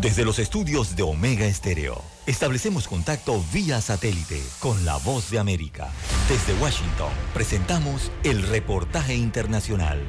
[0.01, 5.89] Desde los estudios de Omega Estéreo, establecemos contacto vía satélite con la voz de América.
[6.29, 9.99] Desde Washington, presentamos el reportaje internacional.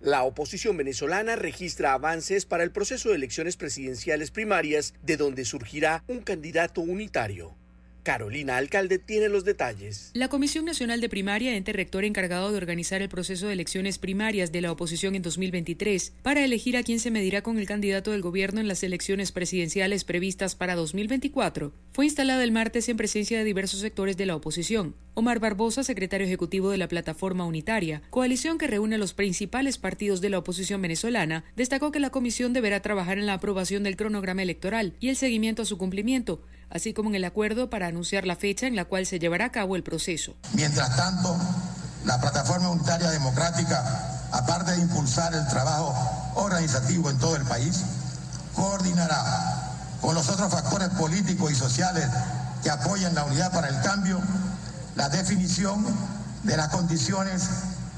[0.00, 6.04] La oposición venezolana registra avances para el proceso de elecciones presidenciales primarias, de donde surgirá
[6.06, 7.54] un candidato unitario.
[8.06, 10.12] Carolina Alcalde tiene los detalles.
[10.14, 14.52] La Comisión Nacional de Primaria, ente rector encargado de organizar el proceso de elecciones primarias
[14.52, 18.22] de la oposición en 2023, para elegir a quién se medirá con el candidato del
[18.22, 23.44] gobierno en las elecciones presidenciales previstas para 2024, fue instalada el martes en presencia de
[23.44, 24.94] diversos sectores de la oposición.
[25.14, 30.20] Omar Barbosa, secretario ejecutivo de la Plataforma Unitaria, coalición que reúne a los principales partidos
[30.20, 34.42] de la oposición venezolana, destacó que la comisión deberá trabajar en la aprobación del cronograma
[34.42, 38.36] electoral y el seguimiento a su cumplimiento, así como en el acuerdo para anunciar la
[38.36, 40.34] fecha en la cual se llevará a cabo el proceso.
[40.52, 41.36] Mientras tanto,
[42.04, 45.94] la Plataforma Unitaria Democrática, aparte de impulsar el trabajo
[46.36, 47.82] organizativo en todo el país,
[48.54, 49.22] coordinará
[50.00, 52.06] con los otros factores políticos y sociales
[52.62, 54.20] que apoyan la unidad para el cambio
[54.96, 55.84] la definición
[56.42, 57.48] de las condiciones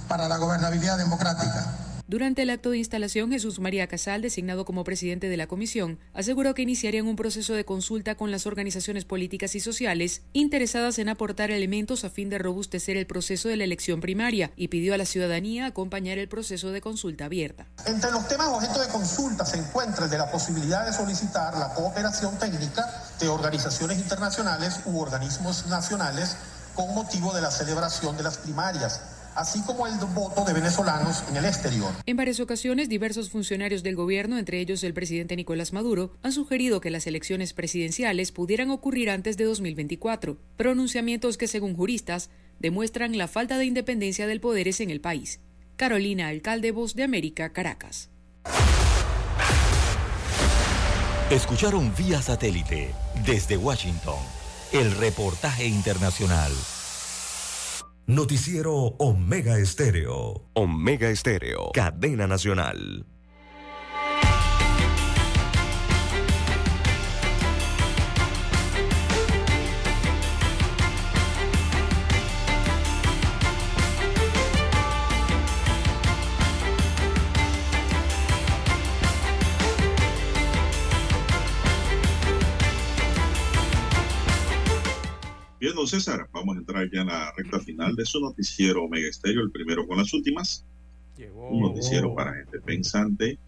[0.08, 1.66] para la gobernabilidad democrática.
[2.08, 6.54] Durante el acto de instalación, Jesús María Casal, designado como presidente de la comisión, aseguró
[6.54, 11.50] que iniciarían un proceso de consulta con las organizaciones políticas y sociales interesadas en aportar
[11.50, 15.04] elementos a fin de robustecer el proceso de la elección primaria y pidió a la
[15.04, 17.66] ciudadanía acompañar el proceso de consulta abierta.
[17.84, 21.74] Entre los temas objeto de consulta se encuentra el de la posibilidad de solicitar la
[21.74, 22.86] cooperación técnica
[23.20, 26.38] de organizaciones internacionales u organismos nacionales
[26.74, 29.02] con motivo de la celebración de las primarias,
[29.38, 31.92] así como el voto de venezolanos en el exterior.
[32.06, 36.80] En varias ocasiones, diversos funcionarios del gobierno, entre ellos el presidente Nicolás Maduro, han sugerido
[36.80, 43.28] que las elecciones presidenciales pudieran ocurrir antes de 2024, pronunciamientos que, según juristas, demuestran la
[43.28, 45.40] falta de independencia del poderes en el país.
[45.76, 48.10] Carolina Alcalde, Voz de América, Caracas.
[51.30, 52.92] Escucharon vía satélite
[53.24, 54.18] desde Washington
[54.72, 56.52] el reportaje internacional.
[58.10, 60.48] Noticiero Omega Estéreo.
[60.54, 61.72] Omega Estéreo.
[61.74, 63.04] Cadena Nacional.
[85.60, 89.08] Bien, don César, vamos a entrar ya en la recta final de su noticiero Omega
[89.08, 90.64] Estéreo, el primero con las últimas.
[91.34, 93.38] Un noticiero para gente pensante.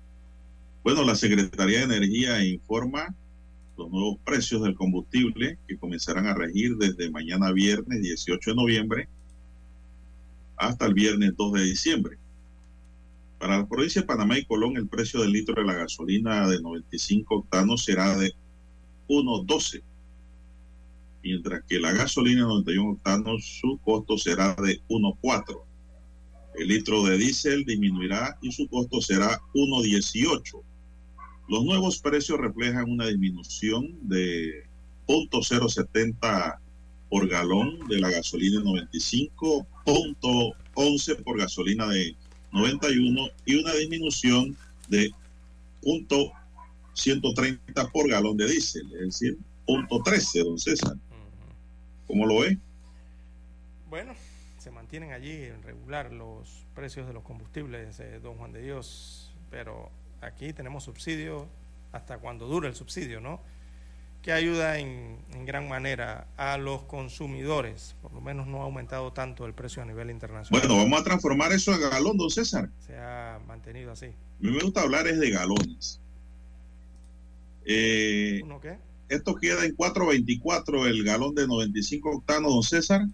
[0.82, 3.14] Bueno, la Secretaría de Energía informa
[3.78, 9.08] los nuevos precios del combustible que comenzarán a regir desde mañana viernes 18 de noviembre
[10.56, 12.18] hasta el viernes 2 de diciembre.
[13.38, 16.60] Para la provincia de Panamá y Colón, el precio del litro de la gasolina de
[16.60, 18.32] 95 octanos será de
[19.08, 19.82] 1.12
[21.22, 25.62] mientras que la gasolina 91 octanos su costo será de 1.4.
[26.58, 30.62] El litro de diésel disminuirá y su costo será 1.18.
[31.48, 34.66] Los nuevos precios reflejan una disminución de
[35.06, 36.58] 0.070
[37.08, 42.14] por galón de la gasolina 95, 0.11 por gasolina de
[42.52, 44.56] 91 y una disminución
[44.88, 45.10] de
[45.82, 49.36] 0.130 por galón de diésel, es decir,
[49.66, 50.96] 0.13, don César.
[52.10, 52.58] ¿Cómo lo ve?
[53.88, 54.14] Bueno,
[54.58, 59.32] se mantienen allí en regular los precios de los combustibles, eh, don Juan de Dios,
[59.48, 61.46] pero aquí tenemos subsidio
[61.92, 63.40] hasta cuando dura el subsidio, ¿no?
[64.22, 67.94] Que ayuda en, en, gran manera a los consumidores.
[68.02, 70.66] Por lo menos no ha aumentado tanto el precio a nivel internacional.
[70.66, 72.70] Bueno, vamos a transformar eso a galón, don César.
[72.84, 74.06] Se ha mantenido así.
[74.06, 76.00] A mí me gusta hablar es de galones.
[77.64, 78.89] Eh, ¿Uno qué?
[79.10, 83.06] Esto queda en 4.24 el galón de 95 octanos, don César.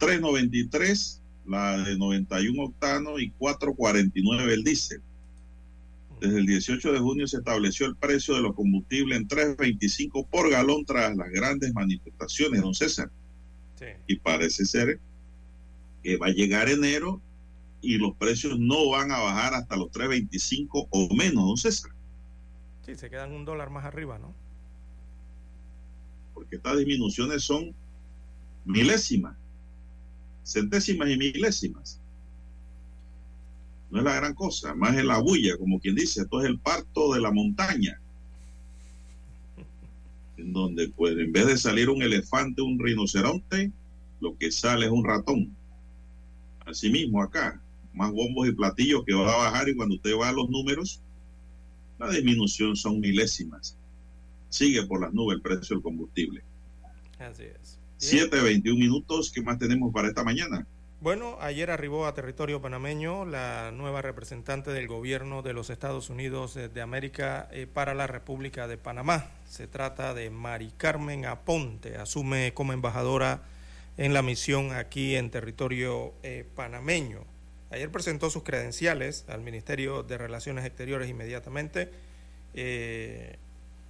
[0.00, 5.00] 3.93 la de 91 octanos y 4.49 el diésel.
[6.20, 10.50] Desde el 18 de junio se estableció el precio de los combustibles en 3.25 por
[10.50, 13.10] galón tras las grandes manifestaciones, don César.
[13.76, 13.86] Sí.
[14.08, 14.98] Y parece ser
[16.02, 17.20] que va a llegar enero
[17.80, 21.92] y los precios no van a bajar hasta los 3.25 o menos, don César.
[22.84, 24.34] Sí, se quedan un dólar más arriba, ¿no?
[26.38, 27.74] Porque estas disminuciones son
[28.64, 29.36] milésimas,
[30.44, 32.00] centésimas y milésimas
[33.90, 36.58] no es la gran cosa, más es la bulla, como quien dice, esto es el
[36.58, 38.00] parto de la montaña,
[40.36, 43.72] en donde pues en vez de salir un elefante, un rinoceronte,
[44.20, 45.56] lo que sale es un ratón.
[46.66, 47.60] Asimismo acá,
[47.94, 51.00] más bombos y platillos que va a bajar y cuando usted va a los números,
[51.98, 53.77] la disminución son milésimas.
[54.48, 56.42] Sigue por las nubes el precio del combustible.
[57.18, 57.78] Así es.
[58.00, 60.66] 7.21 minutos, ¿qué más tenemos para esta mañana?
[61.00, 66.54] Bueno, ayer arribó a territorio panameño la nueva representante del gobierno de los Estados Unidos
[66.54, 69.30] de América eh, para la República de Panamá.
[69.48, 73.42] Se trata de Mari Carmen Aponte, asume como embajadora
[73.96, 77.20] en la misión aquí en territorio eh, panameño.
[77.70, 81.90] Ayer presentó sus credenciales al Ministerio de Relaciones Exteriores inmediatamente,
[82.54, 83.36] eh,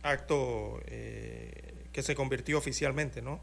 [0.03, 3.41] acto que se convirtió oficialmente, ¿no?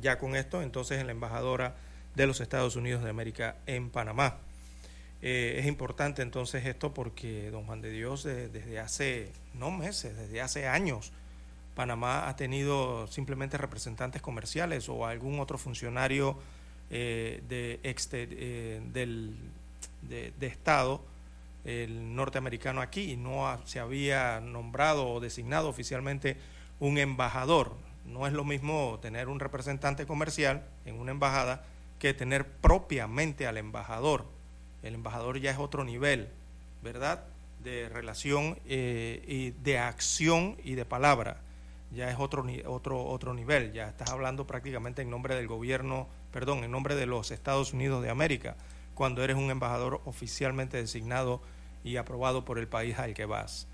[0.00, 1.74] ya con esto, entonces en la embajadora
[2.14, 4.36] de los Estados Unidos de América en Panamá.
[5.20, 10.16] Eh, es importante entonces esto porque don Juan de Dios eh, desde hace, no meses,
[10.16, 11.10] desde hace años,
[11.74, 16.36] Panamá ha tenido simplemente representantes comerciales o algún otro funcionario
[16.90, 17.80] eh, de,
[18.92, 21.00] de, de, Estado,
[21.64, 26.36] el norteamericano aquí, no se había nombrado o designado oficialmente
[26.80, 27.74] un embajador.
[28.06, 31.64] No es lo mismo tener un representante comercial en una embajada
[31.98, 34.24] que tener propiamente al embajador.
[34.82, 36.28] El embajador ya es otro nivel,
[36.82, 37.24] ¿verdad?
[37.62, 41.38] De relación eh, y de acción y de palabra.
[41.94, 43.72] Ya es otro, otro, otro nivel.
[43.72, 48.02] Ya estás hablando prácticamente en nombre del gobierno, perdón, en nombre de los Estados Unidos
[48.02, 48.56] de América,
[48.98, 51.40] cuando eres un embajador oficialmente designado
[51.84, 53.68] y aprobado por el país al que vas.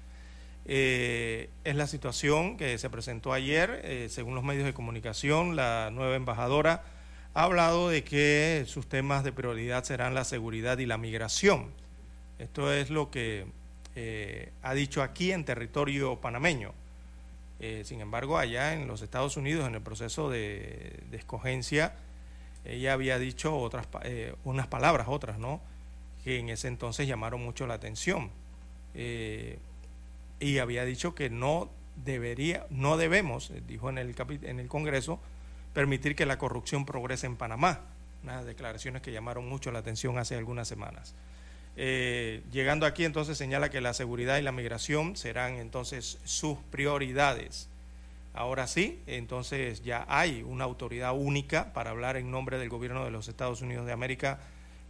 [0.67, 5.91] Eh, es la situación que se presentó ayer, eh, según los medios de comunicación, la
[5.91, 6.85] nueva embajadora
[7.33, 11.71] ha hablado de que sus temas de prioridad serán la seguridad y la migración.
[12.39, 13.47] Esto es lo que
[13.97, 16.73] eh, ha dicho aquí en territorio panameño.
[17.85, 21.95] Sin embargo, allá en los Estados Unidos, en el proceso de, de escogencia,
[22.65, 25.61] ella había dicho otras, eh, unas palabras, otras, ¿no?
[26.25, 28.31] Que en ese entonces llamaron mucho la atención.
[30.41, 31.69] y había dicho que no
[32.05, 35.19] debería, no debemos, dijo en el, en el Congreso,
[35.73, 37.81] permitir que la corrupción progrese en Panamá.
[38.23, 41.15] Unas declaraciones que llamaron mucho la atención hace algunas semanas.
[41.77, 47.69] Eh, llegando aquí entonces señala que la seguridad y la migración serán entonces sus prioridades.
[48.35, 53.13] Ahora sí, entonces ya hay una autoridad única para hablar en nombre del gobierno de
[53.13, 54.41] los Estados Unidos de América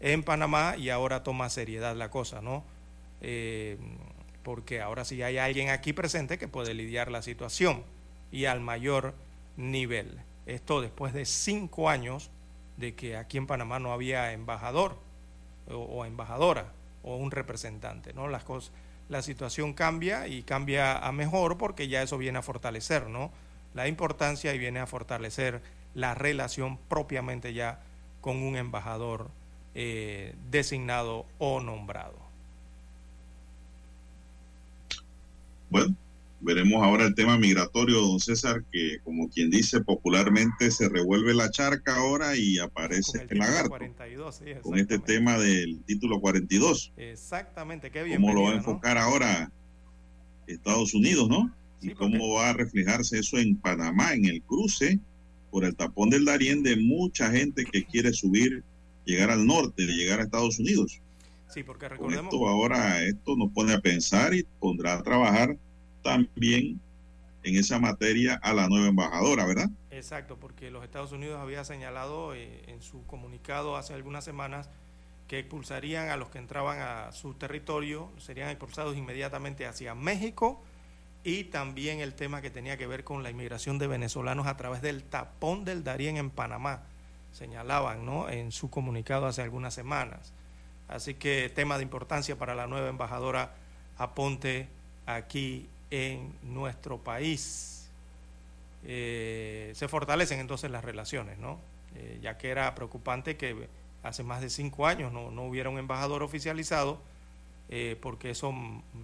[0.00, 2.64] en Panamá y ahora toma seriedad la cosa, ¿no?
[3.20, 3.76] Eh,
[4.42, 7.82] porque ahora sí hay alguien aquí presente que puede lidiar la situación
[8.32, 9.14] y al mayor
[9.58, 10.18] nivel.
[10.46, 12.30] Esto después de cinco años
[12.78, 14.96] de que aquí en Panamá no había embajador
[15.70, 16.66] o, o embajadora
[17.02, 18.26] o un representante, ¿no?
[18.26, 18.72] Las cosas,
[19.08, 23.30] la situación cambia y cambia a mejor porque ya eso viene a fortalecer, ¿no?
[23.74, 25.60] La importancia y viene a fortalecer
[25.94, 27.80] la relación propiamente ya
[28.20, 29.28] con un embajador
[29.74, 32.14] eh, designado o nombrado.
[35.70, 35.94] Bueno,
[36.44, 41.50] Veremos ahora el tema migratorio, don César, que como quien dice popularmente se revuelve la
[41.50, 43.68] charca ahora y aparece el, Con el lagarto.
[43.70, 46.92] 42, sí, Con este tema del título 42.
[46.96, 48.20] Exactamente, qué bien.
[48.20, 49.50] ¿Cómo lo va a enfocar ahora
[50.46, 51.50] Estados Unidos, no?
[51.84, 54.98] y cómo va a reflejarse eso en Panamá, en el cruce
[55.50, 58.64] por el tapón del Darién de mucha gente que quiere subir,
[59.04, 61.00] llegar al norte, llegar a Estados Unidos.
[61.52, 65.56] Sí, porque Con esto ahora, esto nos pone a pensar y pondrá a trabajar
[66.04, 66.80] también
[67.42, 69.70] en esa materia a la nueva embajadora, ¿verdad?
[69.90, 74.68] Exacto, porque los Estados Unidos había señalado eh, en su comunicado hace algunas semanas
[75.28, 80.62] que expulsarían a los que entraban a su territorio, serían expulsados inmediatamente hacia México
[81.22, 84.82] y también el tema que tenía que ver con la inmigración de venezolanos a través
[84.82, 86.82] del tapón del Darién en Panamá,
[87.32, 88.28] señalaban ¿no?
[88.28, 90.32] en su comunicado hace algunas semanas.
[90.86, 93.54] Así que tema de importancia para la nueva embajadora
[93.96, 94.68] Aponte
[95.06, 97.86] aquí en nuestro país.
[98.86, 101.58] Eh, se fortalecen entonces las relaciones, ¿no?
[101.96, 103.68] Eh, ya que era preocupante que
[104.02, 106.98] hace más de cinco años no, no hubiera un embajador oficializado,
[107.70, 108.52] eh, porque eso,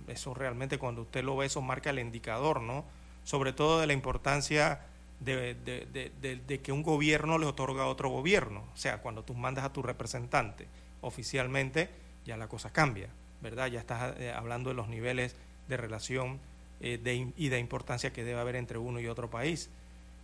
[0.09, 2.85] eso realmente cuando usted lo ve, eso marca el indicador, ¿no?
[3.25, 4.81] Sobre todo de la importancia
[5.21, 8.63] de, de- de- que un gobierno le otorga a otro gobierno.
[8.75, 10.67] O sea, cuando tú mandas a tu representante
[11.01, 11.89] oficialmente,
[12.27, 13.09] ya la cosa cambia,
[13.41, 13.69] ¿verdad?
[13.69, 15.35] Ya estás hablando de los niveles
[15.69, 16.39] de relación
[16.81, 19.69] eh, de y de importancia que debe haber entre uno y otro país.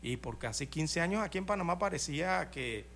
[0.03, 2.87] Y por casi 15 años aquí en Panamá parecía que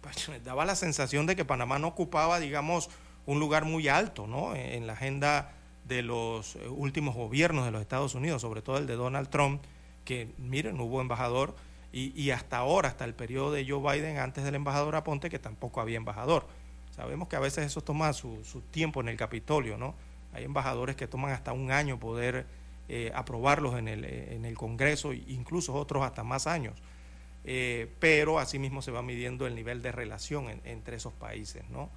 [0.00, 2.90] pues, daba la sensación de que Panamá no ocupaba, digamos,
[3.26, 4.54] un lugar muy alto ¿no?
[4.54, 5.52] en, en la agenda
[5.90, 9.60] de los eh, últimos gobiernos de los Estados Unidos, sobre todo el de Donald Trump,
[10.04, 11.54] que miren, hubo embajador,
[11.92, 15.40] y, y hasta ahora, hasta el periodo de Joe Biden, antes del embajador Aponte, que
[15.40, 16.46] tampoco había embajador.
[16.94, 19.94] Sabemos que a veces eso toma su, su tiempo en el Capitolio, ¿no?
[20.32, 22.46] Hay embajadores que toman hasta un año poder
[22.92, 26.74] eh, aprobarlos en el, eh, en el Congreso, incluso otros hasta más años.
[27.44, 31.88] Eh, pero asimismo se va midiendo el nivel de relación en- entre esos países, ¿no?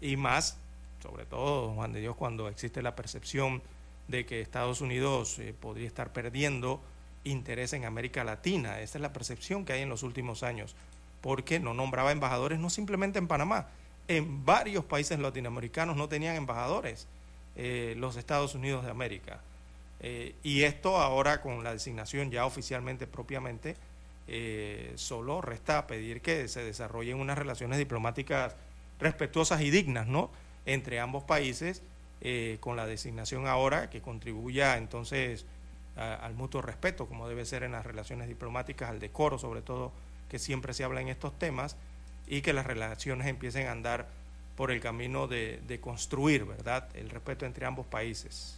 [0.00, 0.56] Y más,
[1.02, 3.62] sobre todo, Juan de Dios, cuando existe la percepción
[4.08, 6.80] de que Estados Unidos podría estar perdiendo
[7.24, 8.80] interés en América Latina.
[8.80, 10.74] Esa es la percepción que hay en los últimos años,
[11.20, 13.68] porque no nombraba embajadores, no simplemente en Panamá,
[14.08, 17.06] en varios países latinoamericanos no tenían embajadores
[17.56, 19.40] eh, los Estados Unidos de América.
[20.00, 23.76] Eh, y esto ahora con la designación ya oficialmente, propiamente,
[24.28, 28.54] eh, solo resta pedir que se desarrollen unas relaciones diplomáticas
[29.00, 30.30] respetuosas y dignas, ¿no?
[30.64, 31.82] Entre ambos países,
[32.60, 35.44] con la designación ahora que contribuya entonces
[35.96, 39.92] al mutuo respeto, como debe ser en las relaciones diplomáticas, al decoro, sobre todo,
[40.28, 41.76] que siempre se habla en estos temas,
[42.26, 44.06] y que las relaciones empiecen a andar
[44.56, 48.56] por el camino de, de construir, ¿verdad?, el respeto entre ambos países.